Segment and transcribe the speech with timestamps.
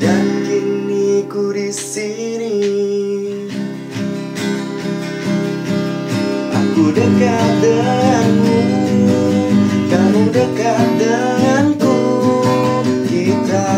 [0.00, 2.56] dan kini ku di sini.
[6.56, 8.58] Aku dekat denganmu,
[9.92, 11.98] kamu dekat denganku.
[13.04, 13.68] Kita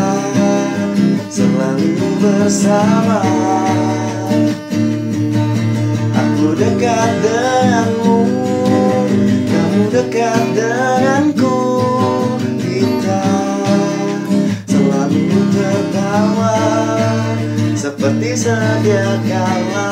[1.27, 3.21] selalu bersama.
[6.15, 8.17] Aku dekat denganmu,
[9.51, 10.76] kamu dekat denganku.
[18.07, 19.87] Seperti sedia kala.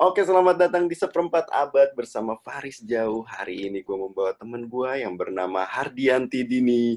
[0.00, 3.20] Oke, selamat datang di seperempat abad bersama Faris Jauh.
[3.28, 6.96] Hari ini gue membawa temen gue yang bernama Hardianti Dini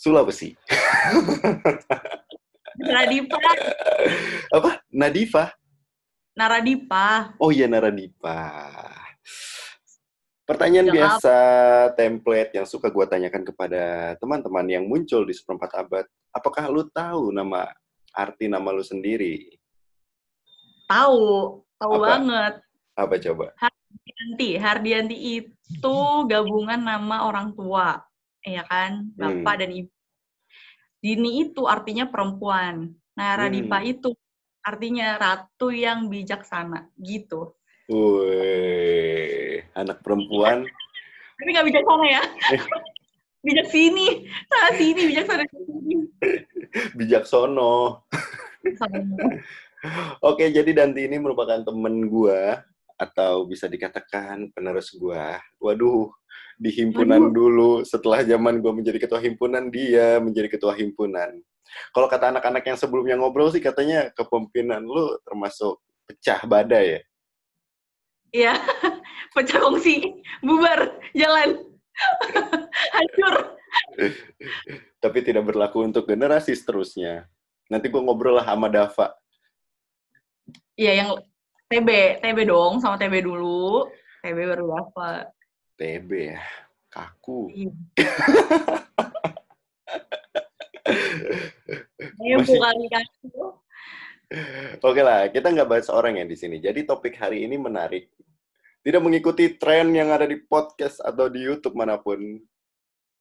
[0.00, 0.56] Sulawesi.
[2.88, 3.36] Naradipa.
[4.48, 4.80] Apa?
[4.88, 5.52] Nadifa?
[6.32, 7.36] Naradipa.
[7.36, 8.48] Oh iya, Naradipa.
[10.48, 10.96] Pertanyaan Jawab.
[10.96, 11.36] biasa,
[12.00, 16.08] template yang suka gue tanyakan kepada teman-teman yang muncul di seperempat abad.
[16.32, 17.68] Apakah lu tahu nama
[18.14, 19.58] arti nama lu sendiri?
[20.90, 21.22] Tahu,
[21.78, 22.04] tahu Apa?
[22.06, 22.54] banget.
[22.98, 23.46] Apa coba?
[23.56, 28.02] Hardianti, Hardianti itu gabungan nama orang tua,
[28.42, 29.60] ya kan, bapak Hmm.
[29.62, 29.90] dan ibu.
[31.00, 32.92] Dini itu artinya perempuan.
[33.16, 33.88] Nah, Radipa Hmm.
[33.88, 34.10] itu
[34.60, 37.56] artinya ratu yang bijaksana, gitu.
[37.88, 40.68] Wih, anak perempuan.
[41.40, 42.22] Tapi nggak bijaksana ya.
[43.40, 45.96] Bijak sini, sana sini, bijaksana sini.
[46.92, 48.04] bijaksono.
[50.20, 52.60] Oke, jadi Danti ini merupakan temen gua
[53.00, 55.40] atau bisa dikatakan penerus gua.
[55.56, 56.12] Waduh,
[56.60, 57.32] di himpunan Waduh.
[57.32, 57.72] dulu.
[57.88, 61.40] Setelah zaman gua menjadi ketua himpunan, dia menjadi ketua himpunan.
[61.96, 67.00] Kalau kata anak-anak yang sebelumnya ngobrol sih katanya kepemimpinan lu termasuk pecah badai ya.
[68.30, 68.54] Iya,
[69.34, 71.69] pecah kongsi, bubar, jalan.
[72.94, 73.34] Hancur.
[75.00, 77.28] Tapi tidak berlaku untuk generasi seterusnya.
[77.70, 79.14] Nanti gua ngobrol lah sama Dava.
[80.74, 81.08] Iya, yang
[81.70, 83.86] TB, TB dong, sama TB dulu.
[84.26, 85.30] TB baru dapat.
[85.78, 86.40] TB ya,
[86.92, 87.48] kaku.
[92.20, 92.36] Iya.
[92.36, 93.04] Masih- kali kan.
[94.86, 96.62] Oke lah, kita nggak bahas orang ya di sini.
[96.62, 98.06] Jadi topik hari ini menarik.
[98.80, 102.16] Tidak mengikuti tren yang ada di podcast atau di YouTube mana pun.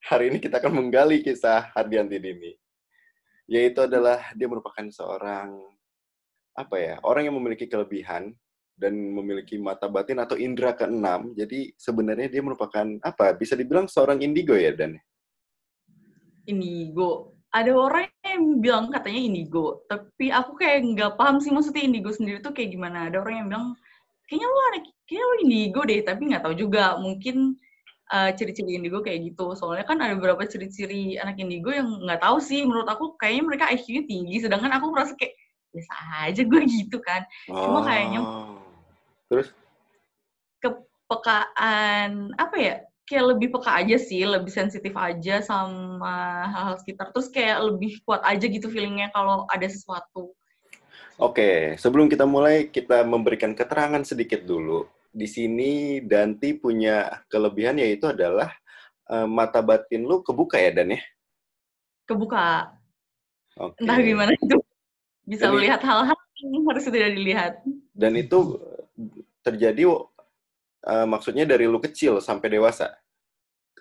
[0.08, 2.56] Hari ini kita akan menggali kisah Hardianti Dini.
[3.44, 5.60] Yaitu adalah dia merupakan seorang
[6.56, 8.32] apa ya, orang yang memiliki kelebihan
[8.80, 11.36] dan memiliki mata batin atau indera keenam.
[11.36, 13.36] Jadi sebenarnya dia merupakan apa?
[13.36, 14.96] Bisa dibilang seorang indigo ya Dan.
[16.48, 17.36] Indigo.
[17.52, 22.40] Ada orang yang bilang katanya indigo, tapi aku kayak nggak paham sih maksudnya indigo sendiri
[22.40, 23.12] tuh kayak gimana.
[23.12, 23.68] Ada orang yang bilang
[24.30, 26.96] kayaknya lu anak, kayaknya lu indigo deh, tapi nggak tahu juga.
[27.02, 27.58] Mungkin
[28.14, 29.58] uh, ciri-ciri indigo kayak gitu.
[29.58, 32.62] Soalnya kan ada beberapa ciri-ciri anak indigo yang nggak tahu sih.
[32.62, 35.34] Menurut aku kayaknya mereka IQ-nya tinggi, sedangkan aku merasa kayak
[35.74, 35.94] biasa
[36.30, 37.26] aja gue gitu kan.
[37.50, 38.62] Cuma kayaknya- Oh.
[39.30, 39.50] Terus?
[40.60, 42.76] kepekaan apa ya
[43.10, 48.22] kayak lebih peka aja sih lebih sensitif aja sama hal-hal sekitar terus kayak lebih kuat
[48.22, 50.38] aja gitu feelingnya kalau ada sesuatu
[51.20, 54.88] Oke, sebelum kita mulai, kita memberikan keterangan sedikit dulu.
[55.12, 58.56] Di sini Danti punya kelebihan yaitu adalah
[59.10, 61.02] eh, mata batin lu kebuka ya Dan ya?
[62.08, 62.74] kebuka
[63.60, 63.86] Oke.
[63.86, 64.58] entah gimana itu
[65.30, 67.54] bisa Jadi- melihat hal-hal yang harus tidak dilihat
[67.94, 68.58] Dan itu
[69.44, 69.84] terjadi
[70.88, 72.96] eh, maksudnya dari lu kecil sampai dewasa.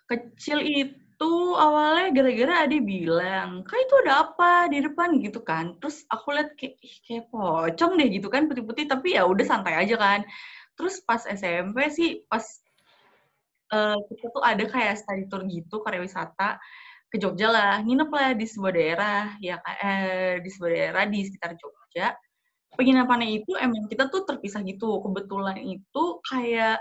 [0.08, 5.18] kecil itu awalnya gara-gara adik bilang kak itu ada apa di depan?
[5.18, 5.74] Gitu kan.
[5.82, 8.84] Terus aku lihat kayak "Ih, kayak pocong deh gitu kan putih-putih.
[8.86, 10.20] Tapi ya udah santai aja kan.
[10.78, 12.44] Terus pas SMP sih pas
[13.72, 16.56] eh, kita tuh ada kayak study tour gitu karya wisata
[17.12, 17.74] ke Jogja lah.
[17.84, 22.14] Nginep lah di sebuah daerah ya eh, di sebuah daerah di sekitar Jogja.
[22.78, 25.02] Penginapannya itu emang kita tuh terpisah gitu.
[25.04, 26.78] Kebetulan itu kayak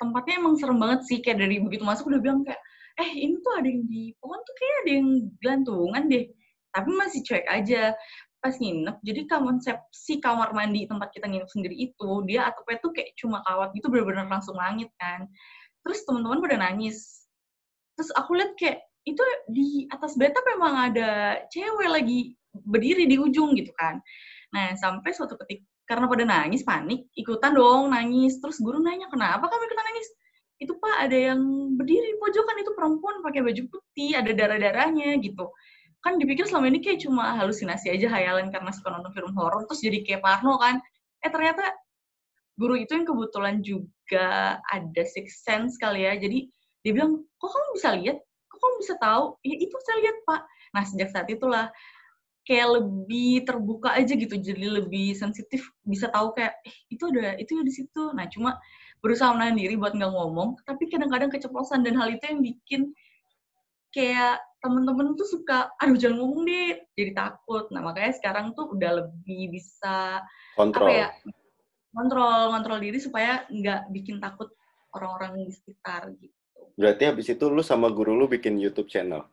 [0.00, 2.60] tempatnya emang serem banget sih kayak dari begitu masuk udah bilang kayak
[2.98, 6.26] eh ini tuh ada yang di pohon tuh kayak ada yang gelantungan deh.
[6.74, 7.94] Tapi masih cuek aja.
[8.38, 13.10] Pas nginep jadi konsepsi kamar mandi tempat kita nginep sendiri itu dia atapnya tuh kayak
[13.18, 15.26] cuma kawat gitu bener-bener langsung langit kan.
[15.82, 17.26] Terus teman-teman pada nangis.
[17.98, 23.54] Terus aku lihat kayak itu di atas bathtub memang ada cewek lagi berdiri di ujung
[23.58, 23.98] gitu kan.
[24.54, 28.38] Nah sampai suatu ketika karena pada nangis panik ikutan dong nangis.
[28.38, 30.08] Terus guru nanya kenapa kamu ikutan nangis
[30.58, 31.40] itu pak ada yang
[31.78, 35.50] berdiri di pojokan itu perempuan pakai baju putih ada darah darahnya gitu.
[36.02, 39.82] Kan dipikir selama ini kayak cuma halusinasi aja hayalan karena suka nonton film horor terus
[39.82, 40.82] jadi kayak parno kan.
[41.22, 41.62] Eh ternyata
[42.58, 46.18] guru itu yang kebetulan juga ada six sense kali ya.
[46.18, 46.50] Jadi
[46.82, 48.18] dia bilang kok kamu bisa lihat?
[48.50, 49.24] Kok kamu bisa tahu?
[49.46, 50.40] Ya itu saya lihat pak.
[50.74, 51.70] Nah sejak saat itulah
[52.48, 57.60] kayak lebih terbuka aja gitu, jadi lebih sensitif, bisa tahu kayak eh, itu ada itu
[57.60, 58.08] di situ.
[58.16, 58.56] Nah cuma
[58.98, 62.80] berusaha menahan diri buat nggak ngomong, tapi kadang-kadang keceplosan dan hal itu yang bikin
[63.94, 67.70] kayak temen-temen tuh suka, aduh jangan ngomong deh, jadi takut.
[67.70, 70.26] Nah makanya sekarang tuh udah lebih bisa
[70.58, 70.90] kontrol.
[70.90, 71.08] apa ya
[71.94, 74.50] kontrol kontrol diri supaya nggak bikin takut
[74.92, 76.34] orang-orang di sekitar gitu.
[76.74, 79.30] Berarti habis itu lu sama guru lu bikin YouTube channel?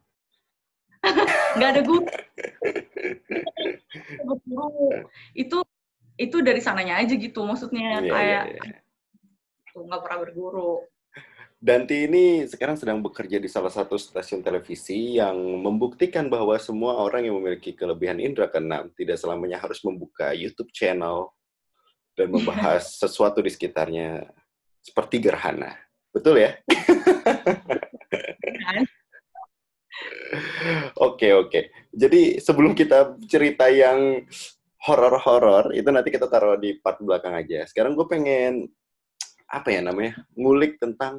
[1.57, 2.05] nggak ada guru.
[4.45, 4.69] guru
[5.33, 5.57] itu
[6.15, 8.79] itu dari sananya aja gitu maksudnya Iya, kayak iya, iya.
[9.75, 10.73] Tuh nggak pernah berguru.
[11.59, 17.27] Danti ini sekarang sedang bekerja di salah satu stasiun televisi yang membuktikan bahwa semua orang
[17.27, 21.35] yang memiliki kelebihan indera keenam tidak selamanya harus membuka YouTube channel
[22.15, 24.23] dan membahas sesuatu di sekitarnya
[24.79, 25.75] seperti gerhana.
[26.15, 26.55] Betul ya?
[30.99, 31.71] Oke, oke.
[31.95, 34.27] Jadi sebelum kita cerita yang
[34.83, 37.63] horor-horor, itu nanti kita taruh di part belakang aja.
[37.63, 38.67] Sekarang gue pengen,
[39.57, 41.13] apa ya namanya, ngulik tentang,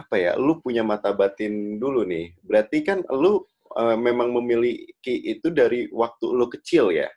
[0.00, 2.26] apa ya, lu punya mata batin dulu nih.
[2.48, 3.32] Berarti kan lu
[3.80, 7.08] eh, memang memiliki itu dari waktu lu kecil ya?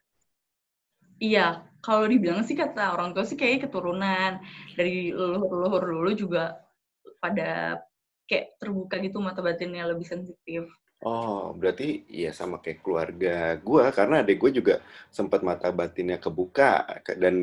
[1.28, 1.42] Iya,
[1.86, 4.31] kalau dibilang sih kata orang tua sih kayak keturunan
[4.78, 6.44] dari leluhur-leluhur dulu juga
[7.24, 7.80] pada
[8.30, 10.63] kayak terbuka gitu mata batinnya lebih sensitif.
[11.04, 14.75] Oh, berarti ya sama kayak keluarga gua karena adik gue juga
[15.18, 16.69] sempat mata batinnya kebuka
[17.06, 17.36] ke- dan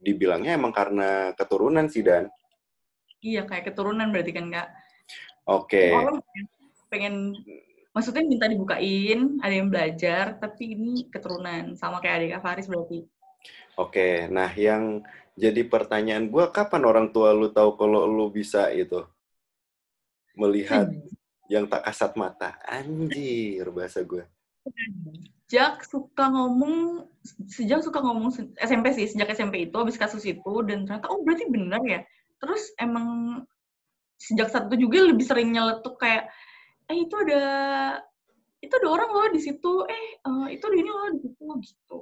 [0.00, 2.26] dibilangnya emang karena keturunan sih Dan.
[3.20, 4.68] Iya, kayak keturunan berarti kan Kak.
[5.44, 5.92] Oke.
[5.92, 6.24] Orang
[6.88, 7.36] pengen,
[7.92, 13.04] maksudnya minta dibukain, ada yang belajar, tapi ini keturunan sama kayak adik Kak Faris berarti.
[13.76, 15.04] Oke, nah yang
[15.36, 19.04] jadi pertanyaan gua kapan orang tua lu tahu kalau lu bisa itu
[20.36, 20.88] melihat
[21.48, 22.56] yang tak kasat mata?
[22.64, 24.24] Anjir, bahasa gue.
[25.50, 27.10] Sejak suka ngomong,
[27.50, 28.30] sejak suka ngomong
[28.62, 32.06] SMP sih, sejak SMP itu habis kasus itu dan ternyata oh berarti benar ya.
[32.38, 33.42] Terus emang
[34.14, 36.30] sejak saat itu juga lebih sering nyeletuk kayak
[36.86, 37.42] eh itu ada
[38.62, 41.98] itu ada orang loh di situ, eh eh, itu ada ini loh di situ gitu.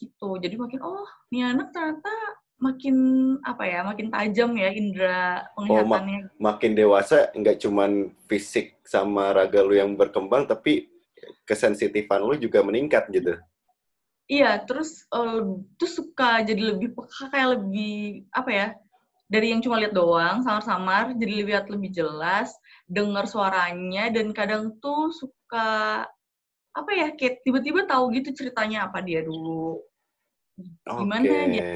[0.00, 0.28] Gitu.
[0.40, 2.96] Jadi makin oh, nih anak ternyata makin
[3.44, 6.40] apa ya, makin tajam ya indera penglihatannya.
[6.40, 10.95] Makin dewasa nggak cuman fisik sama raga lu yang berkembang, tapi
[11.46, 13.36] kesensitifan lu juga meningkat gitu.
[14.26, 15.40] Iya, terus eh,
[15.78, 18.68] tuh suka jadi lebih peka kayak lebih apa ya?
[19.26, 22.54] Dari yang cuma lihat doang, samar-samar, jadi lihat lebih jelas,
[22.86, 26.06] dengar suaranya dan kadang tuh suka
[26.74, 27.14] apa ya?
[27.14, 29.82] Kayak tiba-tiba tahu gitu ceritanya apa dia dulu.
[30.86, 31.50] Gimana Oke.
[31.50, 31.66] dia?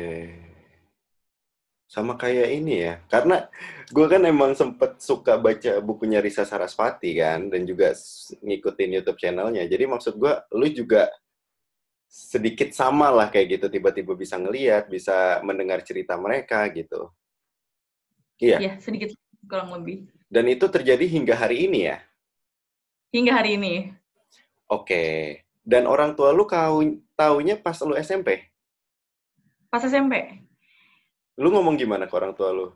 [1.90, 3.50] Sama kayak ini ya, karena
[3.90, 7.90] gue kan emang sempet suka baca bukunya Risa Sarasvati kan, dan juga
[8.46, 9.66] ngikutin YouTube channelnya.
[9.66, 11.10] Jadi maksud gue, lu juga
[12.06, 17.10] sedikit sama lah kayak gitu, tiba-tiba bisa ngeliat, bisa mendengar cerita mereka gitu.
[18.38, 19.10] Iya, Ya, sedikit
[19.50, 20.06] kurang lebih.
[20.30, 21.98] dan itu terjadi hingga hari ini ya?
[23.10, 23.74] Hingga hari ini.
[24.70, 25.42] Oke.
[25.66, 26.86] Dan orang tua lu kau
[27.18, 28.46] taunya pas lu SMP?
[29.66, 30.46] Pas SMP.
[31.40, 32.66] Lu ngomong gimana ke orang tua lu?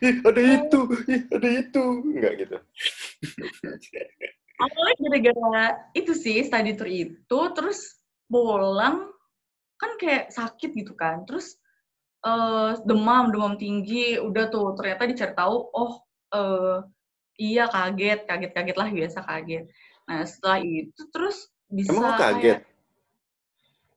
[0.00, 1.84] Ih, ada itu, ih, ada itu.
[2.08, 2.56] Enggak gitu.
[4.62, 8.00] Awalnya gara-gara itu sih, study tour itu, terus
[8.30, 9.10] pulang,
[9.76, 11.28] kan kayak sakit gitu kan.
[11.28, 11.60] Terus
[12.24, 15.92] eh, demam, demam tinggi, udah tuh ternyata dicari tahu, oh
[16.32, 16.78] eh,
[17.36, 19.64] iya kaget, kaget-kaget lah biasa kaget.
[20.08, 22.58] Nah setelah itu terus bisa Emang lu kayak- kaget?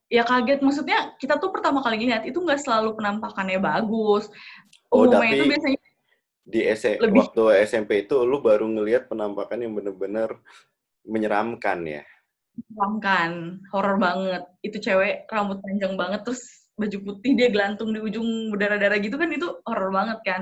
[0.05, 4.29] Ya kaget, maksudnya kita tuh pertama kali lihat itu nggak selalu penampakannya bagus.
[4.93, 5.79] Oh, Umumnya tapi- itu biasanya
[6.45, 10.29] Di S- Lebih- waktu SMP itu lu baru ngelihat penampakan yang bener-bener
[11.01, 12.03] menyeramkan ya?
[13.01, 14.45] kan horor banget.
[14.61, 19.27] Itu cewek rambut panjang banget, terus baju putih dia gelantung di ujung berdarah-darah gitu kan
[19.33, 20.41] itu horor banget kan.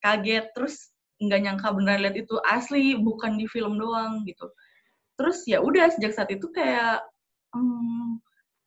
[0.00, 4.46] Kaget, terus nggak nyangka beneran lihat itu asli, bukan di film doang gitu.
[5.18, 7.02] Terus ya udah sejak saat itu kayak,
[7.50, 8.20] hmm,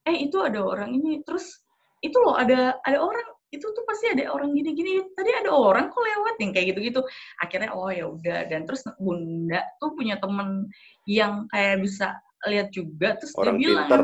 [0.09, 1.61] eh itu ada orang ini, terus
[2.01, 5.01] itu loh ada ada orang itu tuh pasti ada orang gini-gini.
[5.13, 7.01] Tadi ada orang kok lewat yang kayak gitu-gitu.
[7.41, 10.69] Akhirnya oh ya udah dan terus bunda tuh punya temen
[11.09, 12.17] yang kayak bisa
[12.49, 14.03] lihat juga terus Orang dia bilang pinter.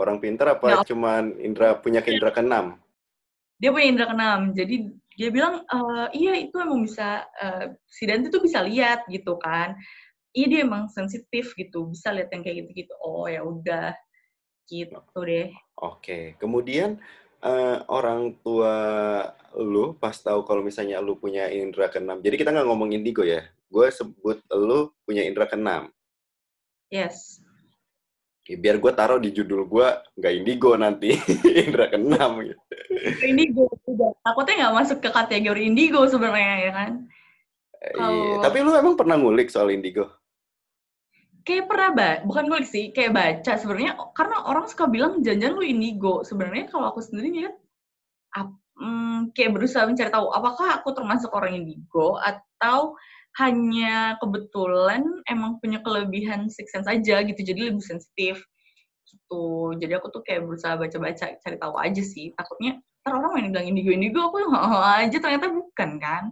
[0.00, 0.86] Orang pinter apa Nggak.
[0.88, 2.80] cuman indra punya indra keenam?
[3.60, 4.74] dia punya indera keenam jadi
[5.20, 9.76] dia bilang "Eh, iya itu emang bisa eh, si Dante tuh bisa lihat gitu kan
[10.32, 13.92] iya dia emang sensitif gitu bisa lihat yang kayak gitu gitu oh ya udah
[14.70, 16.36] gitu deh Oke.
[16.36, 17.00] Kemudian
[17.40, 18.76] eh, orang tua
[19.56, 22.20] lu pas tahu kalau misalnya lu punya indra keenam.
[22.20, 23.42] Jadi kita nggak ngomong indigo ya.
[23.66, 25.88] Gue sebut lu punya indra keenam.
[26.92, 27.40] Yes.
[28.44, 31.14] Ya, biar gue taruh di judul gue nggak indigo nanti
[31.64, 32.60] Indra keenam gitu.
[33.22, 34.10] Indigo juga.
[34.20, 36.90] Takutnya nggak masuk ke kategori indigo sebenarnya ya kan.
[37.80, 37.94] Iya.
[37.96, 40.12] Kalau- Tapi lu emang pernah ngulik soal indigo?
[41.46, 45.64] Kayak pernah ba bukan ngulik sih, kayak baca sebenarnya karena orang suka bilang jangan lu
[45.64, 46.20] indigo.
[46.26, 47.54] Sebenarnya kalau aku sendiri lihat
[48.36, 52.96] ap- hmm, kayak berusaha mencari tahu apakah aku termasuk orang indigo atau
[53.38, 58.42] hanya kebetulan emang punya kelebihan six sense aja gitu jadi lebih sensitif
[59.06, 63.48] gitu jadi aku tuh kayak berusaha baca-baca cari tahu aja sih takutnya ntar orang main
[63.54, 64.42] bilang indigo indigo aku
[64.82, 66.24] aja ternyata bukan kan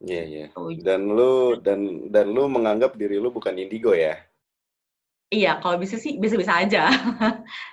[0.00, 0.46] Iya, iya.
[0.56, 0.72] Tuh.
[0.80, 4.16] Dan lu dan dan lu menganggap diri lu bukan indigo ya?
[5.30, 6.90] Iya kalau bisa sih bisa-bisa aja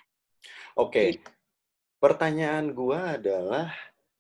[0.77, 1.17] Oke.
[1.97, 3.73] Pertanyaan gua adalah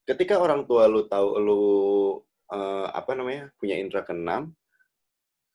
[0.09, 1.63] ketika orang tua lu tahu lu
[2.49, 4.57] eh, apa namanya punya indera keenam,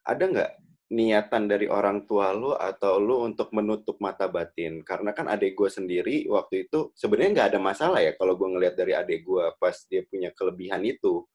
[0.06, 0.50] ada nggak
[0.94, 4.86] niatan dari orang tua lu atau lu untuk menutup mata batin?
[4.86, 8.78] Karena kan adik gua sendiri waktu itu sebenarnya nggak ada masalah ya kalau gua ngelihat
[8.78, 11.26] dari adik gua pas dia punya kelebihan itu.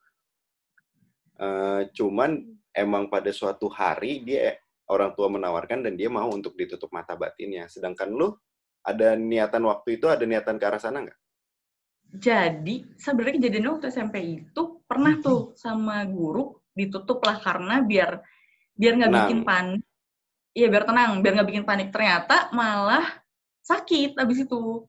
[1.43, 2.39] Eh, cuman
[2.71, 4.55] emang pada suatu hari dia
[4.87, 7.67] orang tua menawarkan dan dia mau untuk ditutup mata batinnya.
[7.67, 8.31] Sedangkan lu
[8.87, 11.19] ada niatan waktu itu ada niatan ke arah sana nggak?
[12.07, 14.15] Jadi sebenarnya kejadiannya waktu SMP
[14.47, 18.23] itu pernah tuh sama guru ditutup lah karena biar
[18.71, 19.83] biar nggak bikin panik.
[20.55, 21.91] Iya biar tenang, biar nggak bikin panik.
[21.91, 23.05] Ternyata malah
[23.67, 24.87] sakit abis itu.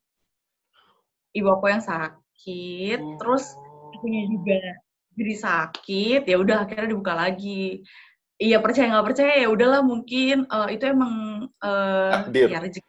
[1.34, 3.58] Ibu aku yang sakit, terus
[3.92, 4.60] akunya juga
[5.18, 6.22] jadi sakit.
[6.30, 7.82] Ya udah akhirnya dibuka lagi.
[8.38, 11.14] Iya percaya nggak percaya ya udahlah mungkin eh, itu emang
[11.58, 12.46] Takdir.
[12.54, 12.86] ya rezeki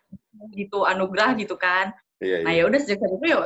[0.53, 1.89] gitu anugerah gitu kan.
[2.21, 2.61] Iya, Nah iya.
[2.61, 3.39] ya udah sejak saat itu ya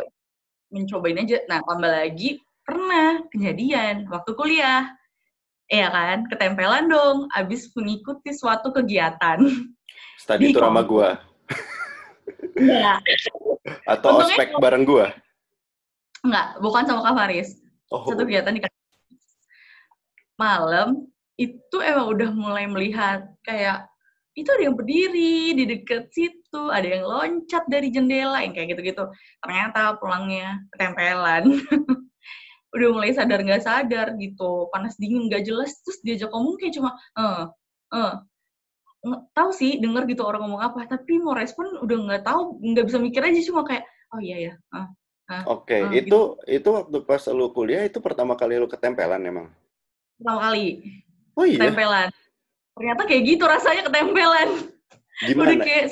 [0.67, 1.37] mencobain aja.
[1.47, 2.29] Nah tambah lagi
[2.63, 4.91] pernah kejadian waktu kuliah,
[5.71, 9.39] Iya kan, ketempelan dong, abis mengikuti suatu kegiatan.
[10.19, 11.17] Study di tour sama gua
[12.53, 12.99] Enggak,
[13.87, 15.07] atau Untungnya ospek kalau- bareng gua.
[16.19, 17.49] enggak, bukan sama Kak Faris.
[17.89, 19.23] Oh, Satu kegiatan di kampus.
[20.35, 21.07] Malam
[21.43, 23.87] itu emang udah mulai melihat kayak
[24.33, 29.05] itu ada yang berdiri di deket situ, ada yang loncat dari jendela, yang kayak gitu-gitu.
[29.45, 31.43] Ternyata pulangnya ketempelan.
[32.73, 36.97] udah mulai sadar nggak sadar gitu, panas dingin nggak jelas, terus diajak ngomong kayak cuma,
[37.13, 37.43] eh,
[37.93, 38.13] eh,
[39.37, 42.97] tahu sih denger gitu orang ngomong apa, tapi mau respon udah nggak tahu, nggak bisa
[42.97, 44.87] mikir aja cuma kayak, oh iya ya, eh.
[45.47, 49.47] Oke, Ah, itu itu waktu pas lu kuliah itu pertama kali lu ketempelan emang.
[50.19, 50.65] pertama kali
[51.33, 52.09] Oh iya, ketempelan.
[52.73, 54.49] Ternyata kayak gitu rasanya ketempelan.
[55.23, 55.63] Udah gimana?
[55.63, 55.83] kayak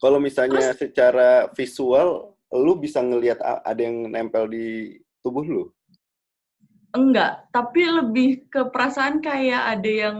[0.00, 5.64] Kalau misalnya secara visual lu bisa ngelihat ada yang nempel di tubuh lu?
[6.94, 10.18] enggak, tapi lebih ke perasaan kayak ada yang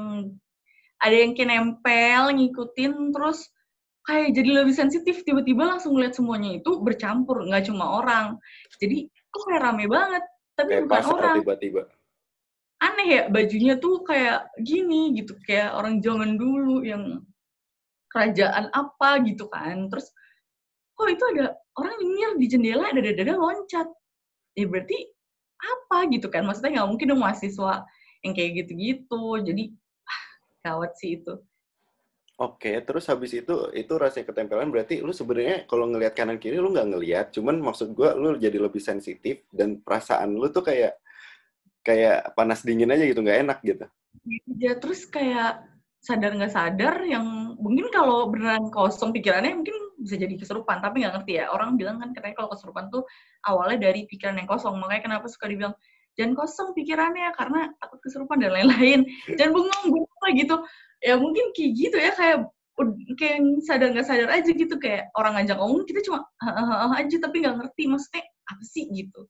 [0.99, 3.47] ada yang kayak nempel, ngikutin terus
[4.05, 8.37] kayak jadi lebih sensitif tiba-tiba langsung ngeliat semuanya itu bercampur nggak cuma orang
[8.77, 11.83] jadi kok kayak rame banget tapi Kayak bukan orang tiba-tiba.
[12.85, 17.25] Aneh ya bajunya tuh kayak gini gitu kayak orang zaman dulu yang
[18.13, 19.89] kerajaan apa gitu kan.
[19.89, 20.13] Terus
[20.95, 23.89] kok itu ada orang nyengir di jendela ada dada loncat.
[24.55, 24.99] Ya berarti
[25.59, 27.83] apa gitu kan maksudnya nggak mungkin dong mahasiswa
[28.23, 29.25] yang kayak gitu-gitu.
[29.43, 29.73] Jadi
[30.07, 30.25] ah,
[30.69, 31.35] gawat sih itu.
[32.35, 36.75] Oke, terus habis itu itu rasanya ketempelan berarti lu sebenarnya kalau ngelihat kanan kiri lu
[36.75, 40.99] nggak ngelihat, cuman maksud gua lu jadi lebih sensitif dan perasaan lu tuh kayak
[41.85, 43.87] kayak panas dingin aja gitu nggak enak gitu.
[44.57, 45.69] ya terus kayak
[46.05, 51.15] sadar nggak sadar yang mungkin kalau beneran kosong pikirannya mungkin bisa jadi keserupan tapi nggak
[51.21, 51.49] ngerti ya.
[51.49, 53.09] Orang bilang kan katanya kalau keserupan tuh
[53.49, 54.77] awalnya dari pikiran yang kosong.
[54.77, 55.73] Makanya kenapa suka dibilang
[56.15, 59.09] jangan kosong pikirannya karena takut keserupan dan lain-lain.
[59.41, 60.57] Jangan bengong bengong lah gitu.
[61.01, 62.39] Ya mungkin kayak gitu ya kayak
[63.17, 64.75] kayak sadar nggak sadar aja gitu.
[64.77, 66.29] Kayak orang ngajak ngomong kita cuma
[67.01, 68.85] aja tapi nggak ngerti maksudnya apa sih?
[68.93, 69.25] gitu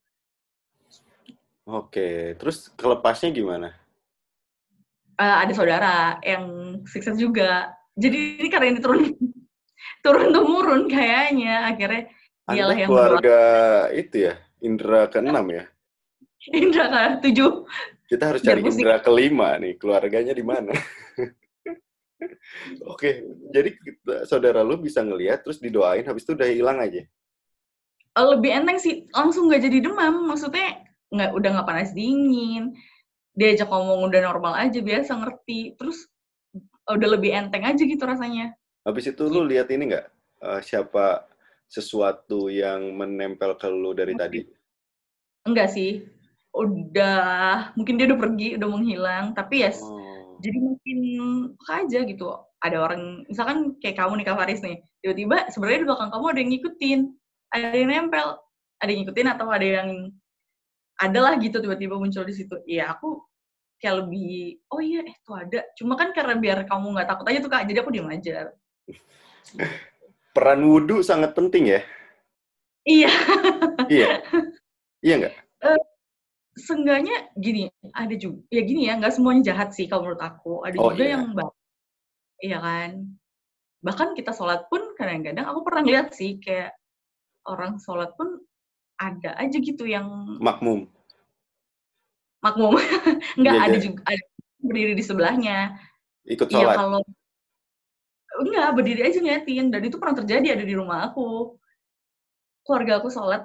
[1.65, 3.73] Oke, terus kelepasnya gimana?
[5.17, 7.73] Eh, ada saudara yang sukses juga.
[7.97, 9.09] Jadi ini karena ini turun
[10.05, 12.05] turun temurun kayaknya akhirnya
[12.45, 13.39] dialah yang keluarga
[13.89, 15.65] itu ya, Indra keenam ya.
[16.61, 17.65] Indra kan tujuh.
[18.05, 18.61] Kita harus cari.
[18.61, 20.69] Indra kelima nih, keluarganya di mana?
[22.93, 23.73] Oke, jadi
[24.29, 27.01] saudara lu bisa ngelihat terus didoain, habis itu udah hilang aja.
[28.15, 30.29] Lebih enteng sih langsung nggak jadi demam.
[30.29, 32.73] Maksudnya nggak udah nggak panas dingin.
[33.35, 35.75] Diajak ngomong udah normal aja biasa ngerti.
[35.75, 36.07] Terus
[36.87, 38.55] udah lebih enteng aja gitu rasanya.
[38.85, 40.07] Habis itu lu lihat ini nggak?
[40.45, 41.25] eh, siapa
[41.65, 44.45] sesuatu yang menempel ke lu dari tadi?
[45.47, 46.05] Enggak sih.
[46.53, 49.25] Udah mungkin dia udah pergi, udah menghilang.
[49.33, 49.71] Tapi ya
[50.35, 50.37] Oh.
[50.43, 50.97] jadi mungkin
[51.71, 52.27] aja gitu
[52.59, 56.39] ada orang misalkan kayak kamu nih Kak Faris nih tiba-tiba sebenarnya di belakang kamu ada
[56.43, 56.99] yang ngikutin
[57.55, 58.27] ada yang nempel
[58.83, 59.89] ada yang ngikutin atau ada yang
[60.95, 62.55] adalah gitu tiba-tiba muncul di situ.
[62.67, 63.19] Ya aku
[63.79, 65.61] kayak lebih oh iya eh tuh ada.
[65.75, 68.55] Cuma kan karena biar kamu nggak takut aja tuh kak jadi aku diam aja.
[70.35, 71.81] Peran wudhu sangat penting ya?
[72.85, 73.11] Iya.
[73.87, 74.07] Iya?
[75.05, 75.35] Iya nggak?
[75.61, 75.83] Uh,
[76.57, 80.65] seenggaknya gini ada juga ya gini ya nggak semuanya jahat sih kalau menurut aku.
[80.65, 81.13] Ada Oh, juga iya.
[81.13, 81.53] yang baik
[82.41, 82.91] iya kan?
[83.85, 86.73] Bahkan kita sholat pun kadang-kadang aku pernah lihat sih kayak
[87.45, 88.41] orang sholat pun
[88.95, 90.87] ada aja gitu yang makmum.
[92.41, 92.77] Makmum.
[93.39, 93.83] Nggak Iya, ada iya.
[93.83, 94.23] juga ada
[94.61, 95.57] berdiri di sebelahnya.
[96.25, 96.75] Ikut iya sholat.
[96.77, 97.01] kalau
[98.41, 99.65] enggak berdiri aja ngeliatin.
[99.73, 101.55] Dan itu pernah terjadi ada di rumah aku.
[102.65, 103.43] Keluarga aku sholat.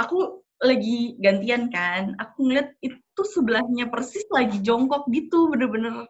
[0.00, 2.16] Aku lagi gantian kan.
[2.16, 6.08] Aku ngeliat itu sebelahnya persis lagi jongkok gitu bener-bener.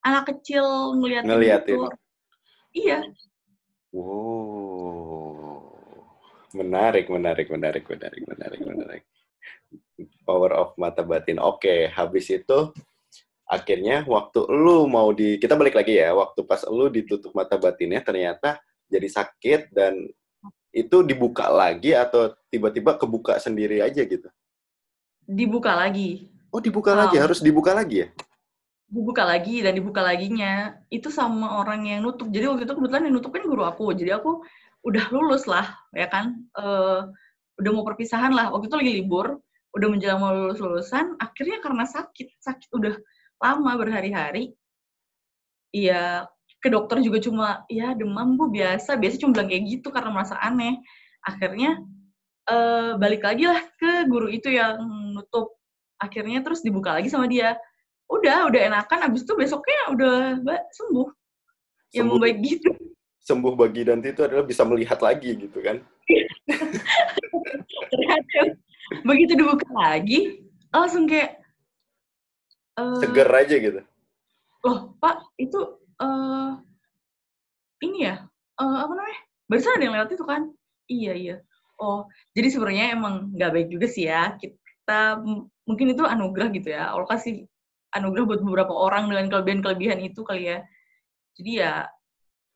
[0.00, 1.76] Anak kecil ngeliatin, Ngeliatin.
[1.76, 1.86] gitu.
[2.72, 2.98] iya.
[3.92, 5.29] Wow,
[6.54, 9.02] menarik, menarik, menarik, menarik, menarik, menarik.
[10.24, 11.38] Power of mata batin.
[11.38, 12.72] Oke, habis itu
[13.46, 18.02] akhirnya waktu lu mau di, kita balik lagi ya, waktu pas lu ditutup mata batinnya
[18.02, 20.06] ternyata jadi sakit dan
[20.70, 24.30] itu dibuka lagi atau tiba-tiba kebuka sendiri aja gitu?
[25.30, 27.22] dibuka lagi Oh dibuka lagi, Oh.
[27.22, 28.08] harus dibuka lagi ya?
[28.90, 33.14] dibuka lagi dan dibuka laginya itu sama orang yang nutup jadi waktu itu kebetulan yang
[33.14, 34.42] nutup kan guru aku jadi aku
[34.84, 36.44] udah lulus lah ya kan?
[36.56, 37.00] Eh,
[37.60, 38.52] udah mau perpisahan lah.
[38.52, 39.26] Waktu itu lagi libur
[39.70, 42.98] udah menjelang mau lulus lulusan akhirnya karena sakit sakit udah
[43.38, 44.50] lama berhari-hari
[45.70, 46.26] iya
[46.58, 48.98] ke dokter juga cuma ya demam bu biasa.
[49.00, 50.76] Biasa cuma bilang kayak gitu karena merasa aneh.
[51.24, 51.80] Akhirnya
[52.48, 54.80] eh, balik lagi lah ke guru itu yang
[55.16, 55.56] nutup.
[56.00, 57.56] Akhirnya terus dibuka lagi sama dia.
[58.10, 61.08] Udah udah enakan abis itu besoknya udah mbak sembuh.
[61.90, 62.70] Yang Sembuh, membaik gitu
[63.20, 65.80] sembuh bagi Danti itu adalah bisa melihat lagi gitu kan?
[69.06, 70.42] begitu dibuka lagi
[70.74, 71.38] langsung kayak
[72.78, 73.80] eh, Seger aja gitu.
[74.66, 75.60] loh pak itu
[76.02, 76.50] eh
[77.86, 78.16] ini ya
[78.60, 80.42] eh, apa namanya barusan ada yang lewat itu kan
[80.90, 81.36] iya iya
[81.80, 82.04] oh
[82.36, 85.22] jadi sebenarnya emang nggak baik juga sih ya kita
[85.64, 87.46] mungkin itu anugerah gitu ya Allah kasih
[87.96, 90.58] anugerah buat beberapa orang dengan kelebihan-kelebihan itu kali ya
[91.40, 91.72] jadi ya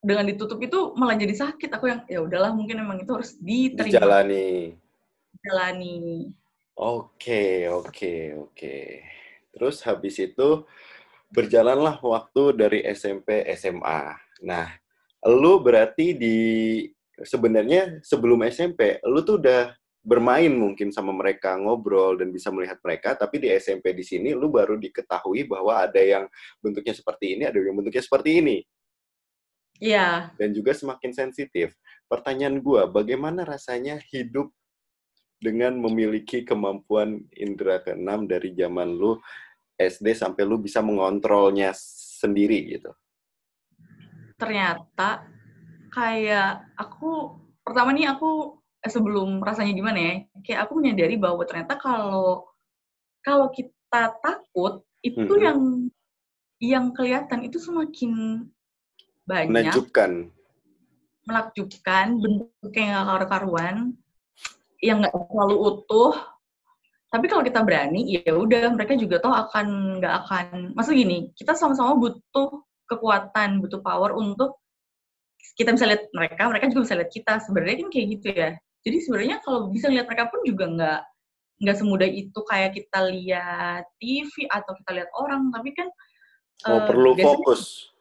[0.05, 3.97] dengan ditutup itu malah jadi sakit aku yang ya udahlah mungkin emang itu harus diterima
[3.97, 4.77] Dijalani.
[5.41, 5.97] jalani
[6.75, 8.79] Oke, oke, oke.
[9.55, 10.67] Terus habis itu
[11.31, 14.11] berjalanlah waktu dari SMP SMA.
[14.43, 14.75] Nah,
[15.23, 16.39] lu berarti di
[17.15, 19.71] sebenarnya sebelum SMP, lu tuh udah
[20.03, 24.51] bermain mungkin sama mereka, ngobrol dan bisa melihat mereka, tapi di SMP di sini lu
[24.51, 26.27] baru diketahui bahwa ada yang
[26.59, 28.59] bentuknya seperti ini, ada yang bentuknya seperti ini
[29.83, 31.75] Iya, dan juga semakin sensitif.
[32.07, 34.53] Pertanyaan gua, bagaimana rasanya hidup
[35.43, 39.19] dengan memiliki kemampuan indera keenam dari zaman lu
[39.77, 41.75] SD sampai lu bisa mengontrolnya
[42.21, 42.95] sendiri gitu?
[44.35, 45.25] ternyata
[45.95, 51.79] kayak aku pertama nih aku eh, sebelum rasanya gimana ya kayak aku menyadari bahwa ternyata
[51.79, 52.51] kalau
[53.23, 55.45] kalau kita takut itu Mhm.
[55.45, 55.61] yang
[56.61, 58.43] yang kelihatan itu semakin
[59.25, 59.51] banyak.
[59.53, 60.31] Menakjubkan.
[61.25, 63.97] menakjubkan bentuknya nggak karu-karuan
[64.85, 66.13] yang nggak selalu utuh.
[67.09, 70.47] Tapi kalau kita berani ya udah mereka juga toh akan nggak akan.
[70.77, 74.61] Maksud gini kita sama-sama butuh kekuatan butuh power untuk
[75.57, 77.33] kita bisa lihat mereka mereka juga bisa lihat kita.
[77.41, 78.51] Sebenarnya kan kayak gitu ya.
[78.85, 81.01] Jadi sebenarnya kalau bisa lihat mereka pun juga nggak
[81.65, 85.49] nggak semudah itu kayak kita lihat TV atau kita lihat orang.
[85.49, 85.89] Tapi kan
[86.65, 87.93] Oh, eh, perlu biasanya fokus.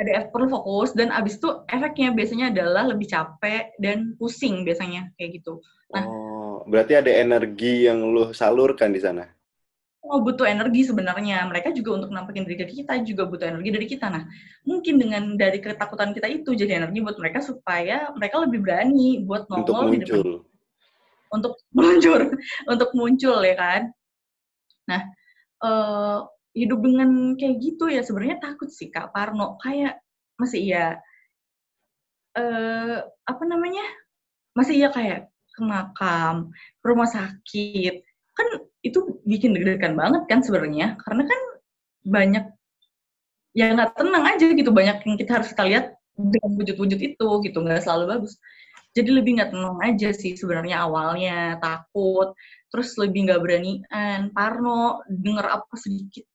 [0.00, 5.42] Ada perlu fokus dan abis itu efeknya biasanya adalah lebih capek dan pusing biasanya kayak
[5.42, 5.60] gitu.
[5.92, 6.04] Nah.
[6.08, 9.28] Oh, berarti ada energi yang lu salurkan di sana.
[10.02, 13.86] Oh butuh energi sebenarnya mereka juga untuk nampakin diri ke kita juga butuh energi dari
[13.86, 14.10] kita.
[14.10, 14.26] Nah
[14.66, 19.46] mungkin dengan dari ketakutan kita itu jadi energi buat mereka supaya mereka lebih berani buat
[19.46, 20.28] Untuk nongol di depan muncul.
[21.32, 22.20] untuk muncul
[22.66, 23.80] untuk muncul ya kan.
[24.90, 25.00] Nah
[25.62, 26.18] eh,
[26.52, 28.04] hidup dengan kayak gitu ya.
[28.04, 29.56] Sebenarnya takut sih Kak Parno.
[29.60, 30.00] Kayak
[30.36, 30.86] masih iya
[32.36, 33.84] eh apa namanya?
[34.56, 36.52] Masih iya kayak ke makam
[36.84, 38.04] rumah sakit.
[38.32, 38.48] Kan
[38.84, 40.96] itu bikin deg-degan banget kan sebenarnya.
[41.00, 41.40] Karena kan
[42.02, 42.44] banyak
[43.52, 44.70] ya nggak tenang aja gitu.
[44.72, 45.84] Banyak yang kita harus kita lihat
[46.16, 47.58] dengan wujud-wujud itu gitu.
[47.64, 48.36] Nggak selalu bagus.
[48.92, 51.56] Jadi lebih nggak tenang aja sih sebenarnya awalnya.
[51.60, 52.36] Takut.
[52.72, 54.32] Terus lebih nggak beranian.
[54.36, 56.28] Parno denger apa sedikit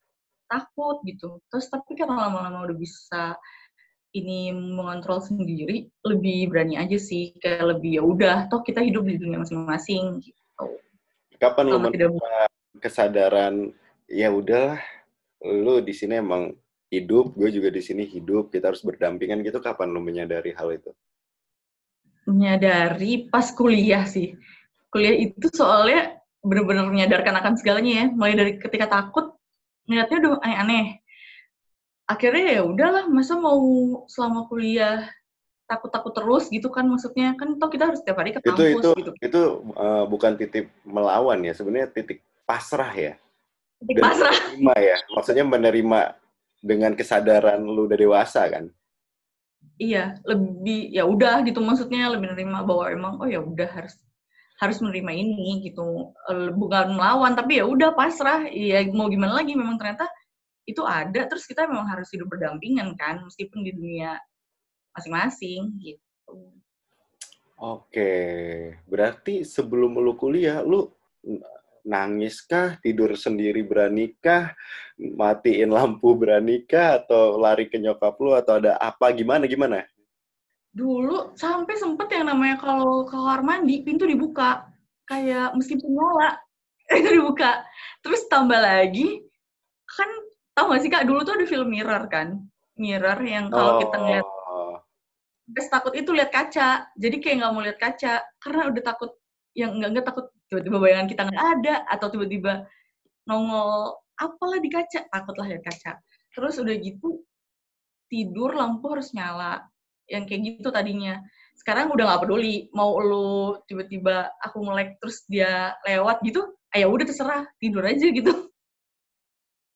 [0.47, 3.23] takut gitu terus tapi kan lama-lama udah bisa
[4.15, 9.19] ini mengontrol sendiri lebih berani aja sih kayak lebih ya udah toh kita hidup di
[9.19, 10.41] dunia masing-masing gitu
[11.37, 12.49] Kapan menemukan
[12.81, 13.69] kesadaran
[14.09, 14.81] ya udahlah
[15.45, 16.57] lu di sini emang
[16.89, 19.61] hidup, gue juga di sini hidup, kita harus berdampingan gitu.
[19.61, 20.89] Kapan lu menyadari hal itu?
[22.27, 24.35] menyadari pas kuliah sih
[24.91, 29.36] kuliah itu soalnya benar-benar menyadarkan akan segalanya ya mulai dari ketika takut
[29.87, 30.85] ngeliatnya udah aneh-aneh
[32.07, 33.59] akhirnya ya udahlah masa mau
[34.07, 35.11] selama kuliah
[35.67, 38.89] takut-takut terus gitu kan maksudnya kan toh kita harus setiap hari ke Itu kampus itu
[39.03, 39.41] gitu itu
[39.75, 43.13] uh, bukan titik melawan ya, sebenarnya titik pasrah ya.
[43.83, 45.99] Titik Dan pasrah menerima ya, maksudnya menerima
[46.63, 48.71] dengan kesadaran lu udah dewasa kan.
[49.77, 53.93] iya lebih ya udah gitu maksudnya lebih menerima bahwa emang oh ya udah harus
[54.57, 56.13] harus menerima ini gitu.
[56.29, 58.49] Eh, bukan melawan tapi ya udah pasrah.
[58.49, 59.53] Iya mau gimana lagi?
[59.53, 60.09] Memang ternyata
[60.65, 61.25] itu ada.
[61.29, 64.17] Terus kita memang harus hidup berdampingan kan meskipun di dunia
[64.97, 66.57] masing-masing gitu.
[67.57, 68.13] Oke,
[68.85, 70.93] berarti sebelum lu kuliah, lu
[71.81, 74.53] nangis kah, tidur sendiri beranikah,
[74.99, 79.89] matiin lampu beranikah, atau lari ke nyokap lu, atau ada apa, gimana, gimana?
[80.73, 84.67] Dulu sampai sempet yang namanya kalau ke kamar mandi pintu dibuka.
[85.07, 86.35] Kayak meskipun nyala
[86.99, 87.63] itu dibuka.
[88.03, 89.23] Terus tambah lagi
[89.87, 90.09] kan
[90.51, 91.07] tau gak sih kak?
[91.07, 92.43] Dulu tuh ada film mirror kan?
[92.77, 94.79] Mirror yang kalau kita ngeliat Oh,
[95.47, 96.91] Terus takut itu lihat kaca.
[96.95, 99.11] Jadi kayak nggak mau lihat kaca karena udah takut
[99.55, 102.53] yang nggak nggak takut tiba-tiba bayangan kita nggak ada atau tiba-tiba
[103.27, 105.99] nongol apalah di kaca takutlah lihat kaca.
[106.35, 107.23] Terus udah gitu
[108.07, 109.67] tidur lampu harus nyala
[110.07, 111.19] yang kayak gitu tadinya.
[111.59, 116.87] Sekarang udah nggak peduli mau lu tiba-tiba aku melek terus dia lewat gitu ah ya
[116.91, 118.33] udah terserah tidur aja gitu.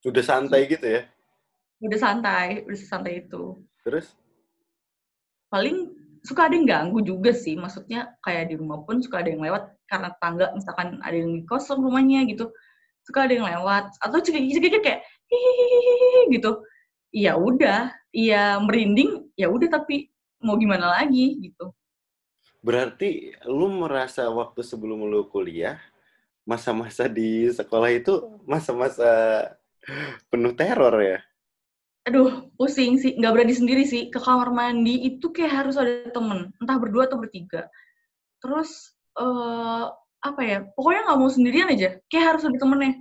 [0.02, 1.02] Udah santai gitu ya?
[1.82, 3.58] udah santai udah santai itu.
[3.82, 4.14] Terus?
[5.52, 5.92] paling
[6.24, 9.68] suka ada yang ganggu juga sih maksudnya kayak di rumah pun suka ada yang lewat
[9.84, 12.48] karena tangga misalkan ada yang kosong rumahnya gitu
[13.02, 13.90] suka ada yang lewat.
[13.98, 16.62] Atau cekik-cekik kayak hihihi gitu.
[17.12, 20.11] Ya udah ya merinding ya udah tapi
[20.42, 21.72] mau gimana lagi gitu.
[22.62, 25.78] Berarti lu merasa waktu sebelum lu kuliah,
[26.46, 29.10] masa-masa di sekolah itu masa-masa
[30.30, 31.18] penuh teror ya?
[32.02, 33.14] aduh pusing sih.
[33.18, 34.10] Nggak berani sendiri sih.
[34.10, 36.50] Ke kamar mandi itu kayak harus ada temen.
[36.58, 37.70] Entah berdua atau bertiga.
[38.42, 39.86] Terus eh
[40.22, 40.58] apa ya?
[40.74, 41.98] Pokoknya nggak mau sendirian aja.
[42.10, 42.94] Kayak harus ada temennya.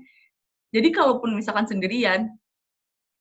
[0.72, 2.32] Jadi kalaupun misalkan sendirian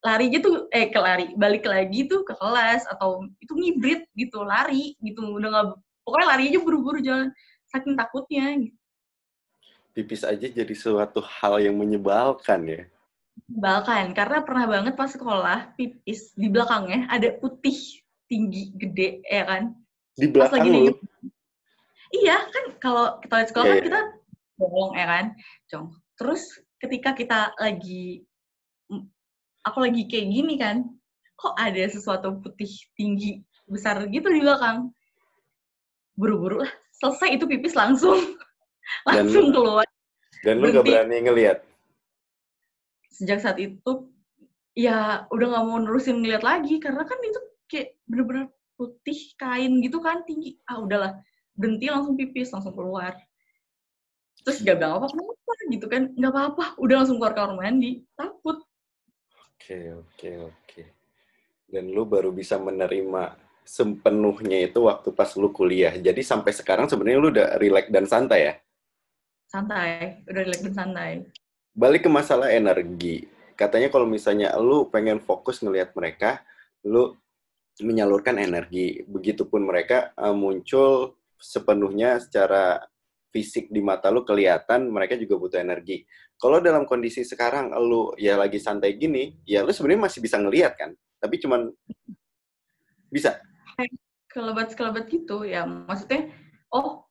[0.01, 4.97] larinya tuh eh ke lari balik lagi tuh ke kelas atau itu ngibrit gitu lari
[5.05, 5.67] gitu udah nggak
[6.05, 7.29] pokoknya lari aja buru-buru jalan
[7.69, 8.77] saking takutnya gitu.
[9.93, 12.83] Pipis aja jadi suatu hal yang menyebalkan ya?
[13.51, 17.77] Bahkan karena pernah banget pas sekolah pipis di belakangnya ada putih
[18.25, 19.75] tinggi gede ya kan
[20.15, 20.95] Di pas belakang lagi lu?
[22.15, 23.87] iya kan kalau kita sekolah Iya, kan iya.
[23.87, 24.01] kita
[24.57, 25.25] bolong ya kan
[25.67, 25.87] Cong.
[26.15, 26.43] terus
[26.79, 28.23] ketika kita lagi
[29.65, 30.89] aku lagi kayak gini kan
[31.37, 34.93] kok ada sesuatu putih tinggi besar gitu di belakang?
[36.17, 38.17] Buru-buru lah selesai itu pipis langsung.
[39.07, 39.87] Dan langsung lu- keluar.
[40.45, 41.59] Dan lu gak berani ngelihat?
[43.21, 44.09] sejak saat itu
[44.73, 48.49] ya udah nggak mau nerusin ngeliat lagi karena kan itu kayak bener-bener
[48.81, 50.57] putih kain gitu kan tinggi.
[50.65, 51.21] Ah udahlah
[51.53, 53.13] berhenti langsung pipis langsung keluar.
[54.41, 56.03] Terus gak bilang apa kenapa gitu kan.
[56.17, 58.65] Nggak apa-apa udah langsung keluar kamar mandi takut
[59.61, 60.83] Oke, oke, oke.
[61.69, 65.93] Dan lu baru bisa menerima sepenuhnya itu waktu pas lu kuliah.
[65.93, 68.55] Jadi sampai sekarang sebenarnya lu udah relax dan santai ya?
[69.51, 71.11] santai udah relax dan santai
[71.75, 73.27] Balik ke masalah energi.
[73.59, 76.43] Katanya kalau misalnya lu pengen fokus ngelihat mereka,
[76.83, 77.15] lu
[77.79, 79.05] menyalurkan energi.
[79.07, 82.90] Begitupun mereka eh, muncul sepenuhnya secara
[83.31, 86.03] fisik di mata lu kelihatan, mereka juga butuh energi.
[86.37, 90.75] Kalau dalam kondisi sekarang lu ya lagi santai gini, ya lu sebenarnya masih bisa ngelihat
[90.77, 90.91] kan?
[91.23, 91.71] Tapi cuman
[93.11, 93.39] bisa.
[94.31, 96.31] kelebat-kelebat gitu ya maksudnya
[96.71, 97.03] oh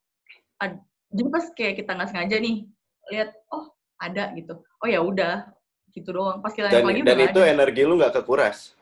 [0.56, 0.80] ad-
[1.12, 2.64] jadi pas kayak kita nggak sengaja nih
[3.12, 5.52] lihat oh ada gitu oh ya udah
[5.92, 7.52] gitu doang pas kita Dan, lagi dan nggak itu ada.
[7.52, 8.78] energi lu nggak kekuras.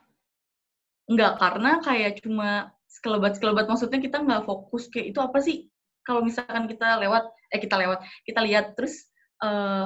[1.07, 5.71] Enggak, karena kayak cuma sekelebat-sekelebat maksudnya kita nggak fokus kayak itu apa sih?
[6.07, 9.11] Kalau misalkan kita lewat, eh kita lewat, kita lihat terus
[9.43, 9.85] eh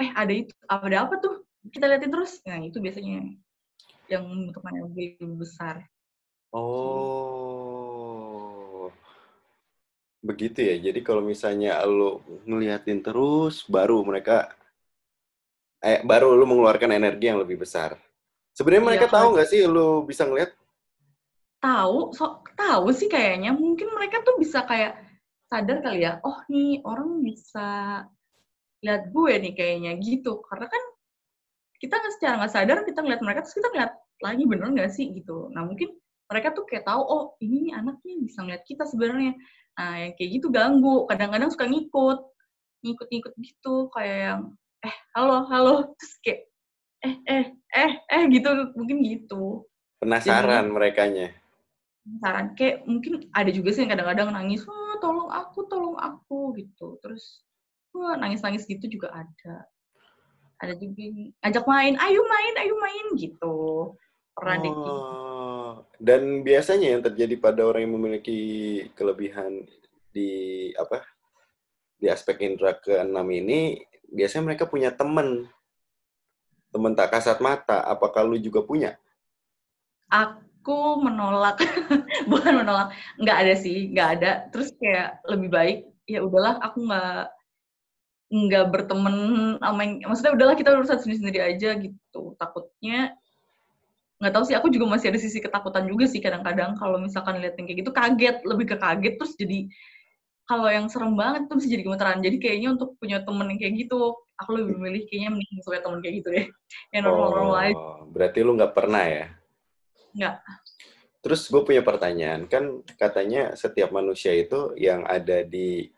[0.00, 1.44] eh ada itu, ada apa tuh?
[1.68, 2.40] Kita liatin terus.
[2.48, 3.28] Nah, itu biasanya
[4.08, 5.84] yang bentukannya lebih besar.
[7.24, 8.88] Oh.
[10.24, 10.80] Begitu ya.
[10.80, 14.48] Jadi kalau misalnya lu ngeliatin terus, baru mereka
[15.84, 18.00] eh baru lu mengeluarkan energi yang lebih besar.
[18.56, 20.48] Sebenarnya Iya, mereka kalau- tahu nggak sih lu bisa ngeliat?
[21.60, 23.52] tahu, so tahu sih kayaknya.
[23.56, 25.00] Mungkin mereka tuh bisa kayak
[25.48, 27.68] sadar kali ya, oh nih orang bisa
[28.84, 30.44] lihat gue nih kayaknya gitu.
[30.44, 30.82] Karena kan
[31.80, 35.06] kita nggak secara nggak sadar kita ngeliat mereka terus kita ngeliat lagi bener nggak sih
[35.12, 35.52] gitu.
[35.52, 35.96] Nah mungkin
[36.28, 39.32] mereka tuh kayak tahu oh ini nih anak nih bisa ngeliat kita sebenarnya.
[39.76, 41.04] Nah yang kayak gitu ganggu.
[41.10, 42.18] Kadang-kadang suka ngikut,
[42.84, 44.42] ngikut-ngikut gitu kayak yang
[44.84, 46.40] eh halo halo terus kayak
[47.04, 49.64] eh eh eh eh gitu mungkin gitu.
[50.00, 51.28] Penasaran Jadi, merekanya
[52.20, 52.52] saran.
[52.54, 57.00] Kayak mungkin ada juga sih yang kadang-kadang nangis wah tolong aku tolong aku gitu.
[57.00, 57.44] Terus
[57.96, 59.64] wah nangis-nangis gitu juga ada.
[60.60, 63.56] Ada juga yang ajak main ayo main ayo main gitu.
[64.34, 64.94] Pernah gitu.
[64.98, 68.40] oh, dan biasanya yang terjadi pada orang yang memiliki
[68.98, 69.62] kelebihan
[70.10, 71.06] di apa
[72.02, 73.78] di aspek indera keenam ini
[74.10, 75.46] biasanya mereka punya teman
[76.74, 78.98] teman tak kasat mata apakah lu juga punya?
[80.10, 81.60] Aku aku menolak.
[82.32, 84.30] Bukan menolak nggak ada sih nggak ada.
[84.48, 87.28] Terus kayak lebih baik ya udahlah aku nggak
[88.34, 89.16] nggak berteman
[89.60, 92.32] sama yang, maksudnya udahlah kita urusan sendiri sendiri aja gitu.
[92.40, 93.12] Takutnya
[94.24, 96.80] nggak tahu sih aku juga masih ada sisi ketakutan juga sih kadang-kadang.
[96.80, 99.68] Kalau misalkan lihat yang kayak gitu kaget lebih ke kaget terus jadi
[100.48, 102.24] kalau yang serem banget tuh bisa jadi gemeteran.
[102.24, 105.98] Jadi kayaknya untuk punya temen yang kayak gitu aku lebih memilih kayaknya mending punya temen
[106.00, 106.46] kayak gitu deh.
[106.96, 107.76] Yang normal-normal aja.
[107.76, 109.43] Oh, berarti lu nggak pernah ya
[110.14, 110.40] Enggak.
[111.24, 115.88] Terus gue punya pertanyaan, kan katanya setiap manusia itu yang ada di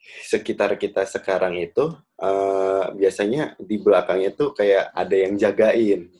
[0.00, 6.12] sekitar kita sekarang itu uh, biasanya di belakangnya tuh kayak ada yang jagain.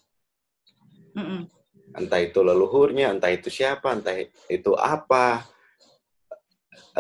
[1.17, 1.41] Mm -mm.
[1.91, 4.15] Entah itu leluhurnya, entah itu siapa, entah
[4.47, 5.45] itu apa.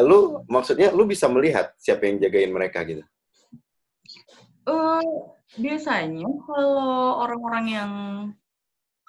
[0.03, 3.05] Lu maksudnya lu bisa melihat siapa yang jagain mereka gitu?
[4.67, 7.93] Uh, biasanya kalau orang-orang yang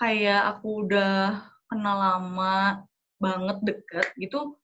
[0.02, 2.82] kayak aku udah kenal lama
[3.22, 4.58] banget deket gitu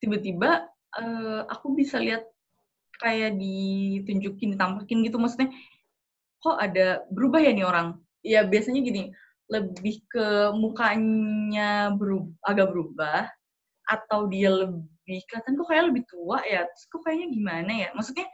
[0.00, 0.64] tiba-tiba
[0.96, 2.24] uh, aku bisa lihat
[2.98, 5.16] kayak ditunjukin ditampakin gitu.
[5.20, 5.54] Maksudnya
[6.42, 7.88] kok ada berubah ya nih orang?
[8.24, 9.14] Ya biasanya gini
[9.48, 13.20] lebih ke mukanya berubah, agak berubah
[13.88, 16.66] atau dia lebih kelihatan kok kayak lebih tua ya?
[16.66, 17.88] Terus kok kayaknya gimana ya?
[17.94, 18.26] Maksudnya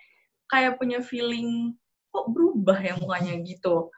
[0.48, 1.76] kayak punya feeling
[2.10, 3.90] kok berubah ya mukanya gitu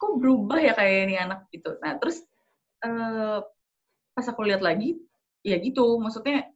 [0.00, 1.76] kok berubah ya kayak ini anak gitu.
[1.84, 2.24] Nah terus
[2.80, 3.44] uh,
[4.16, 4.96] pas aku lihat lagi
[5.44, 6.00] ya gitu.
[6.00, 6.48] Maksudnya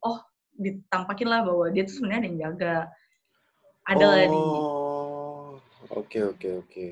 [0.00, 0.24] oh
[0.56, 2.76] ditampakin lah bahwa dia tuh sebenarnya ada yang jaga.
[3.84, 4.42] Ada oh, lah di
[5.90, 6.88] oke oke oke.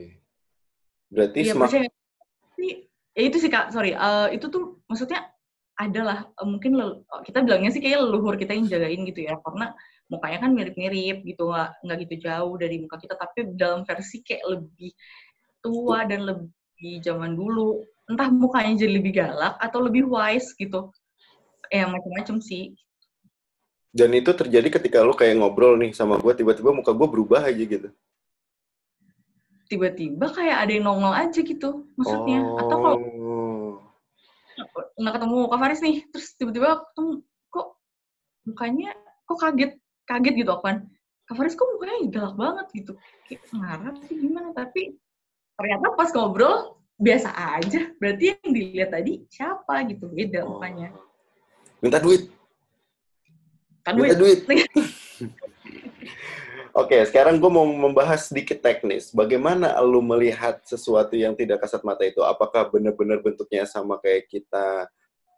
[1.09, 1.89] Berarti ya, semak...
[3.17, 3.97] ya itu sih kak sorry.
[3.97, 5.25] Uh, itu tuh maksudnya
[5.79, 6.77] adalah uh, mungkin
[7.23, 9.41] kita bilangnya sih kayak leluhur kita yang jagain gitu ya.
[9.41, 9.73] Karena
[10.09, 13.15] mukanya kan mirip-mirip gitu nggak nggak gitu jauh dari muka kita.
[13.17, 14.91] Tapi dalam versi kayak lebih
[15.63, 17.83] tua dan lebih zaman dulu.
[18.09, 20.89] Entah mukanya jadi lebih galak atau lebih wise gitu.
[21.69, 22.73] Ya macam-macam sih.
[23.93, 27.61] Dan itu terjadi ketika lo kayak ngobrol nih sama gue tiba-tiba muka gue berubah aja
[27.61, 27.89] gitu.
[29.69, 32.41] Tiba-tiba kayak ada yang nongol aja gitu maksudnya.
[32.41, 32.57] Oh.
[32.61, 32.99] atau kalau
[34.99, 37.13] nggak ketemu Kak Faris nih terus tiba-tiba ketemu
[37.53, 37.69] kok
[38.49, 38.91] mukanya
[39.29, 39.73] kok kaget?
[40.09, 40.77] Kaget gitu kan
[41.29, 42.93] Kak Faris kok mukanya galak banget gitu?
[43.29, 44.49] Kayak ngarap sih gimana?
[44.57, 44.97] Tapi
[45.59, 47.91] ternyata pas ngobrol biasa aja.
[47.99, 50.57] Berarti yang dilihat tadi siapa gitu, beda oh.
[50.57, 50.95] mukanya.
[51.83, 52.31] Minta duit.
[53.83, 54.47] Kan Minta duit.
[56.79, 59.11] Oke, sekarang gue mau membahas sedikit teknis.
[59.11, 62.23] Bagaimana lu melihat sesuatu yang tidak kasat mata itu?
[62.23, 64.87] Apakah benar-benar bentuknya sama kayak kita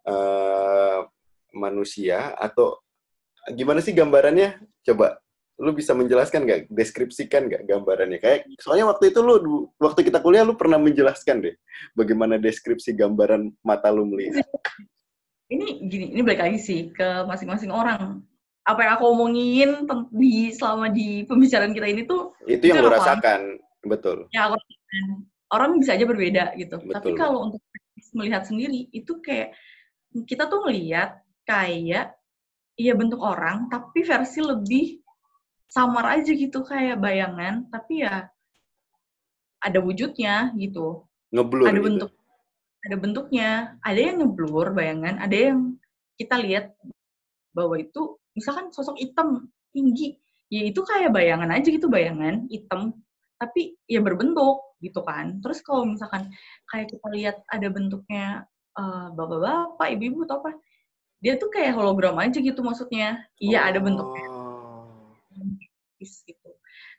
[0.05, 1.01] uh,
[1.49, 2.77] manusia atau
[3.57, 4.61] gimana sih gambarannya?
[4.85, 5.17] Coba
[5.59, 8.19] lu bisa menjelaskan nggak, deskripsikan nggak gambarannya?
[8.21, 11.55] Kayak soalnya waktu itu lu waktu kita kuliah lu pernah menjelaskan deh
[11.97, 14.47] bagaimana deskripsi gambaran mata lu melihat.
[15.51, 18.23] Ini gini, ini balik lagi sih ke masing-masing orang.
[18.63, 19.83] Apa yang aku omongin
[20.13, 24.29] di selama di pembicaraan kita ini tuh itu yang lu rasakan, betul.
[24.31, 24.55] Ya, aku
[25.51, 26.79] orang bisa aja berbeda gitu.
[26.79, 26.95] Betul.
[26.95, 27.61] Tapi kalau untuk
[28.15, 29.53] melihat sendiri itu kayak
[30.23, 32.15] kita tuh melihat kayak
[32.79, 35.00] iya bentuk orang tapi versi lebih
[35.71, 37.65] samar aja gitu kayak bayangan.
[37.71, 38.27] Tapi ya
[39.63, 41.07] ada wujudnya gitu.
[41.31, 41.87] Ngeblur ada gitu.
[41.87, 42.11] bentuk
[42.81, 43.49] ada bentuknya.
[43.79, 45.79] Ada yang ngeblur bayangan ada yang
[46.19, 46.75] kita lihat
[47.55, 50.19] bahwa itu misalkan sosok hitam tinggi.
[50.51, 52.99] Ya itu kayak bayangan aja gitu bayangan hitam.
[53.39, 55.39] Tapi ya berbentuk gitu kan.
[55.39, 56.27] Terus kalau misalkan
[56.67, 58.43] kayak kita lihat ada bentuknya
[58.75, 60.51] uh, bapak-bapak ibu-ibu atau apa
[61.21, 63.23] dia tuh kayak hologram aja gitu maksudnya.
[63.39, 63.69] Iya oh.
[63.71, 64.40] ada bentuknya
[66.09, 66.51] oh gitu.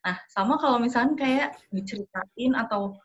[0.06, 2.98] Nah, sama kalau misalnya kayak diceritain atau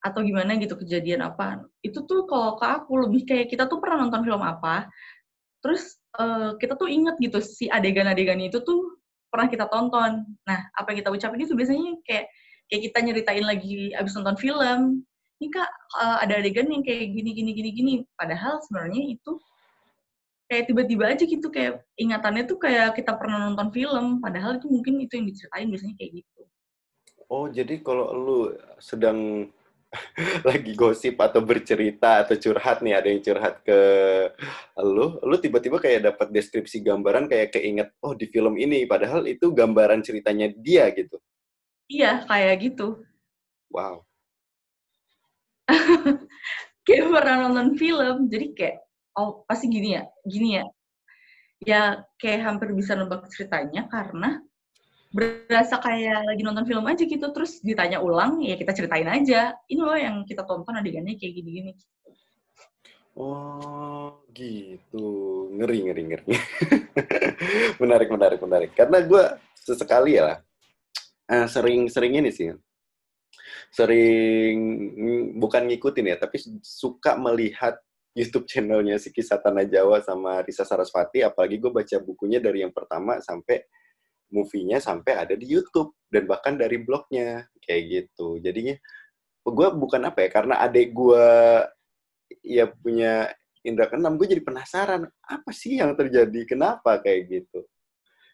[0.00, 4.08] atau gimana gitu kejadian apa itu tuh kalau ke aku lebih kayak kita tuh pernah
[4.08, 4.88] nonton film apa
[5.60, 8.96] terus uh, kita tuh inget gitu si adegan-adegan itu tuh
[9.28, 12.32] pernah kita tonton nah apa yang kita ucapin itu biasanya kayak
[12.72, 15.04] kayak kita nyeritain lagi abis nonton film
[15.40, 15.68] ini kak
[16.00, 19.36] uh, ada adegan yang kayak gini gini gini gini padahal sebenarnya itu
[20.50, 24.98] kayak tiba-tiba aja gitu kayak ingatannya tuh kayak kita pernah nonton film padahal itu mungkin
[24.98, 26.40] itu yang diceritain biasanya kayak gitu
[27.30, 28.38] oh jadi kalau lu
[28.82, 29.46] sedang
[30.48, 33.78] lagi gosip atau bercerita atau curhat nih ada yang curhat ke
[34.82, 39.50] lu, lu tiba-tiba kayak dapat deskripsi gambaran kayak keinget oh di film ini padahal itu
[39.50, 41.18] gambaran ceritanya dia gitu.
[41.90, 43.02] Iya, kayak gitu.
[43.74, 44.06] Wow.
[46.86, 48.76] kayak pernah nonton film, jadi kayak
[49.18, 50.64] oh pasti gini ya, gini ya.
[51.60, 51.82] Ya
[52.16, 54.40] kayak hampir bisa nebak ceritanya karena
[55.10, 59.58] berasa kayak lagi nonton film aja gitu terus ditanya ulang ya kita ceritain aja.
[59.66, 61.72] Ini loh yang kita tonton adegannya kayak gini-gini.
[63.18, 65.50] Oh gitu.
[65.52, 66.26] Ngeri ngeri ngeri.
[67.82, 68.70] Menarik menarik menarik.
[68.72, 69.24] Karena gue
[69.58, 70.38] sesekali ya
[71.28, 72.54] eh, sering sering ini sih.
[73.74, 74.58] Sering
[75.38, 81.22] bukan ngikutin ya tapi suka melihat YouTube channelnya si Kisah Tanah Jawa sama Risa Sarasvati
[81.22, 83.62] apalagi gue baca bukunya dari yang pertama sampai
[84.34, 88.38] movie-nya sampai ada di YouTube dan bahkan dari blognya kayak gitu.
[88.42, 88.74] Jadinya
[89.46, 91.26] gue bukan apa ya karena adik gue
[92.46, 93.30] ya punya
[93.62, 97.66] indra keenam gue jadi penasaran apa sih yang terjadi kenapa kayak gitu.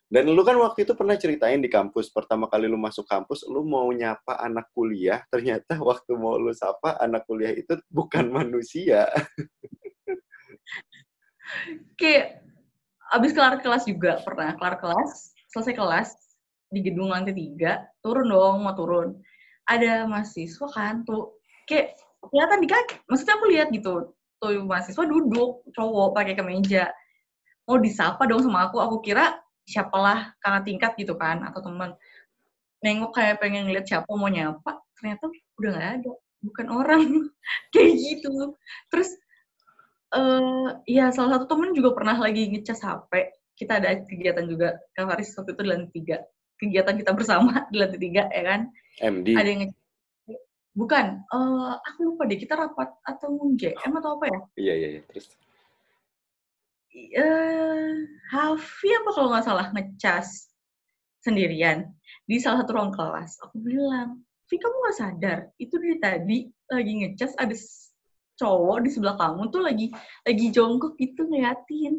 [0.07, 3.66] Dan lu kan waktu itu pernah ceritain di kampus pertama kali lu masuk kampus lu
[3.66, 9.11] mau nyapa anak kuliah ternyata waktu mau lu sapa anak kuliah itu bukan manusia.
[11.99, 12.47] Kayak
[13.14, 16.09] abis kelar kelas juga pernah kelar kelas selesai kelas
[16.71, 19.14] di gedung lantai tiga, turun dong, mau turun.
[19.66, 22.95] Ada mahasiswa kan, tuh kayak kelihatan di kaki.
[23.07, 23.95] Maksudnya aku lihat gitu,
[24.42, 26.90] tuh mahasiswa duduk, cowok pakai kemeja.
[27.66, 29.35] Mau disapa dong sama aku, aku kira
[29.66, 31.98] siapalah kakak tingkat gitu kan, atau teman.
[32.81, 36.12] Nengok kayak pengen ngeliat siapa mau nyapa, ternyata udah gak ada.
[36.40, 37.02] Bukan orang.
[37.74, 38.55] kayak gitu.
[38.88, 39.11] Terus,
[40.14, 43.12] uh, ya salah satu temen juga pernah lagi ngecas HP,
[43.57, 46.16] kita ada kegiatan juga Kak Faris waktu itu di lantai tiga
[46.61, 48.61] kegiatan kita bersama di lantai tiga ya kan
[49.00, 49.62] MD ada yang
[50.76, 55.02] bukan uh, aku lupa deh kita rapat atau JM atau apa ya iya iya, iya.
[55.09, 55.33] terus
[57.17, 57.93] uh,
[58.33, 60.51] Hafi apa kalau nggak salah ngecas
[61.23, 61.91] sendirian
[62.27, 63.39] di salah satu ruang kelas.
[63.47, 65.39] Aku bilang Vi kamu nggak sadar?
[65.59, 66.39] Itu dari tadi
[66.71, 67.55] lagi ngecas ada
[68.39, 69.91] cowok di sebelah kamu tuh lagi
[70.23, 71.99] lagi jongkok gitu ngeliatin.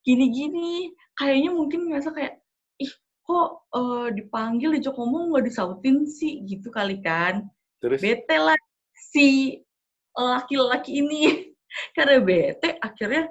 [0.00, 0.88] Gini-gini
[1.20, 2.40] kayaknya mungkin ngerasa kayak
[2.80, 2.92] ih
[3.26, 6.40] kok uh, dipanggil diajak ngomong nggak disautin sih?
[6.48, 7.44] Gitu kali kan.
[7.84, 8.00] Terus?
[8.00, 8.56] Bete lah
[8.96, 9.60] si
[10.16, 11.52] laki-laki ini.
[11.96, 13.28] Karena bete akhirnya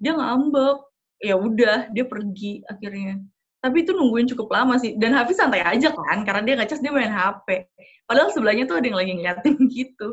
[0.00, 0.78] dia ngambek.
[1.16, 3.20] Ya udah dia pergi akhirnya.
[3.64, 4.94] Tapi itu nungguin cukup lama sih.
[4.94, 7.66] Dan Hafiz santai aja kan karena dia ngecas dia main HP
[8.06, 10.08] padahal sebelahnya tuh ada yang lagi ngeliatin gitu.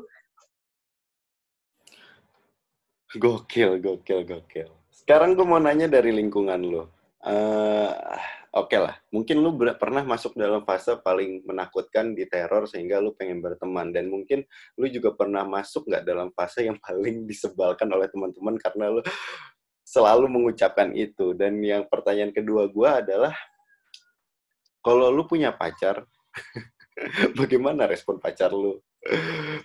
[3.14, 4.70] Gokil gokil gokil.
[4.90, 6.90] Sekarang gue mau nanya dari lingkungan lo.
[7.24, 7.94] Uh,
[8.54, 13.10] Oke okay lah, mungkin lu pernah masuk dalam fase paling menakutkan di teror sehingga lu
[13.18, 13.90] pengen berteman.
[13.90, 14.46] Dan mungkin
[14.78, 19.02] lu juga pernah masuk nggak dalam fase yang paling disebalkan oleh teman-teman karena lu
[19.94, 21.38] selalu mengucapkan itu.
[21.38, 23.38] Dan yang pertanyaan kedua gue adalah,
[24.82, 26.02] kalau lu punya pacar,
[27.40, 28.82] bagaimana respon pacar lu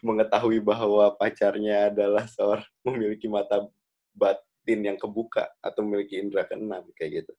[0.04, 3.64] mengetahui bahwa pacarnya adalah seorang memiliki mata
[4.12, 7.32] bat batin yang kebuka atau memiliki indera keenam kayak gitu?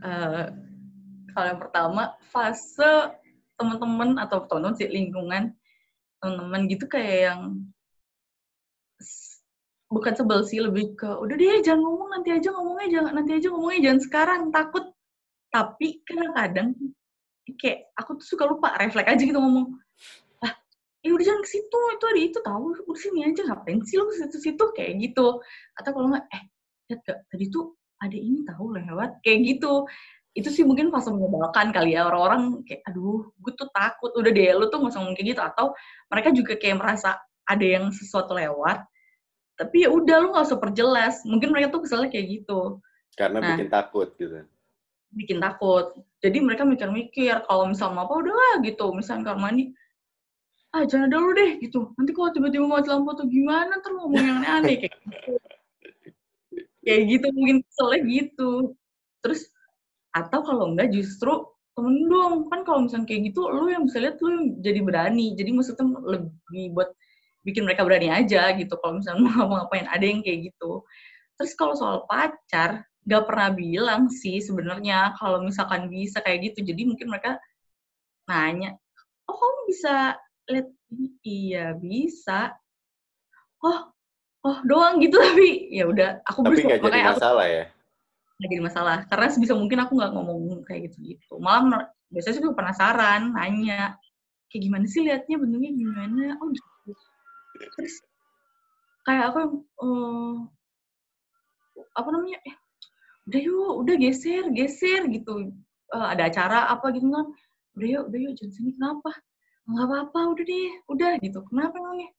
[0.00, 0.48] Uh,
[1.36, 3.12] kalau yang pertama fase
[3.60, 5.52] teman-teman atau teman-teman lingkungan
[6.16, 7.40] teman-teman gitu kayak yang
[9.92, 13.46] bukan sebel sih lebih ke udah deh jangan ngomong nanti aja ngomongnya jangan nanti aja
[13.52, 14.84] ngomongnya jangan sekarang takut.
[15.52, 16.68] Tapi kadang-kadang
[17.60, 19.76] kayak aku tuh suka lupa refleks aja gitu ngomong
[21.02, 24.06] eh udah jangan ke situ itu ada itu tahu udah sini aja ngapain sih lo
[24.06, 25.42] ke situ-situ kayak gitu.
[25.74, 26.42] Atau kalau nggak eh
[26.90, 29.86] lihat gak tadi tuh ada ini tahu lewat kayak gitu.
[30.32, 34.54] Itu sih mungkin fase menyebalkan kali ya orang-orang kayak aduh gue tuh takut udah deh
[34.54, 35.42] lo tuh nggak usah ngomong kayak gitu.
[35.42, 35.66] Atau
[36.06, 37.18] mereka juga kayak merasa
[37.50, 38.78] ada yang sesuatu lewat
[39.62, 41.22] tapi ya udah lu nggak usah perjelas.
[41.22, 42.82] Mungkin mereka tuh keselnya kayak gitu.
[43.14, 44.42] Karena nah, bikin takut gitu.
[45.14, 45.94] Bikin takut.
[46.18, 49.70] Jadi mereka mikir-mikir kalau misalnya apa udah lah gitu misalnya kamar mandi
[50.72, 51.94] ah jangan dulu deh gitu.
[51.94, 53.78] Nanti kalau tiba-tiba mati lampu tuh gimana?
[53.84, 55.32] Terus ngomong yang aneh kayak gitu.
[56.82, 58.50] Kayak gitu mungkin soalnya gitu.
[59.22, 59.46] Terus
[60.10, 61.30] atau kalau enggak justru
[61.76, 62.48] temen dong.
[62.48, 65.26] Kan kalau misalnya kayak gitu lu yang bisa lihat lu yang jadi berani.
[65.36, 66.90] Jadi maksudnya lebih buat
[67.42, 70.86] bikin mereka berani aja gitu kalau misalnya mau ngapain ada yang kayak gitu.
[71.38, 76.62] Terus kalau soal pacar gak pernah bilang sih sebenarnya kalau misalkan bisa kayak gitu.
[76.62, 77.38] Jadi mungkin mereka
[78.30, 78.78] nanya
[79.26, 79.94] oh kamu bisa
[80.46, 81.06] lihat ini?
[81.22, 82.54] Iya bisa.
[83.62, 83.90] Oh
[84.42, 87.64] oh doang gitu tapi ya udah aku Tapi nggak jadi makanya aku masalah ya.
[88.38, 88.96] nggak jadi masalah.
[89.10, 91.32] Karena sebisa mungkin aku nggak ngomong kayak gitu gitu.
[91.42, 93.98] Malah biasanya sih aku penasaran nanya
[94.46, 95.36] kayak gimana sih liatnya?
[95.42, 96.38] Bentuknya gimana?
[96.38, 96.71] Oh gitu
[99.06, 100.34] kayak aku yang, eh,
[101.98, 102.56] apa namanya eh,
[103.28, 105.50] udah yuk udah geser geser gitu.
[105.92, 107.26] Eh, ada acara apa gitu kan.
[107.78, 109.10] Udah yuk udah yuk jangan sini kenapa?
[109.68, 111.38] Nggak apa-apa udah deh udah gitu.
[111.50, 112.10] Kenapa emangnya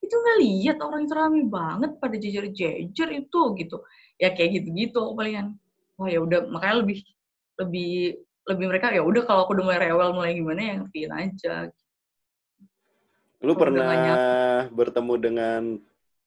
[0.00, 3.76] itu nggak lihat orang itu rame banget pada jejer-jejer itu gitu.
[4.22, 5.56] Ya kayak gitu-gitu palingan
[6.00, 6.98] wah ya udah makanya lebih
[7.60, 8.16] lebih
[8.48, 11.54] lebih mereka ya udah kalau aku udah mulai rewel mulai gimana ya ngertiin aja
[13.40, 15.62] Lu pernah nggak bertemu dengan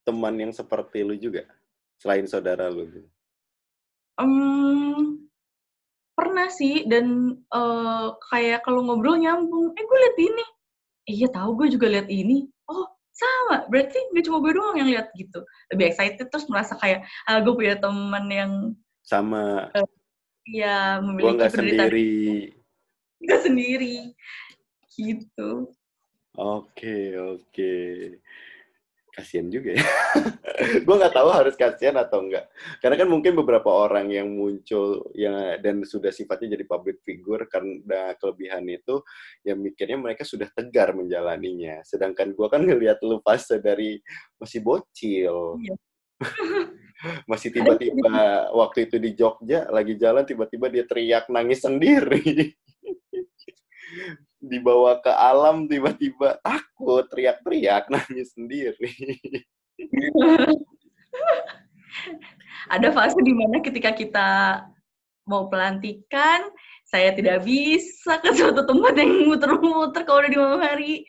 [0.01, 1.45] teman yang seperti lu juga?
[2.01, 2.89] Selain saudara lu.
[4.17, 5.21] Em,
[6.17, 6.89] pernah sih.
[6.89, 10.45] Dan eh, kayak kalau ngobrol nyambung eh gue liat ini.
[11.05, 12.49] Eh, iya tahu gue juga liat ini.
[12.65, 13.69] Oh sama.
[13.69, 15.45] Berarti nggak cuma gue doang yang lihat gitu.
[15.69, 18.53] Lebih excited terus merasa kayak ah gue punya teman yang
[19.05, 19.69] Sama.
[20.49, 22.11] Ya gua memiliki nggak penderitaan sendiri.
[23.21, 23.97] kita sendiri.
[24.97, 25.49] Gitu
[26.33, 27.73] Oke, oke.
[29.13, 29.85] Kasian juga ya.
[30.85, 32.49] gue nggak tahu harus kasihan atau enggak.
[32.81, 38.17] Karena kan mungkin beberapa orang yang muncul yang dan sudah sifatnya jadi public figure karena
[38.17, 39.05] kelebihan itu,
[39.45, 41.85] yang mikirnya mereka sudah tegar menjalaninya.
[41.85, 44.01] Sedangkan gue kan ngelihat lu fase dari
[44.41, 45.61] masih bocil.
[45.61, 45.75] Iya.
[47.29, 52.57] masih tiba-tiba waktu itu di Jogja lagi jalan tiba-tiba dia teriak nangis sendiri.
[54.43, 58.91] dibawa ke alam tiba-tiba takut teriak-teriak nangis sendiri.
[62.75, 64.29] ada fase di mana ketika kita
[65.23, 66.51] mau pelantikan
[66.83, 71.07] saya tidak bisa ke suatu tempat yang muter-muter kalau udah di malam hari.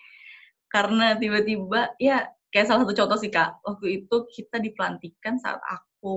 [0.70, 3.58] Karena tiba-tiba ya kayak salah satu contoh sih kak.
[3.66, 6.14] Waktu itu kita dipelantikan saat aku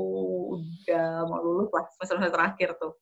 [0.53, 2.93] udah mau lulus lah semester semester terakhir tuh.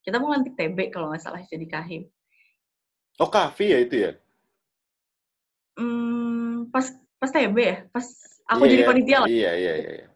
[0.00, 2.08] Kita mau lantik TB kalau nggak salah jadi kahim
[3.16, 4.12] Oh kafe ya itu ya?
[5.76, 6.86] hmm, pas
[7.20, 8.04] pas TB ya pas
[8.48, 8.88] aku Iya, jadi iya.
[8.88, 10.06] panitia lah Iya iya iya.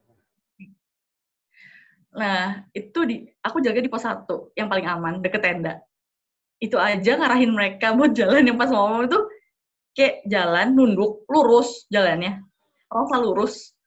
[2.10, 5.78] Nah, itu di aku jaga di pos 1, yang paling aman, deket tenda.
[6.58, 9.18] Itu aja ngarahin mereka buat jalan yang pas mau itu
[9.94, 12.42] kayak jalan nunduk, lurus jalannya.
[12.90, 13.78] Rasa lurus.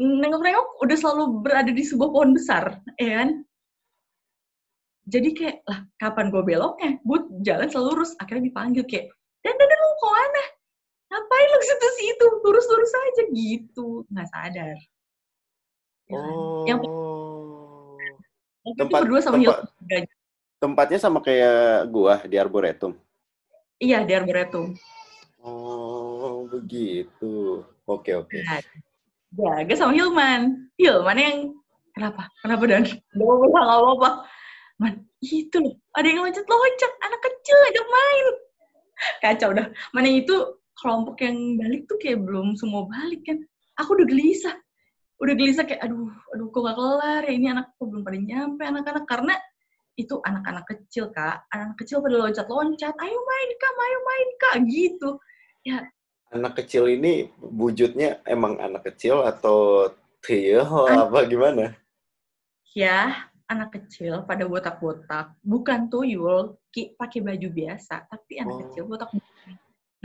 [0.00, 3.44] Nengok-nengok udah selalu berada di sebuah pohon besar, ya kan?
[5.06, 6.98] Jadi kayak, lah kapan gue beloknya?
[7.06, 8.18] Gue jalan selalu lurus.
[8.18, 9.06] Akhirnya dipanggil kayak,
[9.46, 10.44] dan dan lu ke mana?
[11.06, 12.26] Ngapain lu ke situ-situ?
[12.42, 13.86] Lurus-lurus aja gitu.
[14.10, 14.76] Nggak sadar.
[16.10, 16.18] Ya?
[16.18, 16.66] Oh.
[16.66, 16.80] Yang
[18.82, 19.98] Tempat- berdua sama tempat- Hilda.
[20.56, 22.98] Tempatnya sama kayak gua di Arboretum.
[23.78, 24.74] Iya, di Arboretum.
[25.38, 27.62] Oh begitu.
[27.86, 28.42] Oke oke.
[28.42, 28.58] Nah,
[29.30, 30.66] jaga sama Hilman.
[30.74, 31.36] Hilman yang
[31.94, 32.26] kenapa?
[32.42, 32.82] Kenapa dan?
[32.82, 34.10] Gak apa-apa, gak apa-apa.
[34.76, 35.74] Man, itu loh.
[35.96, 36.92] Ada yang loncat-loncat.
[37.04, 38.26] Anak kecil ajak main.
[39.24, 39.66] Kacau dah.
[39.96, 40.36] Mana itu
[40.76, 43.38] kelompok yang balik tuh kayak belum semua balik kan.
[43.80, 44.56] Aku udah gelisah.
[45.16, 47.32] Udah gelisah kayak, aduh, aduh kok gak kelar ya.
[47.32, 49.04] Ini anak kok belum pada nyampe anak-anak.
[49.08, 49.34] Karena
[49.96, 51.48] itu anak-anak kecil, Kak.
[51.52, 52.94] Anak kecil pada loncat-loncat.
[53.00, 53.72] Ayo main, Kak.
[53.80, 54.54] Ayo main, Kak.
[54.68, 55.10] Gitu.
[56.36, 59.88] Anak kecil ini wujudnya emang anak kecil atau
[60.20, 61.72] tuyul apa gimana?
[62.76, 65.34] ya anak kecil pada botak-botak.
[65.42, 68.60] Bukan tuyul ki pakai baju biasa tapi anak Oh.
[68.68, 69.10] kecil botak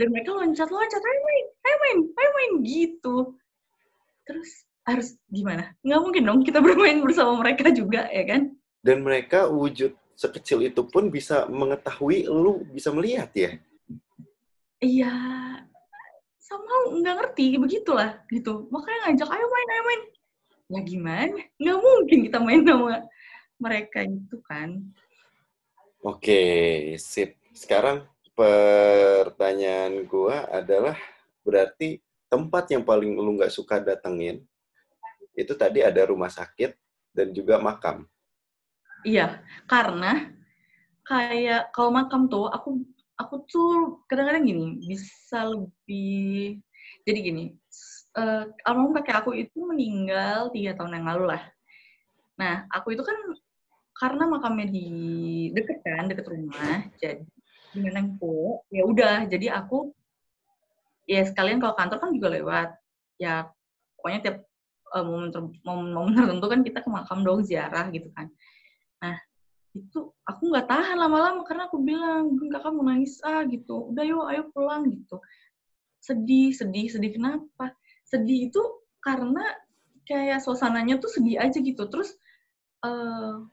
[0.00, 3.16] dan mereka loncat-loncat ayo main ayo main ayo main gitu.
[4.24, 4.50] Terus
[4.82, 5.74] harus gimana?
[5.84, 8.50] Nggak mungkin dong kita bermain bersama mereka juga ya kan?
[8.82, 13.50] Dan mereka wujud sekecil itu pun bisa mengetahui lu bisa melihat ya.
[14.82, 15.12] iya.
[16.42, 18.66] Sama nggak ngerti begitulah gitu.
[18.74, 20.02] Makanya ngajak ayo main ayo main
[20.72, 21.40] ya gimana?
[21.60, 22.96] Nggak mungkin kita main sama
[23.62, 24.82] mereka itu kan
[26.02, 26.42] Oke,
[26.98, 27.38] sip.
[27.54, 28.02] Sekarang
[28.34, 30.98] pertanyaan gua adalah
[31.46, 34.42] berarti tempat yang paling lu nggak suka datengin
[35.38, 36.74] itu tadi ada rumah sakit
[37.14, 38.02] dan juga makam.
[39.06, 40.34] Iya, karena
[41.06, 42.82] kayak kalau makam tuh aku
[43.14, 43.70] aku tuh
[44.10, 46.58] kadang-kadang gini bisa lebih
[47.06, 47.44] jadi gini
[48.12, 51.42] eh almarhum kakek aku itu meninggal tiga tahun yang lalu lah.
[52.36, 53.16] Nah aku itu kan
[54.02, 54.86] karena makamnya di
[55.54, 57.22] deket kan, deket rumah, jadi
[57.70, 59.94] dengan Nengpo, ya udah, jadi aku
[61.06, 62.68] ya sekalian kalau kantor kan juga lewat.
[63.20, 63.46] Ya
[63.94, 64.36] pokoknya tiap
[64.90, 68.26] uh, momen, ter- momen momen tertentu kan kita ke makam dong ziarah gitu kan.
[68.98, 69.16] Nah
[69.72, 73.94] itu aku nggak tahan lama-lama karena aku bilang kakak mau nangis ah gitu.
[73.94, 75.22] Udah yuk ayo pulang gitu.
[76.02, 77.14] Sedih sedih sedih.
[77.14, 77.72] Kenapa?
[78.04, 78.62] Sedih itu
[78.98, 79.42] karena
[80.04, 81.86] kayak suasananya tuh sedih aja gitu.
[81.86, 82.10] Terus
[82.82, 83.46] uh,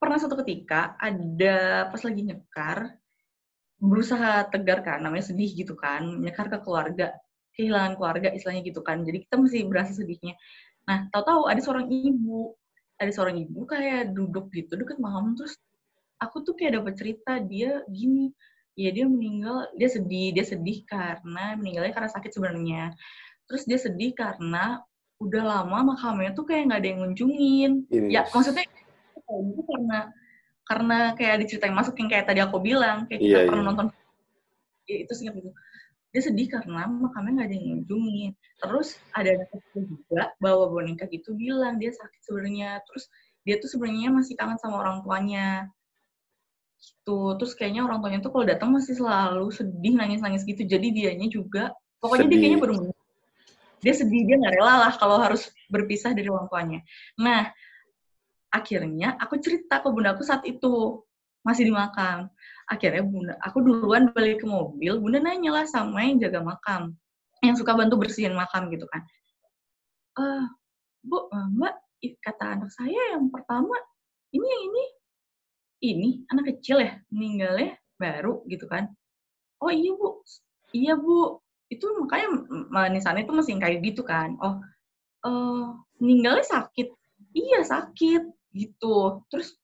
[0.00, 2.78] pernah suatu ketika ada pas lagi nyekar
[3.80, 7.16] berusaha tegar kan namanya sedih gitu kan nyekar ke keluarga
[7.56, 10.36] kehilangan keluarga istilahnya gitu kan jadi kita masih berasa sedihnya.
[10.88, 12.56] Nah tahu-tahu ada seorang ibu
[12.96, 15.56] ada seorang ibu kayak duduk gitu deket makam terus
[16.20, 18.32] aku tuh kayak dapat cerita dia gini
[18.76, 22.96] ya dia meninggal dia sedih dia sedih karena meninggalnya karena sakit sebenarnya.
[23.48, 24.80] Terus dia sedih karena
[25.20, 27.72] udah lama makamnya tuh kayak nggak ada yang ngunjungin.
[27.92, 28.08] Ini.
[28.08, 28.64] ya maksudnya
[29.38, 29.98] itu karena
[30.66, 33.68] karena kayak diceritain masuk yang kayak tadi aku bilang kayak kita Iya, pernah iya.
[33.70, 33.86] nonton
[34.86, 35.50] ya, itu singkat itu
[36.10, 38.30] dia sedih karena makamnya nggak ada yang ngunjungin.
[38.58, 42.82] Terus ada anak kecil juga bawa boneka gitu bilang dia sakit sebenarnya.
[42.82, 43.06] Terus
[43.46, 45.70] dia tuh sebenarnya masih kangen sama orang tuanya.
[46.82, 47.38] Gitu.
[47.38, 50.66] Terus kayaknya orang tuanya tuh kalau datang masih selalu sedih nangis nangis gitu.
[50.66, 51.70] Jadi dianya juga
[52.02, 52.38] pokoknya dia Sedih.
[52.42, 52.74] kayaknya baru
[53.80, 56.82] dia sedih dia nggak rela lah kalau harus berpisah dari orang tuanya.
[57.22, 57.54] Nah
[58.50, 61.02] akhirnya aku cerita ke bundaku saat itu
[61.46, 62.28] masih di makam.
[62.68, 66.94] Akhirnya bunda aku duluan balik ke mobil bunda nanya lah sama yang jaga makam
[67.40, 69.02] yang suka bantu bersihin makam gitu kan.
[70.20, 70.44] Eh
[71.00, 71.74] bu eh, mbak
[72.20, 73.72] kata anak saya yang pertama
[74.36, 74.84] ini yang ini
[75.80, 78.92] ini anak kecil ya meninggalnya baru gitu kan.
[79.64, 80.08] Oh iya bu
[80.76, 81.40] iya bu.
[81.70, 82.28] Itu makanya
[82.66, 84.36] manisannya itu masih kayak gitu kan.
[84.44, 84.60] Oh
[85.24, 85.66] eh
[85.98, 86.92] meninggalnya sakit.
[87.30, 89.24] Iya sakit gitu.
[89.30, 89.54] Terus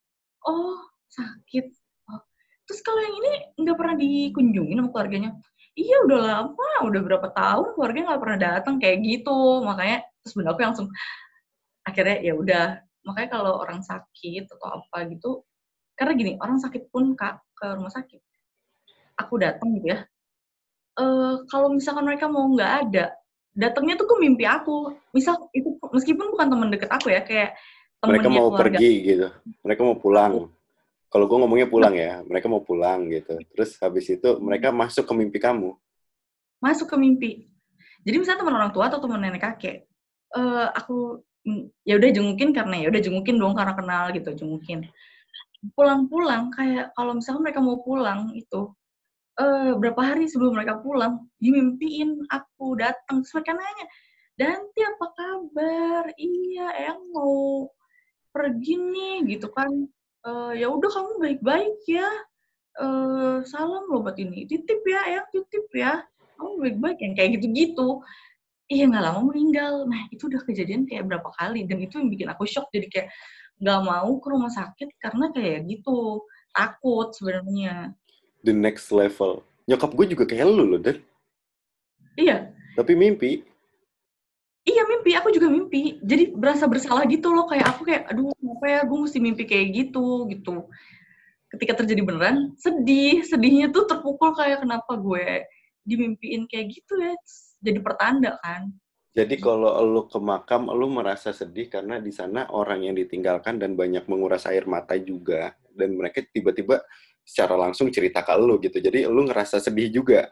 [0.47, 0.79] oh
[1.11, 1.67] sakit.
[2.11, 2.21] Oh.
[2.67, 3.33] terus kalau yang ini
[3.63, 5.31] nggak pernah dikunjungi sama keluarganya.
[5.77, 9.63] Iya udah lama udah berapa tahun keluarganya nggak pernah datang kayak gitu.
[9.63, 10.89] Makanya terus bunda aku langsung
[11.85, 12.67] akhirnya ya udah.
[13.07, 15.47] Makanya kalau orang sakit atau apa gitu
[15.97, 18.21] karena gini orang sakit pun kak ke rumah sakit.
[19.17, 19.99] Aku datang gitu ya.
[20.97, 23.13] Eh kalau misalkan mereka mau nggak ada
[23.57, 24.93] datangnya tuh ke mimpi aku.
[25.17, 27.57] Misal itu meskipun bukan teman deket aku ya kayak
[28.09, 28.61] mereka mau keluarga.
[28.79, 29.29] pergi gitu.
[29.63, 30.33] Mereka mau pulang.
[31.07, 33.39] Kalau gue ngomongnya pulang ya mereka mau pulang gitu.
[33.55, 35.75] Terus habis itu mereka masuk ke mimpi kamu.
[36.63, 37.31] Masuk ke mimpi.
[38.07, 39.87] Jadi misalnya teman orang tua atau teman nenek kakek
[40.37, 44.87] eh aku mm, ya udah jengukin karena ya udah jengukin dong karena kenal gitu jengukin.
[45.75, 48.71] Pulang-pulang kayak kalau misalkan mereka mau pulang itu
[49.37, 53.87] eh berapa hari sebelum mereka pulang dimimpiin aku datang terus mereka nanya
[54.37, 56.13] Danti apa kabar?
[56.21, 57.65] Iya yang mau
[58.37, 59.73] pergi nih gitu kan.
[60.29, 62.09] Eh ya udah kamu baik-baik ya.
[62.77, 64.45] Eh salam loh buat ini.
[64.45, 66.05] Titip ya ya titip ya.
[66.37, 68.05] Kamu baik-baik yang kayak gitu-gitu.
[68.69, 69.89] Iya nggak lama meninggal.
[69.89, 72.69] Nah itu udah kejadian kayak berapa kali dan itu yang bikin aku shock.
[72.69, 73.09] Jadi kayak
[73.57, 76.21] nggak mau ke rumah sakit karena kayak gitu
[76.53, 77.97] takut sebenarnya.
[78.45, 79.41] The next level.
[79.65, 81.01] Nyokap gue juga kayak lu loh dan
[82.21, 82.53] iya.
[82.77, 83.41] Tapi mimpi
[84.67, 85.15] iya mimpi.
[85.15, 86.03] Aku juga mimpi.
[86.03, 87.47] Jadi berasa bersalah gitu loh.
[87.47, 88.81] Kayak aku kayak aduh kenapa ya?
[88.85, 90.67] Gue mesti mimpi kayak gitu gitu.
[91.49, 93.23] Ketika terjadi beneran sedih.
[93.23, 95.47] Sedihnya tuh terpukul kayak kenapa gue
[95.87, 97.15] dimimpiin kayak gitu ya?
[97.63, 98.69] Jadi pertanda kan.
[99.17, 103.73] Jadi kalau lu ke makam lu merasa sedih karena di sana orang yang ditinggalkan dan
[103.73, 105.57] banyak menguras air mata juga.
[105.73, 106.85] Dan mereka tiba-tiba
[107.25, 108.77] secara langsung cerita ke lu gitu.
[108.77, 110.29] Jadi lu ngerasa sedih juga.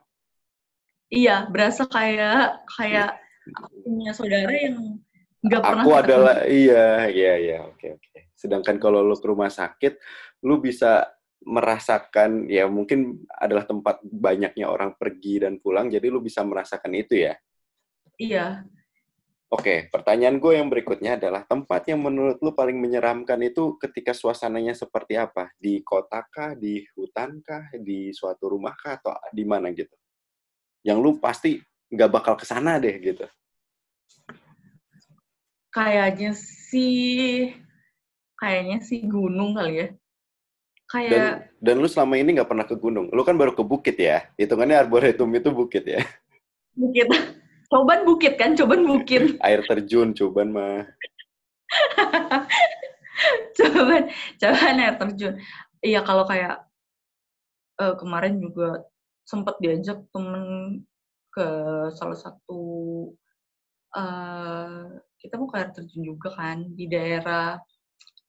[1.09, 4.99] Iya berasa kayak kayak aku punya saudara yang
[5.45, 8.21] nggak pernah aku adalah iya iya iya oke oke.
[8.33, 10.01] Sedangkan kalau lu ke rumah sakit
[10.45, 11.05] lu bisa
[11.45, 17.29] merasakan ya mungkin adalah tempat banyaknya orang pergi dan pulang jadi lu bisa merasakan itu
[17.29, 17.37] ya?
[18.17, 18.65] Iya.
[19.55, 24.75] Oke, pertanyaan gue yang berikutnya adalah tempat yang menurut lu paling menyeramkan itu ketika suasananya
[24.75, 25.53] seperti apa?
[25.55, 29.95] Di kota kah, di hutan kah, di suatu rumah kah, atau di mana gitu?
[30.83, 31.63] Yang lu pasti
[31.95, 33.27] nggak bakal ke sana deh gitu.
[35.75, 37.51] kayaknya sih
[38.39, 39.87] kayaknya sih gunung kali ya
[40.87, 41.25] kayak Dan
[41.59, 43.09] dan lu selama ini nggak pernah ke gunung.
[43.11, 44.29] Lu kan baru ke bukit ya.
[44.37, 46.05] Hitungannya arboretum itu bukit ya.
[46.77, 47.09] bukit
[47.71, 50.87] coban bukit kan coban bukit Air terjun coban mah.
[53.59, 55.35] coban coban air terjun
[55.83, 56.67] iya kalau kayak
[57.79, 58.85] eh, kemarin juga
[59.27, 60.45] sempat diajak temen
[61.35, 61.47] ke
[61.99, 62.63] salah satu
[63.95, 64.83] eh
[65.19, 67.59] kita mau ke air terjun juga kan di daerah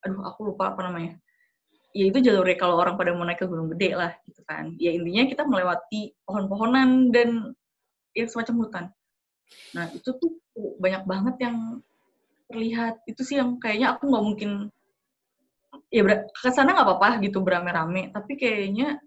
[0.05, 1.17] aduh aku lupa apa namanya.
[1.95, 4.75] Ya itu jalurnya kalau orang pada mau naik ke gunung gede lah gitu kan.
[4.77, 7.55] Ya intinya kita melewati pohon-pohonan dan
[8.11, 8.85] ya semacam hutan.
[9.75, 10.31] Nah itu tuh
[10.77, 11.57] banyak banget yang
[12.51, 12.99] terlihat.
[13.07, 14.51] Itu sih yang kayaknya aku nggak mungkin
[15.91, 18.99] ya ke sana nggak apa-apa gitu berame-rame tapi kayaknya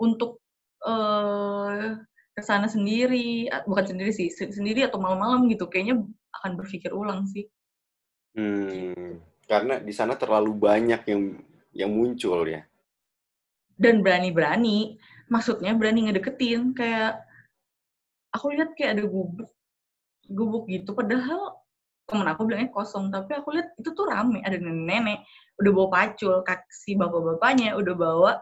[0.00, 0.40] untuk
[0.84, 1.96] uh,
[2.44, 6.04] sana sendiri bukan sendiri sih sendiri atau malam-malam gitu kayaknya
[6.40, 7.46] akan berpikir ulang sih.
[8.34, 9.18] Hmm,
[9.50, 11.22] karena di sana terlalu banyak yang
[11.74, 12.62] yang muncul ya.
[13.80, 15.00] Dan berani-berani,
[15.32, 17.22] maksudnya berani ngedeketin kayak
[18.34, 19.50] aku lihat kayak ada gubuk
[20.30, 21.58] gubuk gitu padahal
[22.06, 25.26] temen aku bilangnya kosong tapi aku lihat itu tuh rame ada nenek-nenek
[25.58, 28.32] udah bawa pacul kaksi bapak-bapaknya udah bawa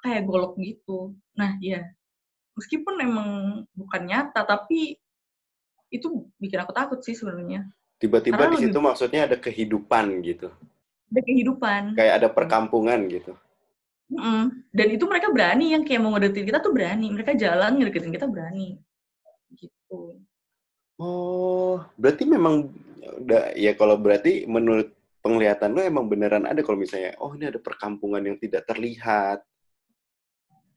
[0.00, 1.14] kayak golok gitu.
[1.36, 1.84] Nah ya
[2.56, 3.28] meskipun emang
[3.72, 4.98] bukan nyata tapi
[5.90, 7.66] itu bikin aku takut sih sebenarnya
[7.98, 10.50] tiba-tiba di situ maksudnya ada kehidupan gitu
[11.10, 11.82] ada kehidupan.
[11.98, 13.34] Kayak ada perkampungan gitu.
[14.10, 14.66] Mm.
[14.70, 17.06] Dan itu mereka berani yang kayak mau ngedeketin kita tuh berani.
[17.10, 18.78] Mereka jalan ngedeketin kita berani.
[19.58, 20.22] Gitu.
[21.00, 22.70] Oh, berarti memang
[23.00, 27.58] udah ya kalau berarti menurut penglihatan lo emang beneran ada kalau misalnya oh ini ada
[27.58, 29.42] perkampungan yang tidak terlihat.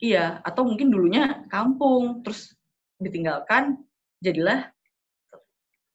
[0.03, 2.51] Iya, atau mungkin dulunya kampung terus
[2.99, 3.79] ditinggalkan
[4.19, 4.67] jadilah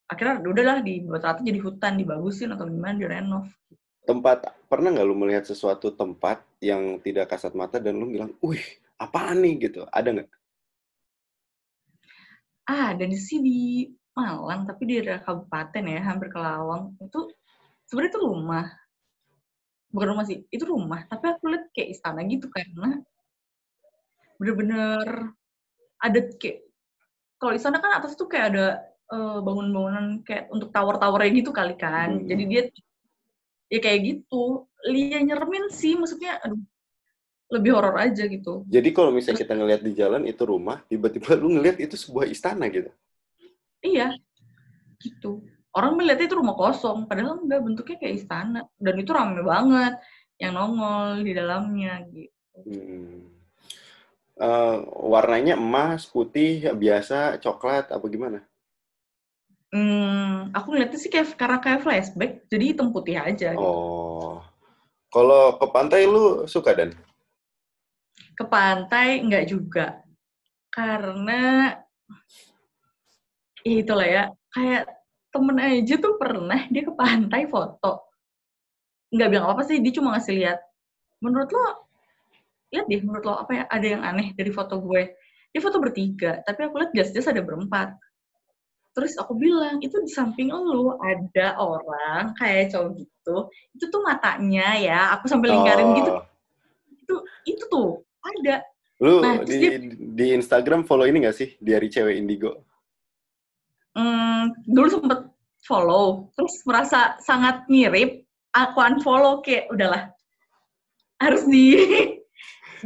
[0.09, 3.45] akhirnya udahlah dibuat rata jadi hutan dibagusin atau gimana direnov
[4.09, 8.65] tempat pernah nggak lu melihat sesuatu tempat yang tidak kasat mata dan lu bilang, wih
[8.97, 10.29] apaan nih gitu, ada nggak?
[12.65, 13.59] Ah, dan sih di
[14.17, 16.97] Malang, tapi di daerah kabupaten ya, hampir ke Lawang.
[17.01, 17.29] Itu
[17.85, 18.65] sebenarnya itu rumah.
[19.89, 21.05] Bukan rumah sih, itu rumah.
[21.05, 22.99] Tapi aku lihat kayak istana gitu karena
[24.39, 25.35] bener-bener
[25.99, 26.63] ada kayak
[27.39, 28.65] kalau di sana kan atas tuh kayak ada
[29.11, 32.19] uh, bangunan-bangunan kayak untuk tower-towernya gitu kali kan.
[32.19, 32.27] Hmm.
[32.27, 32.61] Jadi dia
[33.69, 36.59] ya kayak gitu Lia nyeremin sih maksudnya aduh
[37.49, 41.57] lebih horor aja gitu jadi kalau misalnya kita ngelihat di jalan itu rumah tiba-tiba lu
[41.57, 42.89] ngelihat itu sebuah istana gitu
[43.85, 44.13] iya
[45.01, 49.93] gitu orang melihat itu rumah kosong padahal enggak bentuknya kayak istana dan itu ramai banget
[50.41, 53.38] yang nongol di dalamnya gitu hmm.
[54.39, 58.39] Uh, warnanya emas putih biasa coklat apa gimana
[59.69, 63.53] Hmm, aku ngeliatnya sih kayak karena kayak flashback, jadi hitam putih aja.
[63.53, 63.61] Gitu.
[63.61, 64.41] Oh,
[65.13, 66.97] kalau ke pantai lu suka dan?
[68.33, 70.01] Ke pantai nggak juga,
[70.73, 71.77] karena
[73.61, 74.23] ya itulah ya,
[74.57, 74.89] kayak
[75.29, 78.09] temen aja tuh pernah dia ke pantai foto,
[79.13, 80.57] nggak bilang apa sih, dia cuma ngasih lihat.
[81.21, 81.88] Menurut lo,
[82.69, 85.13] lihat deh, menurut lo apa ya, ada yang aneh dari foto gue.
[85.49, 87.97] Dia foto bertiga, tapi aku lihat jelas-jelas ada berempat
[88.99, 93.37] Terus aku bilang, itu di samping lu ada orang kayak cowok gitu.
[93.77, 96.11] Itu tuh matanya ya, aku sambil lingkarin gitu.
[96.17, 96.23] oh.
[96.91, 97.05] gitu.
[97.05, 97.15] Itu
[97.47, 97.89] itu tuh
[98.19, 98.65] ada.
[98.99, 101.55] Lu nah, di, dia, di Instagram follow ini gak sih?
[101.63, 102.65] Diari Cewek Indigo.
[103.95, 105.31] Hmm, dulu sempet
[105.63, 110.11] follow, terus merasa sangat mirip, aku unfollow kayak udahlah.
[111.23, 111.79] Harus di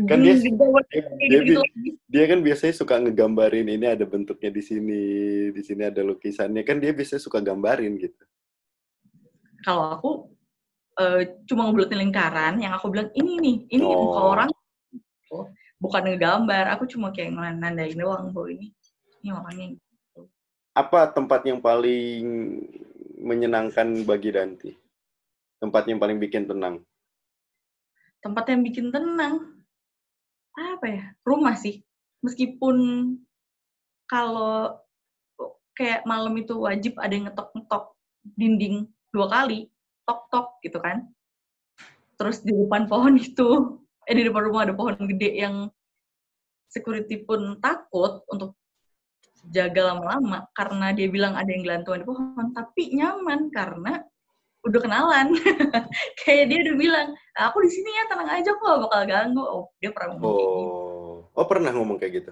[0.09, 0.49] kan dia, dia,
[1.29, 1.61] dia, gitu
[2.13, 5.01] dia kan biasanya suka ngegambarin ini ada bentuknya di sini,
[5.49, 6.61] di sini ada lukisannya.
[6.61, 8.23] Kan dia biasanya suka gambarin gitu.
[9.65, 10.11] Kalau aku
[11.01, 14.09] uh, cuma ngebulatin lingkaran, yang aku bilang ini nih, ini oh.
[14.09, 14.49] muka orang.
[15.33, 15.49] Oh,
[15.81, 18.69] bukan ngegambar, aku cuma kayak nandain doang bahwa ini
[19.25, 19.67] ini orangnya.
[19.73, 20.21] Gitu.
[20.77, 22.25] Apa tempat yang paling
[23.21, 24.71] menyenangkan bagi Danti?
[25.57, 26.83] Tempat yang paling bikin tenang?
[28.21, 29.52] Tempat yang bikin tenang?
[30.57, 31.03] Apa ya?
[31.25, 31.81] Rumah sih.
[32.23, 32.77] Meskipun
[34.07, 34.77] kalau
[35.73, 37.97] kayak malam itu wajib ada yang ngetok-ngetok
[38.37, 39.67] dinding dua kali
[40.05, 41.09] tok-tok gitu kan.
[42.15, 45.71] Terus di depan pohon itu eh di depan rumah ada pohon gede yang
[46.69, 48.57] security pun takut untuk
[49.51, 52.47] jaga lama-lama karena dia bilang ada yang gelantungan di pohon.
[52.53, 53.93] Tapi nyaman karena
[54.63, 55.27] udah kenalan.
[56.23, 59.43] Kayak dia udah bilang aku di sini ya tenang aja kok gak bakal ganggu.
[59.43, 60.37] Oh dia pernah ngomong oh.
[60.39, 60.79] kayak gitu.
[61.35, 61.45] Oh.
[61.47, 62.31] Pernah ngomong kayak gitu?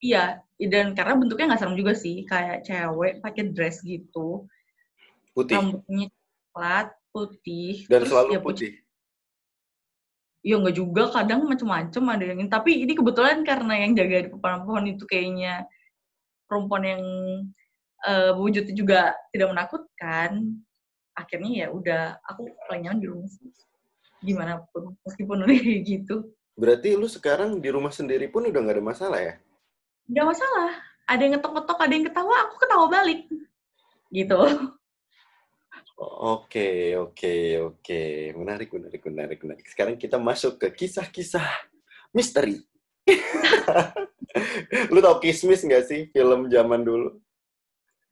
[0.00, 0.24] Iya
[0.56, 4.48] dan karena bentuknya nggak serem juga sih kayak cewek pakai dress gitu.
[5.36, 5.56] Putih?
[5.56, 6.08] Rambutnya
[6.50, 8.72] coklat putih dan terus selalu ya, putih?
[10.40, 14.88] Ya nggak juga, kadang macem-macem ada yang tapi ini kebetulan karena yang jaga di pohon-pohon
[14.88, 15.68] itu kayaknya
[16.48, 17.02] perempuan yang
[18.08, 19.00] uh, wujudnya juga
[19.36, 20.30] tidak menakutkan
[21.20, 23.28] akhirnya ya udah aku paling nyaman di rumah
[24.20, 26.16] gimana pun meskipun udah kayak gitu
[26.56, 29.34] berarti lu sekarang di rumah sendiri pun udah nggak ada masalah ya
[30.08, 30.70] nggak masalah
[31.08, 33.20] ada yang ngetok-ngetok ada yang ketawa aku ketawa balik
[34.10, 34.40] gitu
[36.00, 38.32] Oke, oke, oke.
[38.32, 39.66] Menarik, menarik, menarik, menarik.
[39.68, 41.44] Sekarang kita masuk ke kisah-kisah
[42.16, 42.56] misteri.
[44.92, 47.20] Lu tau Kismis nggak sih film zaman dulu?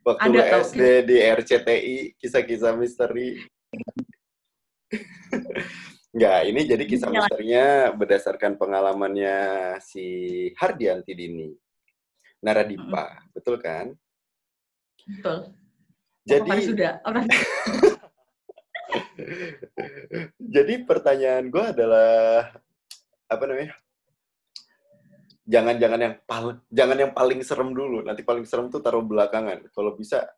[0.08, 3.36] Waktu Ada, lu tau, SD di RCTI, kisah-kisah misteri.
[6.16, 7.20] Nggak, ini jadi kisah Iya.
[7.20, 9.36] misterinya berdasarkan pengalamannya
[9.84, 10.06] si
[10.56, 11.52] Hardianti Dini.
[12.40, 13.92] Naradipa, betul kan?
[15.04, 15.52] Betul.
[16.24, 16.92] Jadi, sudah?
[17.04, 17.20] Apa
[20.40, 22.48] jadi pertanyaan gue adalah
[23.28, 23.76] apa namanya?
[25.48, 28.04] Jangan-jangan yang paling jangan yang paling serem dulu.
[28.04, 29.64] Nanti paling serem tuh taruh belakangan.
[29.72, 30.28] Kalau bisa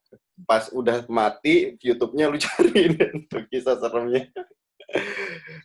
[0.46, 4.30] pas udah mati YouTube-nya lu cariin untuk kisah seremnya.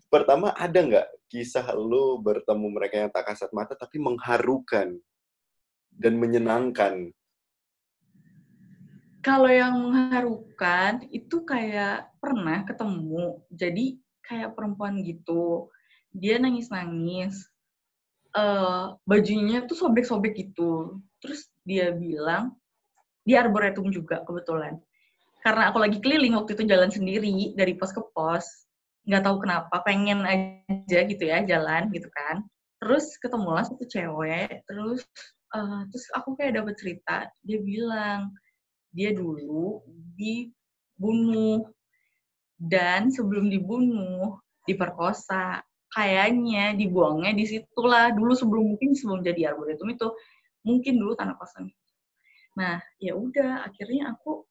[0.10, 4.98] Pertama ada nggak kisah lu bertemu mereka yang tak kasat mata tapi mengharukan
[5.94, 7.14] dan menyenangkan?
[9.26, 13.42] Kalau yang mengharukan itu kayak pernah ketemu.
[13.50, 15.74] Jadi kayak perempuan gitu.
[16.14, 17.46] Dia nangis-nangis.
[18.36, 21.00] Eh, bajunya tuh sobek-sobek gitu.
[21.24, 22.52] Terus dia bilang
[23.24, 24.76] di arboretum juga kebetulan.
[25.40, 28.68] Karena aku lagi keliling waktu itu jalan sendiri dari pos ke pos.
[29.08, 32.44] Nggak tahu kenapa, pengen aja gitu ya jalan gitu kan.
[32.84, 34.68] Terus ketemulah satu cewek.
[34.68, 35.08] Terus
[35.56, 37.32] eh, terus aku kayak dapet cerita.
[37.40, 38.36] Dia bilang
[38.92, 39.80] dia dulu
[40.20, 41.72] dibunuh
[42.60, 45.64] dan sebelum dibunuh diperkosa
[45.96, 50.08] kayaknya dibuangnya di situlah dulu sebelum mungkin sebelum jadi arboretum itu
[50.68, 51.72] mungkin dulu tanah kosong
[52.60, 54.44] nah ya udah akhirnya aku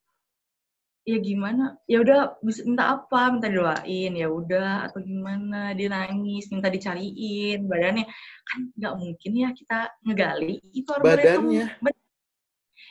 [1.05, 6.49] ya gimana ya udah bisa minta apa minta doain ya udah atau gimana dia nangis
[6.49, 8.09] minta dicariin badannya
[8.49, 11.92] kan nggak mungkin ya kita ngegali itu arboretum Badannya?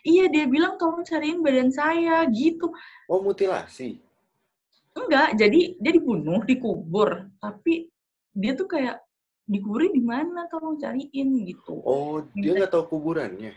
[0.03, 2.75] Iya, dia bilang tolong cariin badan saya, gitu.
[3.07, 4.03] Oh, mutilasi.
[4.99, 7.31] Enggak, jadi dia dibunuh, dikubur.
[7.39, 7.87] Tapi
[8.33, 9.01] dia tuh kayak,
[9.45, 11.77] dikuburin di mana, tolong cariin, gitu.
[11.83, 13.53] Oh, dia nggak tahu kuburannya.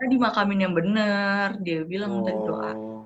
[0.00, 2.72] di makamin yang bener, dia bilang minta doa.
[2.72, 3.04] Oh,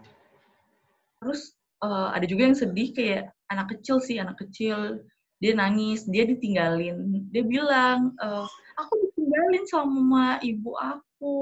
[1.19, 5.03] Terus eh, ada juga yang sedih kayak anak kecil sih, anak kecil.
[5.43, 7.27] Dia nangis, dia ditinggalin.
[7.35, 8.47] Dia bilang, eh,
[8.79, 11.37] aku ditinggalin sama ibu aku.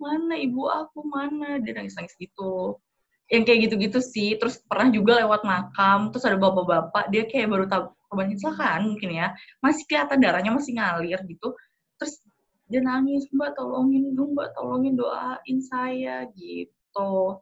[0.00, 1.60] Mana ibu aku, mana?
[1.60, 2.78] Dia nangis-nangis gitu.
[3.32, 4.28] Yang kayak gitu-gitu sih.
[4.36, 9.10] Terus pernah juga lewat makam, terus ada bapak-bapak, dia kayak baru tahu korban kecelakaan mungkin
[9.12, 9.32] ya.
[9.64, 11.56] Masih kelihatan darahnya masih ngalir gitu.
[12.00, 12.20] Terus
[12.68, 17.40] dia nangis, mbak tolongin dong, mbak tolongin doain saya gitu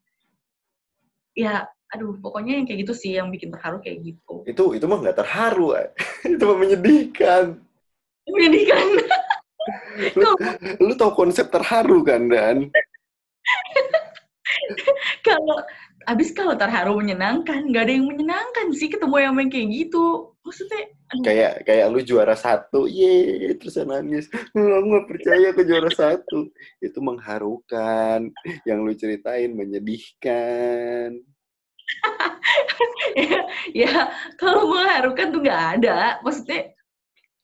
[1.33, 4.99] ya aduh pokoknya yang kayak gitu sih yang bikin terharu kayak gitu itu itu mah
[5.01, 5.93] nggak terharu, ay.
[6.37, 7.45] itu mah menyedihkan.
[8.23, 8.87] menyedihkan
[10.19, 10.35] Lu,
[10.83, 12.57] lu tahu konsep terharu kan, Dan?
[15.23, 15.59] kalau
[16.11, 20.91] abis kalau terharu menyenangkan nggak ada yang menyenangkan sih ketemu yang main kayak gitu maksudnya
[21.15, 24.27] aduh, Kayak kayak lu juara satu, ye, terus nangis.
[24.51, 26.51] "Hmm, Aku nggak percaya ke juara satu.
[26.83, 28.33] Itu mengharukan.
[28.67, 31.23] Yang lu ceritain menyedihkan.
[33.21, 33.41] ya,
[33.77, 33.93] ya
[34.41, 36.73] kalau mengharukan tuh nggak ada maksudnya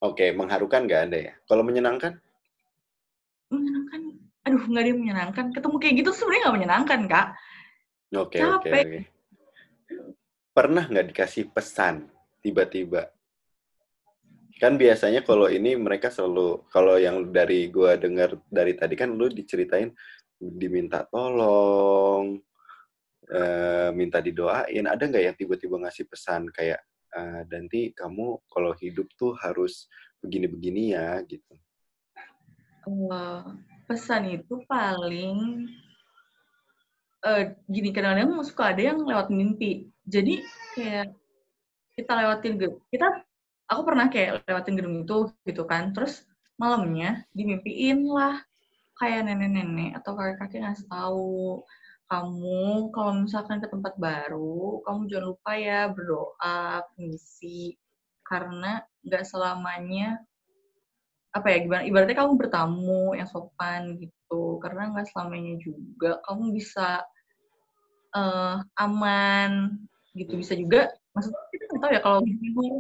[0.00, 1.34] Oke, mengharukan nggak ada ya.
[1.46, 2.16] Kalau menyenangkan?
[3.48, 4.00] menyenangkan
[4.48, 7.26] aduh nggak ada yang menyenangkan ketemu kayak gitu sebenarnya nggak menyenangkan kak
[8.08, 9.00] Oke, oke, oke.
[10.56, 12.08] Pernah nggak dikasih pesan
[12.40, 13.12] tiba-tiba?
[14.58, 19.28] Kan biasanya kalau ini mereka selalu, kalau yang dari gua dengar dari tadi kan lu
[19.28, 19.92] diceritain
[20.40, 22.40] diminta tolong,
[23.28, 24.88] eh, minta didoain.
[24.88, 26.80] Ada nggak yang tiba-tiba ngasih pesan kayak,
[27.12, 29.86] eh, Danti kamu kalau hidup tuh harus
[30.24, 31.54] begini-begini ya gitu.
[33.84, 35.68] Pesan itu paling
[37.26, 39.90] eh, gini kadang-kadang suka ada yang lewat mimpi.
[40.06, 40.44] Jadi
[40.76, 41.14] kayak
[41.98, 42.54] kita lewatin
[42.92, 43.06] kita
[43.66, 45.90] aku pernah kayak lewatin gedung itu gitu kan.
[45.96, 46.22] Terus
[46.58, 48.42] malamnya dimimpiin lah
[48.98, 51.62] kayak nenek-nenek atau kakek-kakek ngasih tahu
[52.10, 57.78] kamu kalau misalkan ke tempat baru kamu jangan lupa ya berdoa misi
[58.26, 60.18] karena nggak selamanya
[61.30, 64.17] apa ya gimana ibaratnya kamu bertamu yang sopan gitu
[64.60, 67.02] karena nggak selamanya juga kamu bisa
[68.14, 69.80] eh, aman
[70.12, 70.36] gitu.
[70.36, 72.18] Bisa juga maksudnya kita nggak tahu ya kalau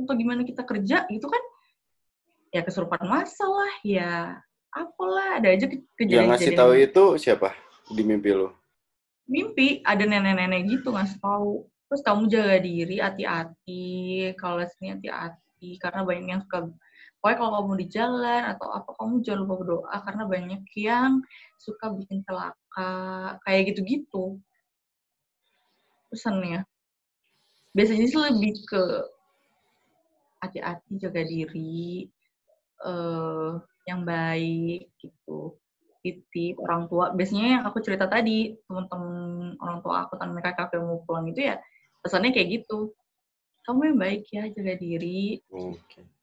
[0.04, 1.42] atau gimana kita kerja gitu kan
[2.48, 4.40] ya kesurupan masalah ya
[4.72, 7.48] apalah ada aja ke- Yang kejadian ngasih tahu itu siapa
[7.88, 8.48] di mimpi lu?
[9.28, 11.68] mimpi ada nenek-nenek gitu ngasih tahu.
[11.88, 13.84] Terus kamu jaga diri hati-hati.
[14.40, 16.68] Kalau sini hati-hati karena banyak yang suka
[17.18, 21.12] pokoknya kalau kamu di jalan atau apa kamu jangan lupa berdoa karena banyak yang
[21.58, 22.90] suka bikin celaka
[23.42, 24.38] kayak gitu-gitu.
[26.08, 26.64] Pesannya
[27.76, 28.82] biasanya sih lebih ke
[30.42, 32.08] hati-hati jaga diri
[32.86, 33.52] eh
[33.88, 35.58] yang baik gitu.
[35.98, 37.10] Titip orang tua.
[37.10, 41.50] Biasanya yang aku cerita tadi teman-teman orang tua aku tentang mereka kafe mau pulang itu
[41.50, 41.58] ya
[42.04, 42.94] pesannya kayak gitu.
[43.66, 45.42] Kamu yang baik ya jaga diri.
[45.50, 46.17] Oke.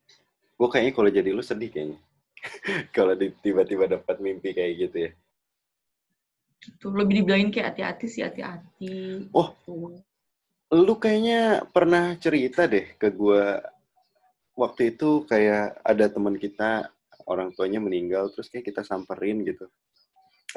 [0.56, 2.00] Gue kayaknya kalau jadi lu sedih kayaknya.
[2.96, 5.12] kalau tiba-tiba dapat mimpi kayak gitu ya.
[6.66, 9.54] gitu lebih dibilangin kayak hati-hati sih hati-hati Oh.
[10.74, 13.62] Lu kayaknya pernah cerita deh ke gua
[14.58, 16.90] waktu itu kayak ada teman kita
[17.30, 19.70] orang tuanya meninggal terus kayak kita samperin gitu.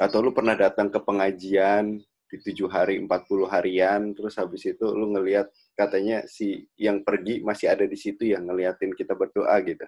[0.01, 5.13] Atau lu pernah datang ke pengajian di tujuh hari 40 harian terus habis itu lu
[5.13, 5.49] ngelihat
[5.81, 6.47] katanya si
[6.85, 9.85] yang pergi masih ada di situ yang ngeliatin kita berdoa gitu.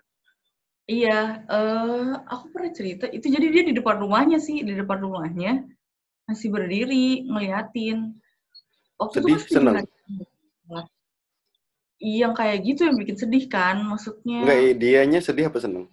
[0.94, 1.12] Iya,
[1.56, 5.52] eh aku pernah cerita itu jadi dia di depan rumahnya sih, di depan rumahnya
[6.30, 6.98] masih berdiri
[7.32, 7.98] ngeliatin.
[9.02, 9.76] Waktu Sedih, itu seneng?
[10.70, 10.86] Nah,
[12.20, 15.86] Yang kayak gitu yang bikin sedih kan, maksudnya Enggak, dianya sedih apa seneng?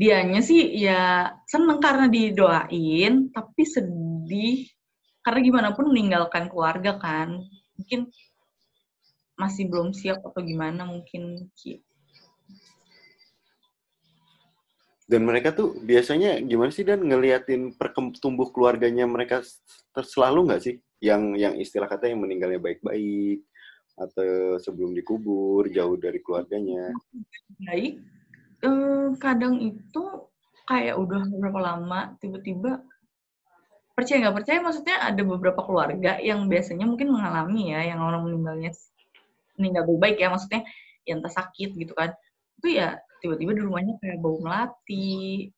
[0.00, 4.68] dianya sih ya seneng karena didoain, tapi sedih
[5.24, 7.28] karena gimana pun meninggalkan keluarga kan,
[7.76, 8.00] mungkin
[9.36, 11.84] masih belum siap atau gimana mungkin gitu.
[15.06, 19.62] Dan mereka tuh biasanya gimana sih dan ngeliatin pertumbuh keluarganya mereka s-
[19.94, 20.74] ter- selalu nggak sih?
[20.98, 23.46] Yang yang istilah kata yang meninggalnya baik-baik
[23.96, 26.92] atau sebelum dikubur jauh dari keluarganya.
[27.62, 28.02] baik
[28.60, 30.02] eh, kadang itu
[30.66, 32.82] kayak udah beberapa lama tiba-tiba
[33.96, 38.74] percaya nggak percaya maksudnya ada beberapa keluarga yang biasanya mungkin mengalami ya yang orang meninggalnya
[39.56, 40.62] meninggal baik ya maksudnya
[41.08, 42.12] yang entah sakit gitu kan.
[42.60, 45.50] Itu ya tiba-tiba di rumahnya kayak bau melati.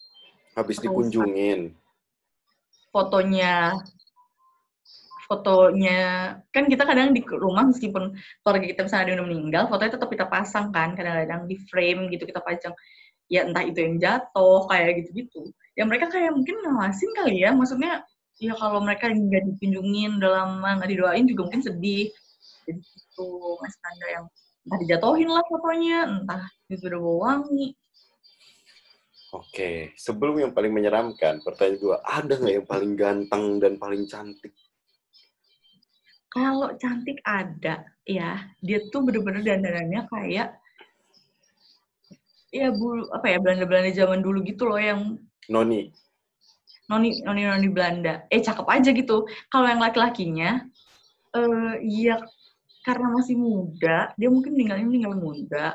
[0.54, 1.74] Habis dikunjungin.
[2.88, 3.76] fotonya
[5.28, 6.00] fotonya
[6.50, 10.08] kan kita kadang di rumah meskipun keluarga kita misalnya ada yang udah meninggal fotonya tetap
[10.08, 12.72] kita pasang kan kadang-kadang di frame gitu kita pajang.
[13.28, 15.52] Ya entah itu yang jatuh kayak gitu-gitu.
[15.76, 18.08] Ya mereka kayak mungkin ngawasin kali ya maksudnya
[18.40, 22.08] ya kalau mereka nggak dikunjungin udah lama nggak didoain juga mungkin sedih.
[22.64, 22.80] jadi
[23.18, 24.24] itu mas tanda yang
[24.62, 27.74] entah dijatuhin lah fotonya entah udah bau wangi
[29.28, 34.56] Oke, sebelum yang paling menyeramkan, pertanyaan dua, ada nggak yang paling ganteng dan paling cantik?
[36.28, 40.48] kalau cantik ada ya dia tuh bener-bener dandanannya kayak
[42.52, 45.16] ya bulu apa ya Belanda-Belanda zaman dulu gitu loh yang
[45.48, 45.88] Noni.
[46.88, 50.68] noni noni noni Belanda eh cakep aja gitu kalau yang laki-lakinya
[51.32, 52.20] eh ya
[52.88, 55.66] karena masih muda dia mungkin meninggalnya meninggal muda.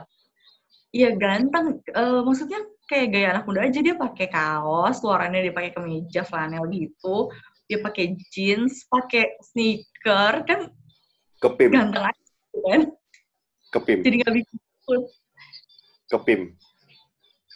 [0.90, 2.60] Iya ganteng Eh, maksudnya
[2.90, 7.32] kayak gaya anak muda aja dia pakai kaos luarannya dia pakai kemeja flanel gitu
[7.66, 10.62] dia pakai jeans pakai sneaker kan
[11.40, 12.24] Kepim, ganteng aja
[12.70, 12.82] kan.
[13.74, 15.02] Kepim, jadi nggak bikin takut
[16.08, 16.42] kepim.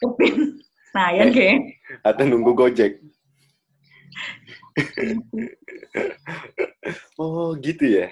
[0.02, 0.36] kepin
[0.92, 1.60] Senayan kayak
[2.04, 3.00] Atau nunggu gojek.
[7.18, 8.08] Oh, gitu ya?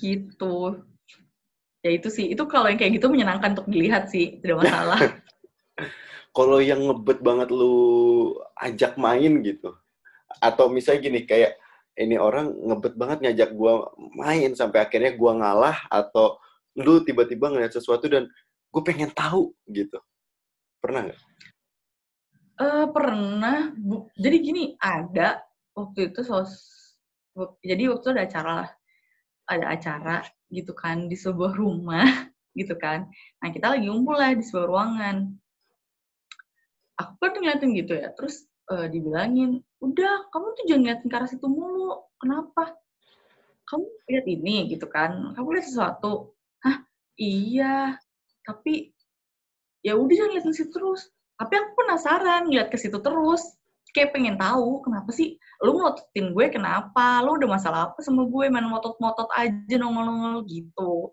[0.00, 0.80] Gitu.
[1.84, 2.32] Ya itu sih.
[2.32, 4.40] Itu kalau yang kayak gitu menyenangkan untuk dilihat sih.
[4.40, 5.00] Tidak masalah.
[6.36, 9.74] Kalau yang ngebet banget lu ajak main gitu.
[10.38, 11.58] Atau misalnya gini kayak
[11.98, 16.38] ini orang ngebet banget ngajak gua main sampai akhirnya gua ngalah atau
[16.78, 18.30] lu tiba-tiba ngeliat sesuatu dan
[18.70, 19.98] gue pengen tahu gitu.
[20.78, 21.20] Pernah nggak?
[22.62, 23.74] Eh pernah.
[23.74, 25.42] Bu- jadi gini ada
[25.74, 26.52] waktu itu sos
[27.62, 28.70] jadi waktu itu ada acara lah
[29.50, 30.22] ada acara
[30.54, 32.06] gitu kan di sebuah rumah
[32.58, 33.10] gitu kan.
[33.42, 35.16] Nah kita lagi ngumpul lah di sebuah ruangan.
[37.02, 41.28] Aku kan ngeliatin gitu ya terus eh, dibilangin udah kamu tuh jangan ngeliatin ke arah
[41.28, 42.06] situ mulu.
[42.22, 42.78] Kenapa?
[43.66, 45.34] Kamu lihat ini gitu kan.
[45.34, 46.36] Kamu lihat sesuatu.
[46.62, 46.86] Hah?
[47.18, 47.98] Iya.
[48.46, 48.94] Tapi
[49.82, 51.10] ya udah jangan liatin situ terus.
[51.40, 53.42] Tapi aku penasaran ngeliat ke situ terus
[53.90, 57.20] kayak pengen tahu kenapa sih lu ngototin gue kenapa?
[57.20, 58.44] Lu udah masalah apa sama gue?
[58.48, 61.12] Main motot-motot aja nongol-nongol gitu.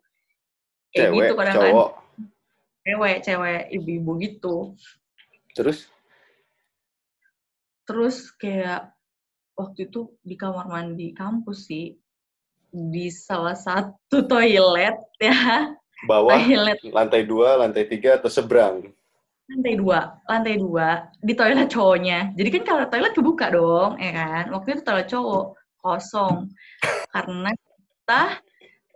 [0.94, 1.74] Kayak cewek gitu kadang-kadang.
[1.74, 1.90] cowok.
[2.88, 4.56] Cewek cewek ibu-ibu gitu.
[5.58, 5.90] Terus?
[7.88, 8.94] Terus kayak
[9.58, 11.98] waktu itu di kamar mandi kampus sih
[12.72, 15.74] di salah satu toilet ya.
[16.06, 16.78] Bawah toilet.
[16.94, 18.94] lantai dua lantai tiga atau seberang
[19.48, 22.36] lantai dua lantai dua di toilet cowoknya.
[22.36, 24.46] Jadi kan kalau toilet kebuka dong ya kan?
[24.52, 25.46] Waktu itu toilet cowok
[25.80, 26.52] kosong.
[27.12, 28.24] Karena kita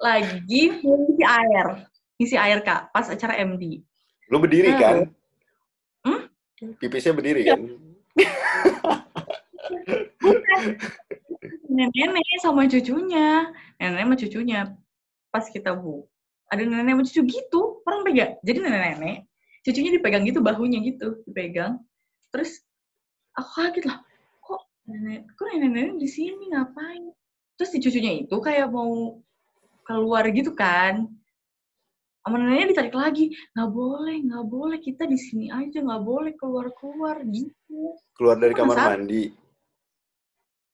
[0.01, 1.67] lagi ngisi air.
[2.19, 3.81] Ngisi air kak pas acara MD
[4.31, 4.95] lu berdiri Nah, kan?
[6.07, 6.21] Hmm?
[6.79, 7.59] pipisnya berdiri kan?
[11.67, 13.51] Nenek sama cucunya.
[13.75, 14.59] Nenek sama cucunya.
[15.31, 16.07] Pas kita bu,
[16.47, 18.35] ada nenek sama cucu gitu, orang pegang.
[18.43, 19.23] Jadi nenek-nenek,
[19.61, 21.81] cucunya dipegang gitu, bahunya gitu, dipegang.
[22.33, 22.61] Terus
[23.37, 23.97] aku kaget lah,
[24.41, 27.13] kok nenek, kok nenek-nenek di sini ngapain?
[27.57, 29.21] Terus si cucunya itu kayak mau
[29.85, 31.05] keluar gitu kan.
[32.21, 37.25] Sama neneknya ditarik lagi, nggak boleh, nggak boleh, kita di sini aja, nggak boleh keluar-keluar
[37.25, 37.97] gitu.
[38.13, 39.33] Keluar dari kamar mandi.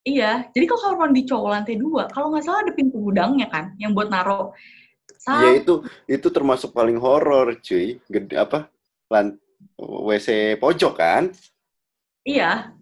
[0.08, 3.76] Iya, jadi kalau kamar mandi cowok lantai dua, kalau nggak salah ada pintu gudangnya kan,
[3.80, 4.56] yang buat naro
[5.28, 8.00] Iya itu itu termasuk paling horor cuy.
[8.08, 8.72] Gede apa?
[9.08, 9.40] Lan
[9.80, 11.32] WC pojok kan?
[12.28, 12.76] Iya,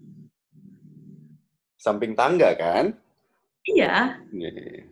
[1.78, 2.98] Samping tangga kan?
[3.66, 4.86] iya, Nih.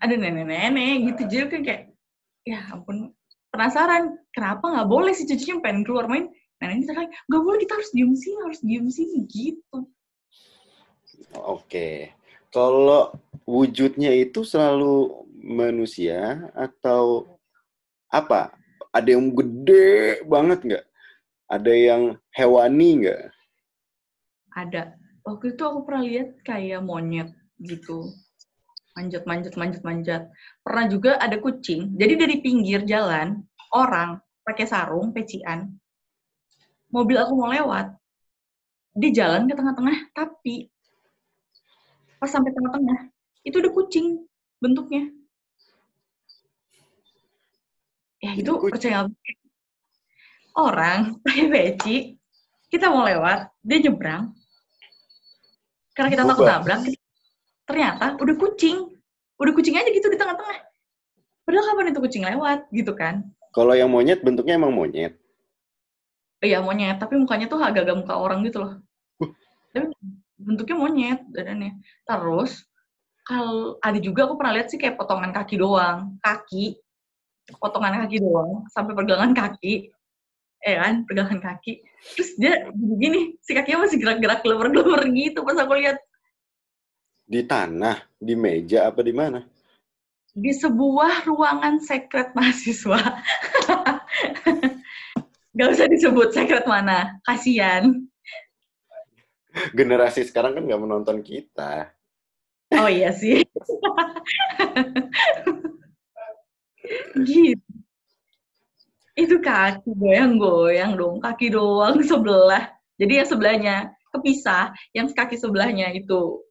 [0.00, 1.82] ada nenek-nenek gitu jadi kan kayak,
[2.44, 3.12] ya ampun,
[3.52, 6.28] penasaran kenapa nggak boleh si cucunya pengen keluar main,
[6.60, 9.78] neneknya teriak, nggak boleh kita harus diem sini, harus diem sini gitu.
[11.36, 12.16] Oke.
[12.48, 13.12] Kalau
[13.44, 17.28] wujudnya itu selalu manusia atau
[18.12, 18.56] apa?
[18.90, 20.84] Ada yang gede banget nggak?
[21.50, 22.02] Ada yang
[22.34, 23.22] hewani nggak?
[24.58, 24.82] Ada.
[25.22, 27.30] Waktu itu aku pernah lihat kayak monyet
[27.62, 28.10] gitu.
[28.98, 30.22] Manjat, manjat, manjat, manjat.
[30.66, 31.94] Pernah juga ada kucing.
[31.94, 35.70] Jadi dari pinggir jalan, orang pakai sarung, pecian.
[36.90, 37.94] Mobil aku mau lewat.
[38.90, 40.66] Di jalan ke tengah-tengah, tapi
[42.18, 43.06] pas sampai tengah-tengah,
[43.46, 44.26] itu ada kucing
[44.58, 45.08] bentuknya.
[48.20, 48.72] Ya itu Kucing.
[48.72, 48.98] percaya?
[50.52, 51.96] Orang pakai peci,
[52.68, 54.36] kita mau lewat, dia nyebrang.
[55.96, 56.80] Karena kita takut nabrak,
[57.64, 58.88] ternyata udah kucing.
[59.40, 60.58] Udah kucing aja gitu di tengah-tengah.
[61.48, 63.24] Padahal kapan itu kucing lewat, gitu kan.
[63.50, 65.16] Kalau yang monyet bentuknya emang monyet.
[66.40, 68.72] Iya monyet, tapi mukanya tuh agak-agak muka orang gitu loh.
[69.72, 69.92] Tapi
[70.40, 71.72] bentuknya monyet badannya.
[72.04, 72.64] Terus
[73.24, 76.80] kalau ada juga aku pernah lihat sih kayak potongan kaki doang, kaki,
[77.58, 79.90] potongan kaki doang sampai pergelangan kaki,
[80.62, 81.82] eh kan pergelangan kaki.
[82.16, 85.98] Terus dia gini, si kakinya masih gerak-gerak lebar-lebar gitu pas aku lihat
[87.30, 89.46] Di tanah, di meja apa di mana?
[90.34, 92.98] di sebuah ruangan sekret mahasiswa.
[95.58, 97.90] Gak usah disebut sekret mana, kasihan.
[99.74, 101.90] Generasi sekarang kan nggak menonton kita.
[102.78, 103.42] Oh iya sih.
[107.22, 107.72] gitu.
[109.18, 112.72] Itu kaki goyang-goyang dong, kaki doang sebelah.
[113.00, 113.76] Jadi yang sebelahnya
[114.12, 116.44] kepisah, yang kaki sebelahnya itu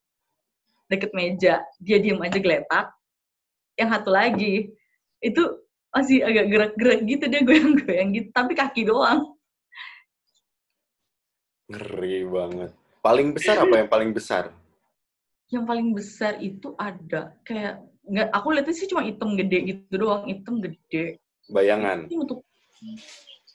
[0.90, 2.90] deket meja, dia diem aja geletak.
[3.78, 4.74] Yang satu lagi,
[5.22, 5.44] itu
[5.90, 9.38] masih agak gerak-gerak gitu, dia goyang-goyang gitu, tapi kaki doang.
[11.70, 12.72] Ngeri banget.
[13.00, 14.52] Paling besar apa yang paling besar?
[15.50, 20.26] Yang paling besar itu ada, kayak, nggak, aku lihatnya sih cuma hitam gede gitu doang,
[20.26, 21.22] hitam gede.
[21.50, 22.10] Bayangan.
[22.10, 22.42] Ini nutup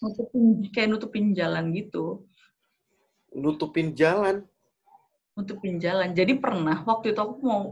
[0.05, 2.29] nutupin kayak nutupin jalan gitu
[3.33, 4.45] Nutupin jalan.
[5.35, 7.63] nutupin jalan jadi pernah waktu itu aku mau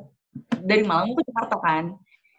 [0.65, 1.85] dari Malang ke Jakarta kan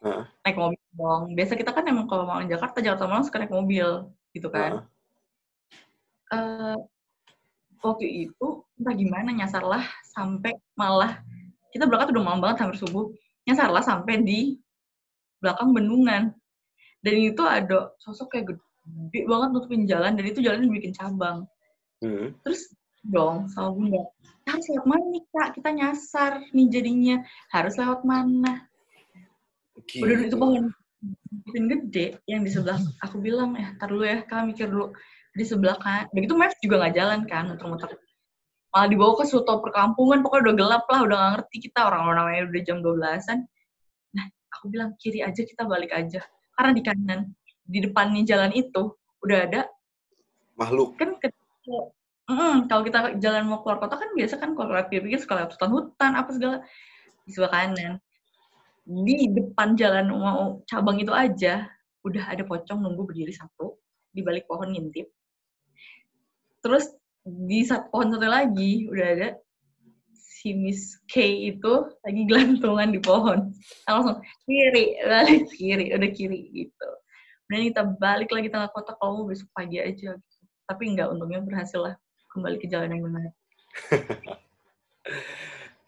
[0.03, 0.23] Heeh.
[0.43, 3.87] naik mobil dong biasa kita kan emang kalau Malang Jakarta Jakarta Malang suka naik mobil
[4.35, 4.83] gitu kan
[6.33, 6.73] Heeh.
[6.73, 6.77] Eh,
[7.79, 11.21] waktu itu entah gimana nyasarlah sampai malah
[11.71, 13.07] kita berangkat udah malam banget hampir subuh
[13.47, 14.57] nyasarlah sampai di
[15.43, 16.31] belakang bendungan.
[17.03, 21.47] Dan itu ada sosok kayak gede banget nutupin jalan dan itu jalannya dibikin cabang.
[22.03, 22.35] Hmm.
[22.43, 22.67] terus
[23.07, 24.03] dong sama bunda
[24.43, 25.49] harus lewat mana nih kak?
[25.55, 27.15] Kita nyasar nih jadinya.
[27.51, 28.67] Harus lewat mana?
[29.79, 30.27] Udah Gitu.
[30.31, 30.71] itu pohon
[31.43, 34.91] pohon gede yang di sebelah aku bilang ya tar dulu ya kak mikir dulu.
[35.33, 37.89] Di sebelah kan begitu Maps juga nggak jalan kan muter-muter
[38.73, 41.79] malah dibawa ke suatu perkampungan pokoknya udah gelap lah udah nggak ngerti kita.
[41.85, 43.39] Orang-orang namanya udah jam 12-an
[44.13, 46.25] nah aku bilang kiri aja kita balik aja.
[46.57, 47.19] Karena di kanan
[47.63, 48.91] di depannya jalan itu
[49.23, 49.61] udah ada
[50.57, 50.97] Makhluk.
[50.97, 51.17] kan
[52.23, 55.59] Mm, kalau kita jalan mau keluar kota kan biasa kan kalau lewat pinggir suka lewat
[55.59, 56.55] hutan-hutan apa segala
[57.27, 57.93] di sebelah kanan.
[58.87, 61.67] Di depan jalan mau cabang itu aja
[62.07, 63.75] udah ada pocong nunggu berdiri satu
[64.15, 65.11] di balik pohon ngintip.
[66.63, 69.29] Terus di satu pohon satu lagi udah ada
[70.15, 71.23] si Miss K
[71.55, 73.51] itu lagi gelantungan di pohon
[73.87, 76.89] langsung kiri balik kiri udah kiri gitu
[77.47, 80.41] dan kita balik lagi tengah kota kalau mau besok pagi aja gitu.
[80.67, 81.95] tapi enggak untungnya berhasil lah
[82.35, 83.31] kembali ke jalan yang benar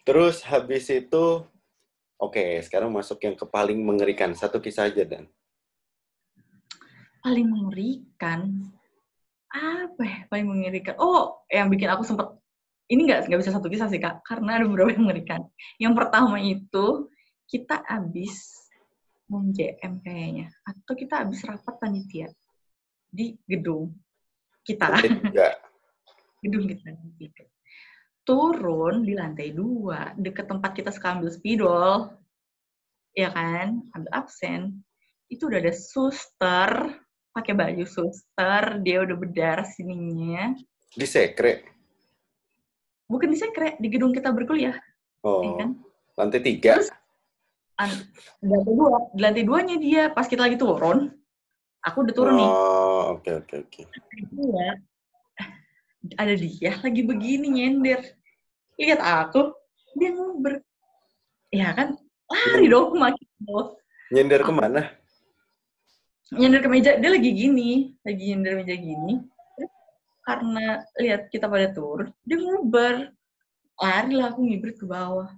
[0.05, 1.41] Terus habis itu,
[2.21, 4.37] oke, sekarang masuk yang ke paling mengerikan.
[4.37, 5.25] Satu kisah aja, Dan.
[7.25, 8.69] paling mengerikan
[9.55, 12.27] apa ya paling mengerikan oh yang bikin aku sempet
[12.85, 15.41] ini nggak nggak bisa satu kisah sih kak, karena ada beberapa yang mengerikan.
[15.81, 17.09] Yang pertama itu
[17.49, 18.53] kita habis
[19.25, 22.29] JM kayaknya, atau kita habis rapat panitia
[23.09, 23.89] di gedung
[24.61, 25.01] kita.
[26.45, 27.45] Gedung kita tiga.
[28.25, 32.13] Turun di lantai dua, deket tempat kita suka ambil spidol,
[33.17, 34.81] ya kan, ambil absen.
[35.25, 36.69] Itu udah ada suster,
[37.35, 40.55] pakai baju suster, dia udah berdarah sininya.
[40.95, 41.67] Di sekre?
[43.11, 44.79] Bukan di sekre, di gedung kita berkuliah.
[45.19, 45.69] Oh, ya kan?
[46.15, 46.79] lantai tiga?
[46.79, 46.89] Terus,
[48.39, 51.11] lantai dua, di lantai duanya dia, pas kita lagi turun,
[51.83, 52.47] aku udah turun nih.
[52.47, 53.81] Oh, oke oke oke.
[54.31, 54.79] Dua,
[56.15, 57.99] ada dia lagi begini nyender.
[58.79, 59.51] Lihat aku,
[59.99, 60.63] dia nguber.
[61.51, 61.99] Ya kan,
[62.31, 63.27] lari dong makin.
[64.07, 64.95] Nyender ke mana?
[66.33, 69.21] Nyender ke meja, dia lagi gini, lagi nyender meja gini.
[69.57, 69.73] Terus
[70.25, 73.13] Karena lihat kita pada turun, dia nguber.
[73.75, 75.29] Lari lah aku ngibrit ke bawah.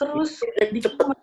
[0.00, 0.40] Terus
[0.72, 1.18] di kamar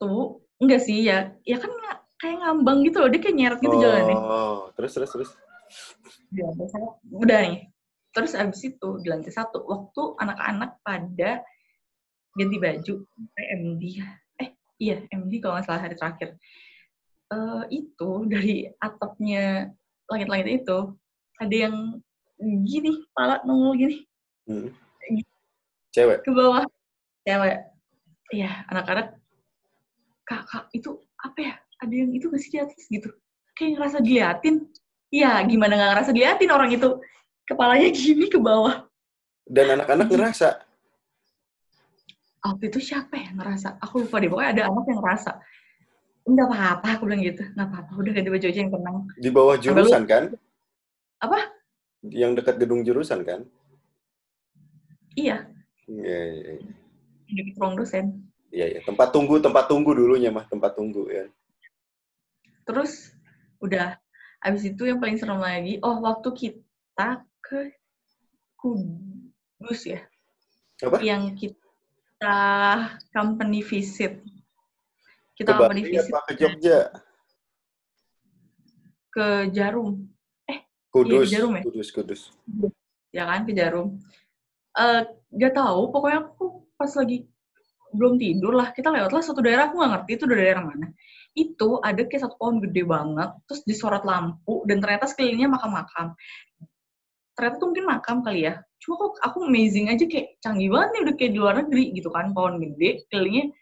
[0.00, 1.70] tuh enggak sih ya, ya kan
[2.18, 4.16] kayak ngambang gitu loh, dia kayak nyeret gitu jalannya.
[4.16, 5.30] Oh, terus terus terus.
[6.32, 7.60] di lantai satu udah nih
[8.12, 11.40] terus abis itu di lantai satu waktu anak-anak pada
[12.36, 13.82] ganti baju sampai MD
[14.40, 14.48] eh
[14.80, 16.36] iya MD kalau nggak salah hari terakhir
[17.32, 19.72] Eh, itu dari atapnya
[20.12, 20.78] langit-langit itu
[21.40, 21.96] ada yang
[22.68, 23.96] gini kepala nongol gini.
[24.44, 24.68] Hmm.
[25.92, 26.20] Cewek.
[26.24, 26.64] ke bawah.
[27.24, 27.56] Cewek.
[28.32, 29.16] Iya anak-anak
[30.28, 31.54] kak kak itu apa ya?
[31.80, 32.82] Ada yang itu nggak sih di atas?
[32.88, 33.08] Gitu.
[33.56, 34.56] Kayak ngerasa diliatin.
[35.08, 37.00] Iya gimana nggak ngerasa diliatin orang itu?
[37.48, 38.84] Kepalanya gini ke bawah.
[39.48, 40.68] Dan anak-anak ngerasa.
[42.42, 43.78] waktu itu siapa yang ngerasa?
[43.78, 45.32] Aku lupa deh pokoknya ada anak yang ngerasa
[46.22, 49.56] nggak apa-apa aku bilang gitu nggak apa-apa udah ganti baju aja yang tenang Di bawah
[49.58, 50.24] jurusan kan?
[51.18, 51.38] Apa?
[52.02, 53.40] Yang dekat gedung jurusan kan?
[55.12, 55.44] iya
[55.90, 56.72] Iya, iya, iya.
[57.26, 58.80] di ruang dosen Iya, iya.
[58.84, 61.24] Tempat tunggu, tempat tunggu dulunya mah, tempat tunggu ya.
[62.62, 63.10] terus
[63.58, 63.98] udah
[64.38, 67.74] abis itu yang paling serem lagi oh waktu kita ke
[68.54, 69.98] Kudus ya
[70.78, 71.02] Apa?
[71.02, 72.38] yang kita
[73.10, 74.22] company visit
[75.42, 76.78] Ke kita company Bali visit apa ke Jogja?
[79.12, 80.08] ke Jarum
[80.92, 81.62] Kudus, Iya, Jarum ya?
[81.68, 82.20] Kudus, Kudus.
[83.12, 83.98] ya kan ke Jarum
[84.72, 85.04] Eh
[85.36, 87.28] gak tahu pokoknya aku pas lagi
[87.92, 90.88] belum tidur lah kita lewat lah satu daerah aku nggak ngerti itu daerah mana
[91.36, 96.16] itu ada kayak satu pohon gede banget terus disorot lampu dan ternyata sekelilingnya makam-makam
[97.36, 101.00] ternyata tuh mungkin makam kali ya cuma kok aku amazing aja kayak canggih banget nih
[101.04, 103.52] udah kayak di luar negeri gitu kan pohon gede kelilingnya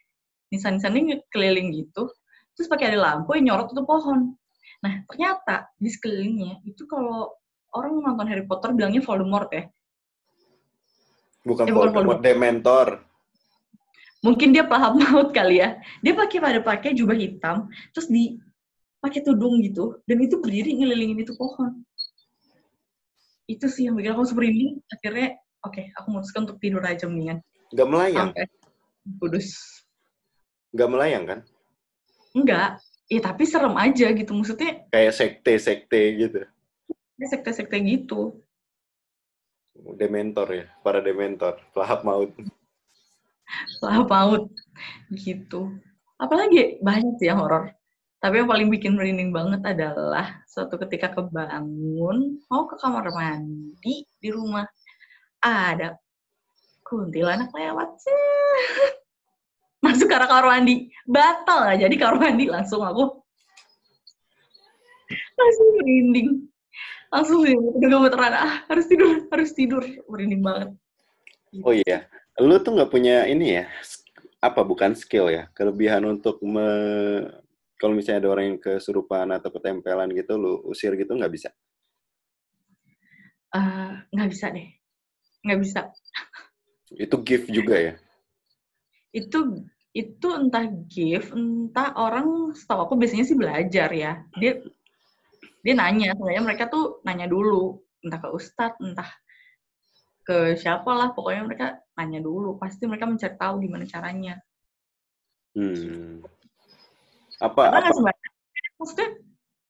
[0.50, 2.10] nisan-nisannya keliling gitu
[2.54, 4.36] terus pakai ada lampu yang nyorot itu pohon.
[4.84, 7.32] Nah ternyata di sekelilingnya itu kalau
[7.72, 9.64] orang nonton Harry Potter bilangnya Voldemort ya.
[11.40, 12.88] Bukan Eh, bukan Voldemort, Dementor.
[14.20, 15.80] mungkin dia paham maut kali ya.
[16.04, 18.36] Dia pakai pada pakai jubah hitam terus di
[19.00, 21.80] pakai tudung gitu dan itu berdiri ngelilingin itu pohon.
[23.48, 27.40] Itu sih yang bikin aku merinding akhirnya oke aku memutuskan untuk tidur aja mendingan.
[27.72, 28.44] Gak melayang, sampai
[29.16, 29.79] kudus
[30.70, 31.40] gak melayang kan?
[32.30, 32.78] enggak
[33.10, 36.40] ya tapi serem aja gitu maksudnya Kayak sekte-sekte gitu.
[37.18, 38.38] ya sekte-sekte gitu
[39.96, 42.30] Dementor ya, para Dementor, pelahap maut.
[43.82, 44.46] lah maut
[45.10, 45.74] gitu
[46.22, 47.74] apalagi banyak sih yang horor
[48.22, 54.28] tapi yang paling bikin merinding banget adalah suatu ketika kebangun mau ke kamar mandi di
[54.30, 54.68] rumah
[55.42, 55.96] ada
[56.86, 58.99] kuntilanak lewat Set.
[59.80, 60.88] Masuk ke arah kamar mandi.
[61.08, 63.20] Batal nggak jadi kamar mandi langsung aku.
[65.36, 66.28] Langsung merinding.
[67.10, 68.34] Langsung udah gemeteran.
[68.36, 69.82] Ah harus tidur harus tidur.
[70.06, 70.68] Merinding banget.
[71.66, 72.06] Oh iya,
[72.38, 73.66] lu tuh nggak punya ini ya,
[74.38, 76.62] apa bukan skill ya, kelebihan untuk me,
[77.74, 81.50] kalau misalnya ada orang yang kesurupan atau ketempelan gitu, lu usir gitu nggak bisa.
[83.50, 84.68] Eh, nggak bisa deh.
[85.42, 85.80] Nggak bisa.
[86.94, 87.94] Itu gift juga ya.
[89.10, 94.22] Itu itu entah gift entah orang setahu aku biasanya sih belajar ya.
[94.38, 94.62] Dia
[95.60, 97.82] dia nanya sebenarnya mereka tuh nanya dulu.
[98.00, 99.10] Entah ke ustadz entah
[100.22, 101.66] ke siapa lah pokoknya mereka
[101.98, 102.54] nanya dulu.
[102.56, 104.38] Pasti mereka mencari tahu gimana caranya.
[105.58, 106.22] Hmm.
[107.42, 108.12] Apa karena apa?
[108.80, 109.08] maksudnya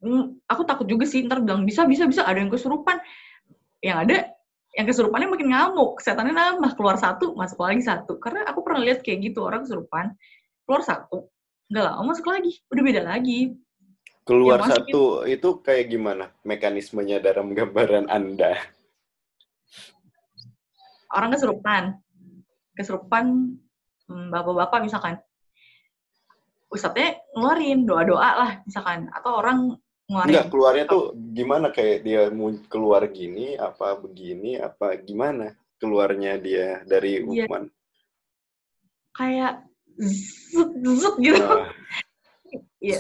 [0.05, 3.01] mm, aku takut juga sih ntar bilang bisa bisa bisa ada yang kesurupan.
[3.81, 4.17] Yang ada
[4.75, 5.99] yang kesurupannya makin ngamuk.
[5.99, 8.23] Setannya nambah keluar satu masuk lagi satu.
[8.23, 10.15] Karena aku pernah lihat kayak gitu orang kesurupan
[10.67, 11.27] keluar satu
[11.71, 12.53] nggak lama masuk lagi.
[12.71, 13.55] Udah beda lagi.
[14.27, 18.59] Keluar yang satu itu kayak gimana mekanismenya dalam gambaran Anda?
[21.11, 21.83] orang kesurupan.
[22.79, 23.25] Kesurupan
[24.07, 25.19] hmm, bapak-bapak misalkan.
[26.71, 29.11] Ustadznya ngeluarin doa-doa lah misalkan.
[29.11, 29.75] Atau orang
[30.11, 31.67] ngeluarin Enggak, keluarnya tuh gimana?
[31.71, 37.47] Kayak dia mau keluar gini, apa begini, apa gimana keluarnya dia dari Iya.
[37.47, 37.65] hukuman.
[39.11, 39.53] kayak
[40.51, 41.39] zut zut gitu.
[41.39, 41.71] Nah,
[42.83, 42.99] iya.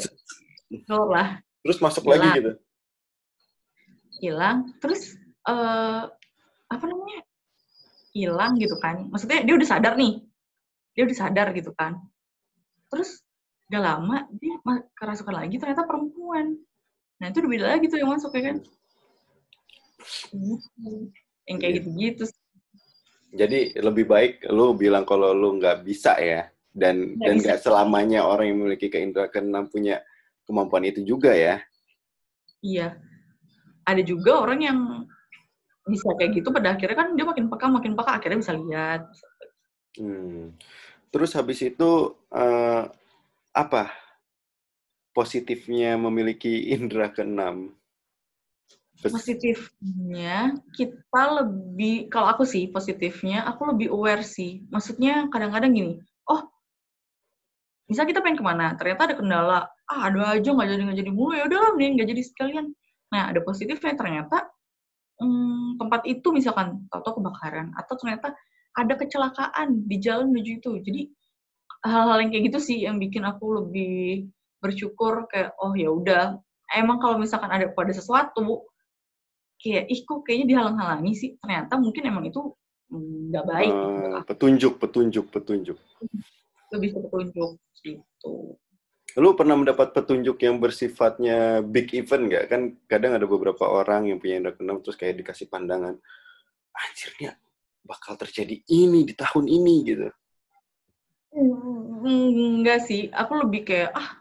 [0.86, 1.28] Keluar lah.
[1.62, 2.20] Terus masuk Hilang.
[2.20, 2.52] lagi gitu.
[4.20, 4.56] hilang.
[4.78, 5.16] Terus
[5.48, 6.02] eh
[6.68, 7.20] apa namanya?
[8.12, 9.08] Hilang gitu kan.
[9.08, 10.20] Maksudnya dia udah sadar nih.
[10.92, 11.96] Dia udah sadar gitu kan.
[12.90, 13.22] Terus
[13.70, 14.58] gak lama dia
[14.98, 16.58] kerasukan lagi ternyata perempuan
[17.20, 18.56] nah itu udah beda lagi tuh yang masuk ya kan
[21.46, 21.78] yang kayak Iya.
[21.82, 22.24] gitu-gitu
[23.30, 28.26] Jadi lebih baik lu bilang kalau lu nggak bisa ya, dan Nggak dan nggak selamanya
[28.26, 30.02] orang yang memiliki keindra keenam punya
[30.42, 31.62] kemampuan itu juga ya.
[32.58, 32.98] iya
[33.86, 34.78] ada juga orang yang
[35.86, 39.02] bisa kayak gitu pada akhirnya kan dia makin peka makin peka akhirnya bisa lihat
[39.94, 40.54] Hmm.
[41.10, 41.90] Terus habis itu
[42.30, 42.82] eh,
[43.50, 43.90] apa
[45.10, 47.74] positifnya memiliki indera keenam?
[49.00, 54.60] Positifnya kita lebih kalau aku sih positifnya aku lebih aware sih.
[54.68, 55.94] Maksudnya kadang-kadang gini
[56.28, 56.46] oh
[57.88, 59.60] misal kita pengen ke mana ternyata ada kendala.
[59.90, 62.66] Ah ada aja nggak jadi nggak jadi mulu ya udahlah mending nggak jadi sekalian.
[63.10, 64.52] Nah ada positifnya ternyata
[65.18, 68.36] hmm, tempat itu misalkan atau kebakaran atau ternyata
[68.76, 70.72] ada kecelakaan di jalan menuju itu.
[70.84, 71.02] Jadi
[71.88, 74.28] hal-hal yang kayak gitu sih yang bikin aku lebih
[74.60, 76.36] bersyukur kayak oh ya udah
[76.76, 78.68] emang kalau misalkan ada pada sesuatu
[79.60, 82.40] kayak ih kok kayaknya dihalang-halangi sih ternyata mungkin emang itu
[82.92, 85.78] mm, nggak baik eh, petunjuk, petunjuk, petunjuk.
[86.70, 88.56] lebih ke petunjuk gitu
[89.18, 92.44] Lu pernah mendapat petunjuk yang bersifatnya big event nggak?
[92.46, 95.98] Kan kadang ada beberapa orang yang punya indera keenam terus kayak dikasih pandangan,
[96.70, 97.34] anjirnya
[97.82, 100.06] bakal terjadi ini di tahun ini gitu.
[102.06, 104.19] Enggak sih aku lebih kayak ah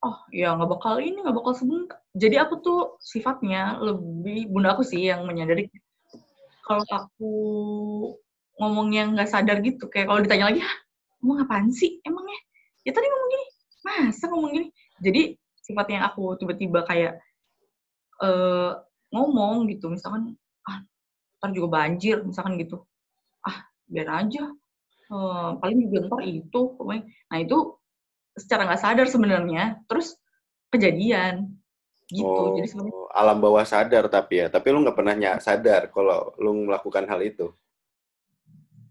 [0.00, 1.98] oh ya nggak bakal ini nggak bakal sebentar.
[2.16, 5.68] Jadi aku tuh sifatnya lebih bunda aku sih yang menyadari
[6.64, 7.32] kalau aku
[8.60, 10.76] ngomongnya nggak sadar gitu kayak kalau ditanya lagi ah
[11.20, 12.40] ngomong apaan sih emangnya?
[12.86, 13.46] Ya tadi ngomong gini.
[13.80, 14.68] Masa ngomong gini?
[15.00, 15.22] Jadi
[15.60, 17.20] sifatnya aku tiba-tiba kayak
[18.20, 18.72] eh
[19.10, 20.36] ngomong gitu misalkan
[20.68, 20.84] ah
[21.40, 22.84] ntar juga banjir misalkan gitu.
[23.44, 24.54] Ah biar aja
[25.10, 27.02] Eh, paling juga ntar itu pokoknya.
[27.34, 27.58] Nah itu
[28.34, 30.14] secara nggak sadar sebenarnya terus
[30.70, 31.54] kejadian
[32.10, 34.46] gitu Oh, jadi sebenarnya alam bawah sadar tapi ya.
[34.50, 37.50] Tapi lu nggak pernah nyak sadar kalau lu melakukan hal itu.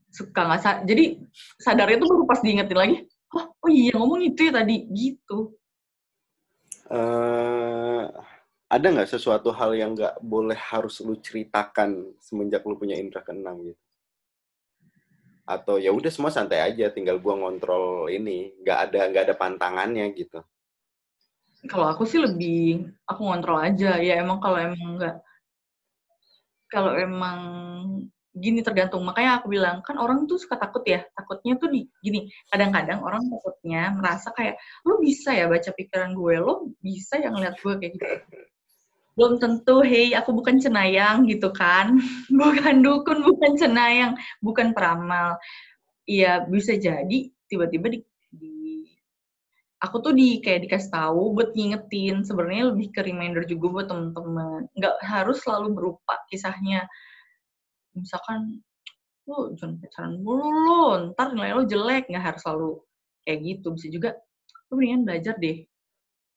[0.09, 1.21] suka nggak sadar jadi
[1.61, 2.95] sadarnya tuh baru pas diingetin lagi
[3.29, 5.53] oh oh iya ngomong itu ya tadi gitu
[6.89, 8.03] eh
[8.69, 13.61] ada nggak sesuatu hal yang nggak boleh harus lu ceritakan semenjak lu punya indera keenam
[13.65, 13.81] gitu?
[15.49, 20.05] Atau ya udah semua santai aja, tinggal gua ngontrol ini, nggak ada nggak ada pantangannya
[20.13, 20.45] gitu.
[21.67, 23.97] kalau aku sih lebih aku ngontrol aja.
[23.99, 25.15] Ya emang kalau emang nggak
[26.69, 27.39] kalau emang
[28.31, 29.03] gini tergantung.
[29.03, 31.03] Makanya aku bilang kan orang tuh suka takut ya.
[31.17, 34.55] Takutnya tuh di gini kadang-kadang orang takutnya merasa kayak
[34.87, 36.35] lo bisa ya baca pikiran gue?
[36.39, 38.07] Lo bisa yang ngeliat gue kayak gitu
[39.19, 41.99] belum tentu hey aku bukan cenayang gitu kan.
[42.39, 45.35] Bukan dukun bukan cenayang bukan peramal.
[46.07, 47.99] Iya bisa jadi tiba-tiba di,
[48.31, 48.87] di
[49.83, 52.23] aku tuh di kayak dikasih tahu buat ngingetin.
[52.23, 54.71] Sebenarnya lebih ke reminder juga buat temen-temen.
[54.79, 56.87] Nggak harus selalu berupa kisahnya.
[57.91, 58.63] Misalkan
[59.27, 62.07] lo jangan pacaran mulu lo ntar nilai lo jelek.
[62.07, 62.71] Nggak harus selalu
[63.27, 63.67] kayak gitu.
[63.75, 64.09] Bisa juga
[64.71, 65.59] lo mendingan belajar deh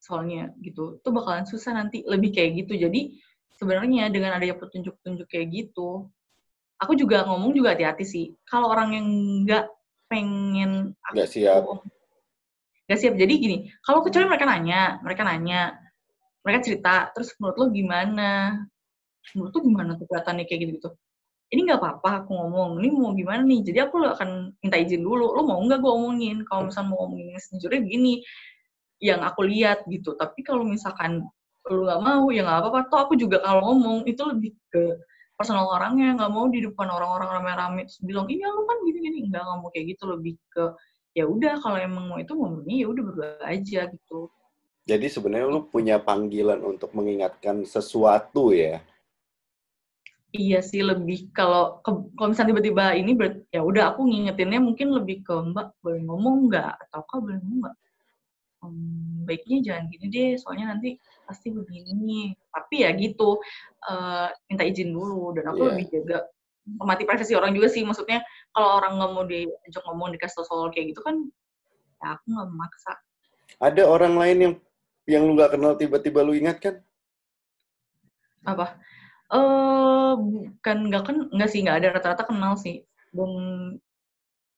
[0.02, 0.98] soalnya gitu.
[0.98, 2.74] Itu bakalan susah nanti lebih kayak gitu.
[2.74, 3.14] Jadi
[3.54, 6.10] sebenarnya dengan adanya petunjuk-petunjuk kayak gitu
[6.82, 8.26] aku juga ngomong juga hati-hati sih.
[8.42, 9.06] Kalau orang yang
[9.46, 9.64] nggak
[10.10, 11.62] pengen Nggak siap.
[12.90, 13.14] nggak siap.
[13.14, 13.56] Jadi gini
[13.86, 15.78] kalau kecuali mereka nanya mereka nanya
[16.42, 18.30] mereka cerita terus menurut lo gimana?
[19.38, 20.90] Menurut lo gimana tuh kelihatannya kayak gitu gitu
[21.52, 23.60] ini nggak apa-apa aku ngomong ini mau gimana nih?
[23.60, 25.36] Jadi aku akan minta izin dulu.
[25.36, 26.36] Lo mau nggak gue omongin?
[26.48, 28.24] Kalau misalnya mau ngomongin sejujurnya gini
[29.02, 30.14] yang aku lihat gitu.
[30.14, 31.26] Tapi kalau misalkan
[31.66, 32.80] lo nggak mau ya nggak apa-apa.
[32.90, 34.82] Toh aku juga kalau ngomong itu lebih ke
[35.34, 39.18] personal orangnya nggak mau di depan orang-orang rame-rame terus bilang iya lo kan gini-gini.
[39.30, 40.04] Nggak nggak mau kayak gitu.
[40.14, 40.64] Lebih ke
[41.12, 44.20] ya udah kalau emang mau itu ngomongnya ya udah berdua aja gitu.
[44.82, 48.82] Jadi sebenarnya lu punya panggilan untuk mengingatkan sesuatu ya.
[50.32, 55.16] iya sih lebih kalau kalau misalnya tiba-tiba ini ber- ya udah aku ngingetinnya mungkin lebih
[55.26, 56.72] ke mbak boleh ngomong nggak?
[56.88, 57.76] Atau kak boleh ngomong nggak
[58.62, 60.94] Hmm, baiknya jangan gini deh soalnya nanti
[61.26, 62.30] pasti begini.
[62.54, 63.42] Tapi ya gitu
[63.90, 65.68] eh, minta izin dulu dan aku Iya.
[65.74, 66.18] lebih jaga
[66.86, 67.82] mati privasi orang juga sih.
[67.82, 68.22] Maksudnya
[68.54, 71.18] kalau orang nggak mau diajak ngomong dikasih tau soal kayak gitu kan
[72.02, 72.92] ya aku nggak memaksa.
[73.58, 74.54] Ada orang lain yang
[75.10, 76.74] yang lu gak kenal tiba-tiba lu ingat kan?
[78.42, 78.78] apa?
[79.34, 82.82] Eh bukan nggak kan nggak sih nggak ada rata-rata kenal sih.
[83.10, 83.30] Dan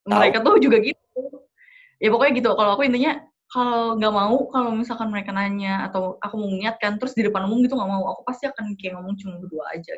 [0.05, 1.41] mereka tuh juga gitu.
[1.97, 6.35] Ya pokoknya gitu kalau aku intinya kalau nggak mau kalau misalkan mereka nanya atau aku
[6.37, 9.37] mau mengingatkan terus di depan umum gitu nggak mau aku pasti akan kayak ngomong cuma
[9.37, 9.93] berdua aja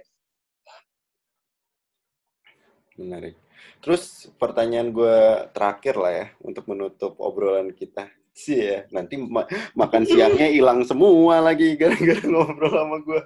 [2.98, 3.38] Menarik.
[3.78, 5.18] Terus pertanyaan gue
[5.54, 8.10] terakhir lah ya untuk menutup obrolan kita.
[8.34, 13.22] Sih ya, nanti ma- makan siangnya hilang semua lagi gara-gara ngobrol sama gue.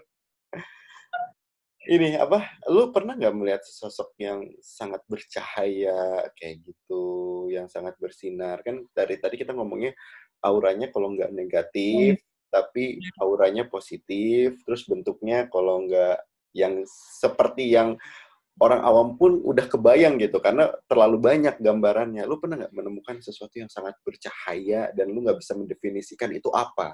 [1.82, 2.62] Ini apa?
[2.70, 7.06] Lu pernah nggak melihat sosok yang sangat bercahaya kayak gitu,
[7.49, 8.62] yang sangat bersinar?
[8.62, 9.98] Kan dari tadi kita ngomongnya
[10.45, 12.22] auranya kalau nggak negatif,
[12.53, 14.62] tapi auranya positif.
[14.62, 16.22] Terus bentuknya kalau nggak
[16.53, 16.86] yang
[17.18, 17.98] seperti yang
[18.62, 22.30] orang awam pun udah kebayang gitu karena terlalu banyak gambarannya.
[22.30, 26.94] Lu pernah nggak menemukan sesuatu yang sangat bercahaya dan lu nggak bisa mendefinisikan itu apa?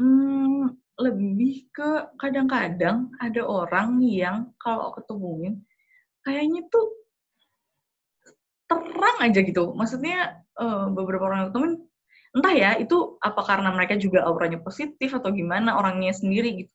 [0.00, 5.64] Hmm, lebih ke kadang-kadang ada orang yang kalau ketemuin
[6.20, 6.86] kayaknya tuh
[8.68, 9.72] terang aja gitu.
[9.76, 11.74] Maksudnya eh, beberapa orang yang aku temuin
[12.32, 16.72] entah ya itu apa karena mereka juga auranya positif atau gimana orangnya sendiri gitu.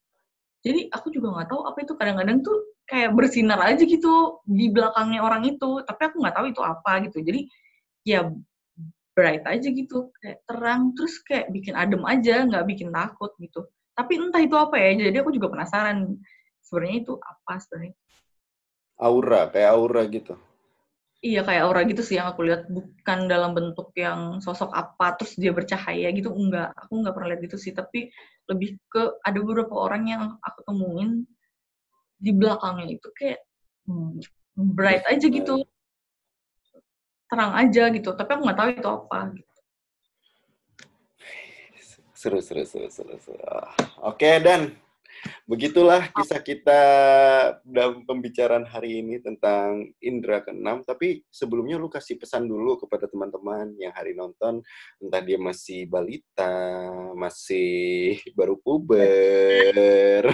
[0.65, 2.57] Jadi aku juga nggak tahu apa itu kadang-kadang tuh
[2.87, 7.17] kayak bersinar aja gitu di belakangnya orang itu, tapi aku nggak tahu itu apa gitu.
[7.25, 7.41] Jadi
[8.07, 8.29] ya
[9.17, 13.65] bright aja gitu, kayak terang terus kayak bikin adem aja, nggak bikin takut gitu.
[13.97, 16.21] Tapi entah itu apa ya, jadi aku juga penasaran
[16.61, 17.95] sebenarnya itu apa sebenarnya.
[19.01, 20.37] Aura, kayak aura gitu.
[21.17, 25.33] Iya kayak aura gitu sih yang aku lihat bukan dalam bentuk yang sosok apa terus
[25.33, 28.13] dia bercahaya gitu enggak aku nggak pernah lihat gitu sih tapi
[28.45, 31.25] lebih ke ada beberapa orang yang aku temuin
[32.21, 33.41] di belakangnya itu kayak
[33.89, 34.21] hmm,
[34.77, 35.65] bright aja gitu
[37.27, 39.46] terang aja gitu tapi aku nggak tahu itu apa gitu.
[42.17, 43.45] Seru, seru, seru, seru, seru.
[44.01, 44.73] Oke, Dan.
[45.45, 46.81] Begitulah kisah kita
[47.61, 50.81] dalam pembicaraan hari ini tentang Indra keenam.
[50.81, 54.65] Tapi sebelumnya lu kasih pesan dulu kepada teman-teman yang hari nonton,
[54.97, 60.25] entah dia masih balita, masih baru puber,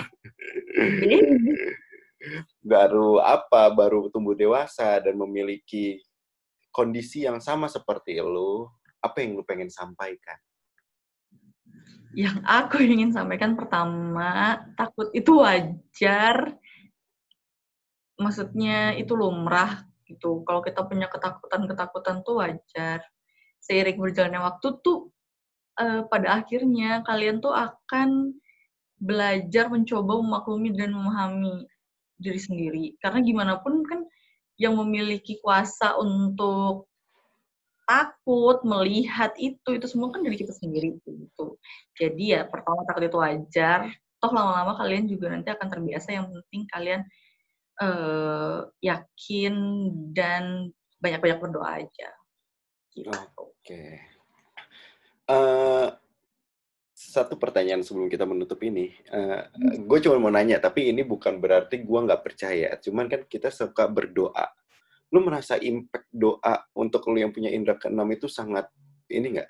[2.76, 6.00] baru apa, baru tumbuh dewasa dan memiliki
[6.72, 8.72] kondisi yang sama seperti lu.
[9.04, 10.40] Apa yang lu pengen sampaikan?
[12.14, 16.56] Yang aku ingin sampaikan pertama takut itu wajar.
[18.18, 20.46] Maksudnya itu lumrah gitu.
[20.46, 23.02] Kalau kita punya ketakutan ketakutan tuh wajar.
[23.64, 25.10] Seiring berjalannya waktu tuh
[25.82, 28.38] eh, pada akhirnya kalian tuh akan
[29.02, 31.66] belajar mencoba memaklumi dan memahami
[32.22, 32.86] diri sendiri.
[33.02, 34.06] Karena gimana pun kan
[34.62, 36.88] yang memiliki kuasa untuk
[37.84, 41.60] takut melihat itu itu semua kan dari kita sendiri gitu
[42.00, 46.64] jadi ya pertama takut itu wajar toh lama-lama kalian juga nanti akan terbiasa yang penting
[46.72, 47.02] kalian
[47.84, 49.56] eh, yakin
[50.16, 50.72] dan
[51.04, 52.10] banyak-banyak berdoa aja
[52.94, 53.10] gitu.
[53.36, 53.84] Oke.
[55.24, 55.88] Eh,
[56.94, 58.94] satu pertanyaan sebelum kita menutup ini.
[59.84, 62.70] gue cuma mau nanya, tapi ini bukan berarti gue nggak percaya.
[62.80, 64.54] Cuman kan kita suka berdoa.
[65.14, 68.66] Lu merasa impact doa untuk lu yang punya indera keenam itu sangat
[69.14, 69.50] ini nggak?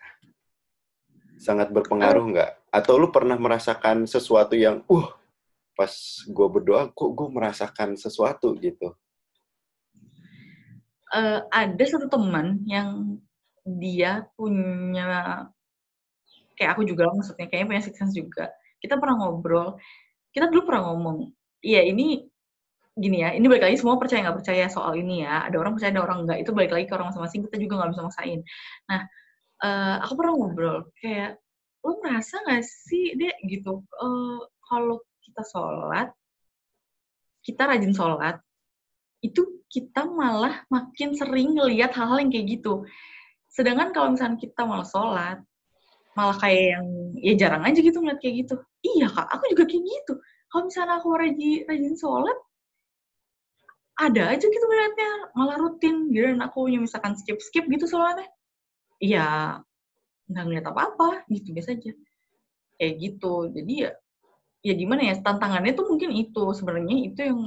[1.39, 2.51] Sangat berpengaruh nggak?
[2.67, 5.07] Atau lu pernah merasakan sesuatu yang, uh,
[5.73, 5.93] pas
[6.27, 8.91] gue berdoa, kok gue merasakan sesuatu gitu?
[11.13, 13.21] Eh, ada satu teman yang
[13.61, 15.45] dia punya
[16.57, 18.49] kayak aku juga maksudnya kayaknya punya sense juga
[18.81, 19.77] kita pernah ngobrol
[20.33, 21.31] kita dulu pernah ngomong
[21.61, 22.27] iya ini
[22.93, 25.49] gini ya ini balik lagi semua percaya nggak percaya soal ini ya.
[25.49, 26.37] Ada orang percaya ada orang nggak.
[26.45, 28.39] Itu balik lagi ke orang masing-masing kita juga nggak bisa maksain.
[28.89, 29.01] Nah
[29.63, 31.31] eh, aku pernah ngobrol kayak
[31.83, 36.07] lo merasa nggak sih dek gitu eh, kalau kita sholat
[37.43, 38.39] kita rajin sholat
[39.19, 42.85] itu kita malah makin sering ngelihat hal-hal yang kayak gitu.
[43.49, 45.37] Sedangkan kalau misalnya kita malah sholat
[46.13, 46.87] malah kayak yang
[47.17, 48.55] ya jarang aja gitu ngeliat kayak gitu.
[48.85, 50.13] Iya kak aku juga kayak gitu.
[50.51, 52.37] Kalau misalnya aku rajin rajin sholat
[53.93, 58.25] ada aja gitu melihatnya malah rutin gitu dan aku yang misalkan skip skip gitu sholatnya
[58.97, 59.59] iya
[60.29, 61.93] nggak ngeliat apa apa gitu biasa aja
[62.81, 63.91] kayak gitu jadi ya
[64.63, 67.39] ya gimana ya tantangannya tuh mungkin itu sebenarnya itu yang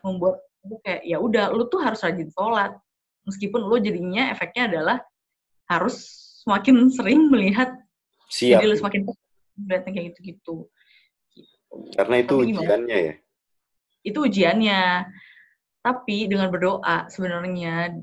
[0.00, 2.72] membuat aku kayak ya udah lu tuh harus rajin sholat
[3.26, 4.98] meskipun lu jadinya efeknya adalah
[5.68, 5.96] harus
[6.40, 7.76] semakin sering melihat
[8.30, 8.62] Siap.
[8.62, 9.00] jadi lu semakin
[9.60, 10.56] melihatnya kayak gitu-gitu.
[11.34, 11.76] Gitu.
[11.94, 12.62] Karena itu Tapi gimana?
[12.64, 13.14] ujiannya ya.
[14.00, 14.80] itu ujiannya.
[15.80, 17.96] Tapi dengan berdoa sebenarnya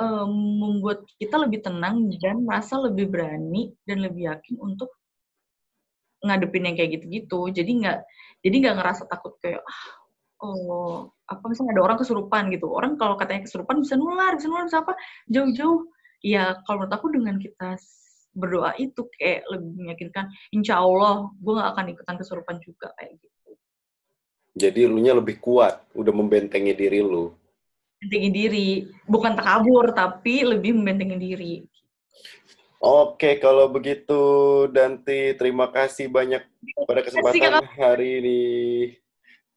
[0.00, 4.92] um, membuat kita lebih tenang dan merasa lebih berani dan lebih yakin untuk
[6.24, 7.40] ngadepin yang kayak gitu-gitu.
[7.52, 7.98] Jadi nggak
[8.44, 9.84] jadi nggak ngerasa takut kayak ah,
[10.44, 12.72] oh apa misalnya ada orang kesurupan gitu.
[12.72, 14.94] Orang kalau katanya kesurupan bisa nular, bisa nular bisa apa
[15.28, 15.88] jauh-jauh.
[16.24, 17.76] Ya kalau menurut aku dengan kita
[18.36, 23.45] berdoa itu kayak lebih meyakinkan insya Allah gue gak akan ikutan kesurupan juga kayak gitu.
[24.56, 27.28] Jadi lu nya lebih kuat, udah membentengi diri lu.
[28.00, 28.68] Membentengi diri,
[29.04, 31.54] bukan takabur tapi lebih membentengi diri.
[32.80, 34.16] Oke, kalau begitu
[34.72, 36.40] Danti, terima kasih banyak
[36.88, 38.42] pada kesempatan hari ini.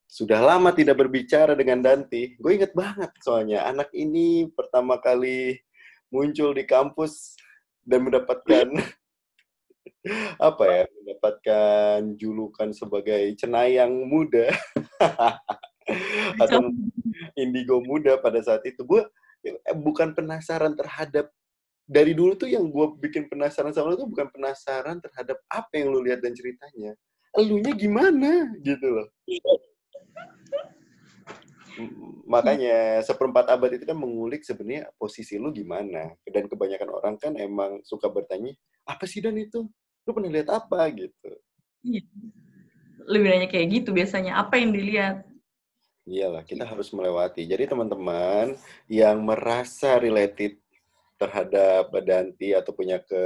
[0.10, 2.36] Sudah lama tidak berbicara dengan Danti.
[2.36, 5.64] Gue inget banget soalnya anak ini pertama kali
[6.12, 7.40] muncul di kampus
[7.88, 8.68] dan mendapatkan
[10.40, 14.48] apa ya mendapatkan julukan sebagai cenayang muda
[16.44, 16.72] atau
[17.36, 19.04] indigo muda pada saat itu gue
[19.44, 21.28] eh, bukan penasaran terhadap
[21.90, 25.90] dari dulu tuh yang gue bikin penasaran sama lu tuh bukan penasaran terhadap apa yang
[25.90, 26.94] lu lihat dan ceritanya.
[27.34, 29.08] Elunya gimana gitu loh.
[32.30, 36.14] Makanya seperempat abad itu kan mengulik sebenarnya posisi lu gimana.
[36.30, 38.54] Dan kebanyakan orang kan emang suka bertanya,
[38.86, 39.66] apa sih Dan itu?
[40.08, 41.32] Lu pernah lihat apa gitu.
[41.84, 42.04] Iya.
[43.10, 44.38] Lebih nanya kayak gitu biasanya.
[44.38, 45.26] Apa yang dilihat?
[46.10, 47.46] Iyalah, kita harus melewati.
[47.46, 48.58] Jadi teman-teman
[48.90, 50.58] yang merasa related
[51.20, 53.24] terhadap Danti atau punya ke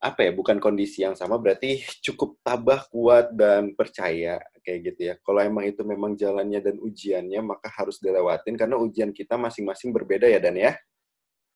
[0.00, 5.14] apa ya bukan kondisi yang sama berarti cukup tabah kuat dan percaya kayak gitu ya
[5.20, 10.24] kalau emang itu memang jalannya dan ujiannya maka harus dilewatin karena ujian kita masing-masing berbeda
[10.24, 10.72] ya Dan ya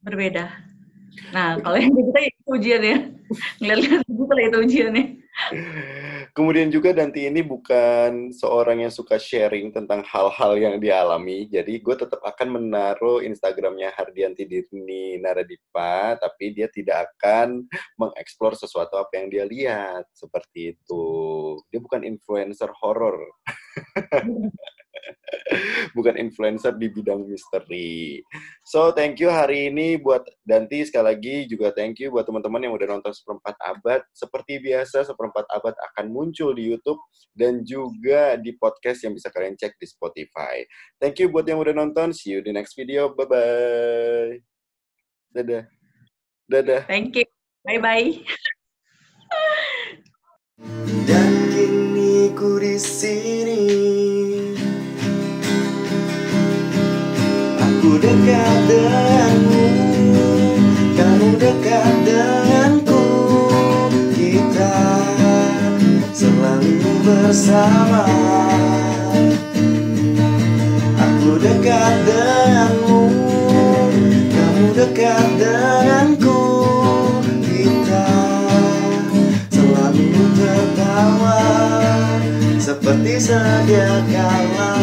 [0.05, 0.53] berbeda
[1.33, 2.99] nah kalau yang kita itu ujian ya
[3.61, 5.05] ngeliat-lihat itu itu ujiannya
[6.33, 11.49] Kemudian juga Danti ini bukan seorang yang suka sharing tentang hal-hal yang dialami.
[11.49, 17.65] Jadi gue tetap akan menaruh Instagramnya Hardianti Dirni Naradipa, tapi dia tidak akan
[17.97, 20.05] mengeksplor sesuatu apa yang dia lihat.
[20.13, 21.05] Seperti itu.
[21.73, 23.21] Dia bukan influencer horor.
[25.97, 28.21] bukan influencer di bidang misteri.
[28.67, 32.75] So, thank you hari ini buat Danti sekali lagi juga thank you buat teman-teman yang
[32.77, 34.01] udah nonton seperempat abad.
[34.13, 37.01] Seperti biasa, seperempat abad akan muncul di YouTube
[37.37, 40.63] dan juga di podcast yang bisa kalian cek di Spotify.
[41.01, 42.15] Thank you buat yang udah nonton.
[42.15, 43.13] See you di next video.
[43.13, 44.41] Bye-bye.
[45.33, 45.65] Dadah.
[46.49, 46.83] Dadah.
[46.87, 47.27] Thank you.
[47.65, 48.21] Bye-bye.
[51.09, 53.92] Dan kini ku di sini
[58.03, 59.65] dekat denganmu
[60.99, 63.05] Kamu dekat denganku.
[64.19, 64.75] Kita
[66.11, 68.07] selalu bersama.
[70.99, 73.03] Aku dekat denganmu
[74.35, 76.43] Kamu dekat denganku.
[77.47, 78.09] Kita
[79.47, 81.43] selalu tertawa
[82.59, 84.75] Seperti sedia kala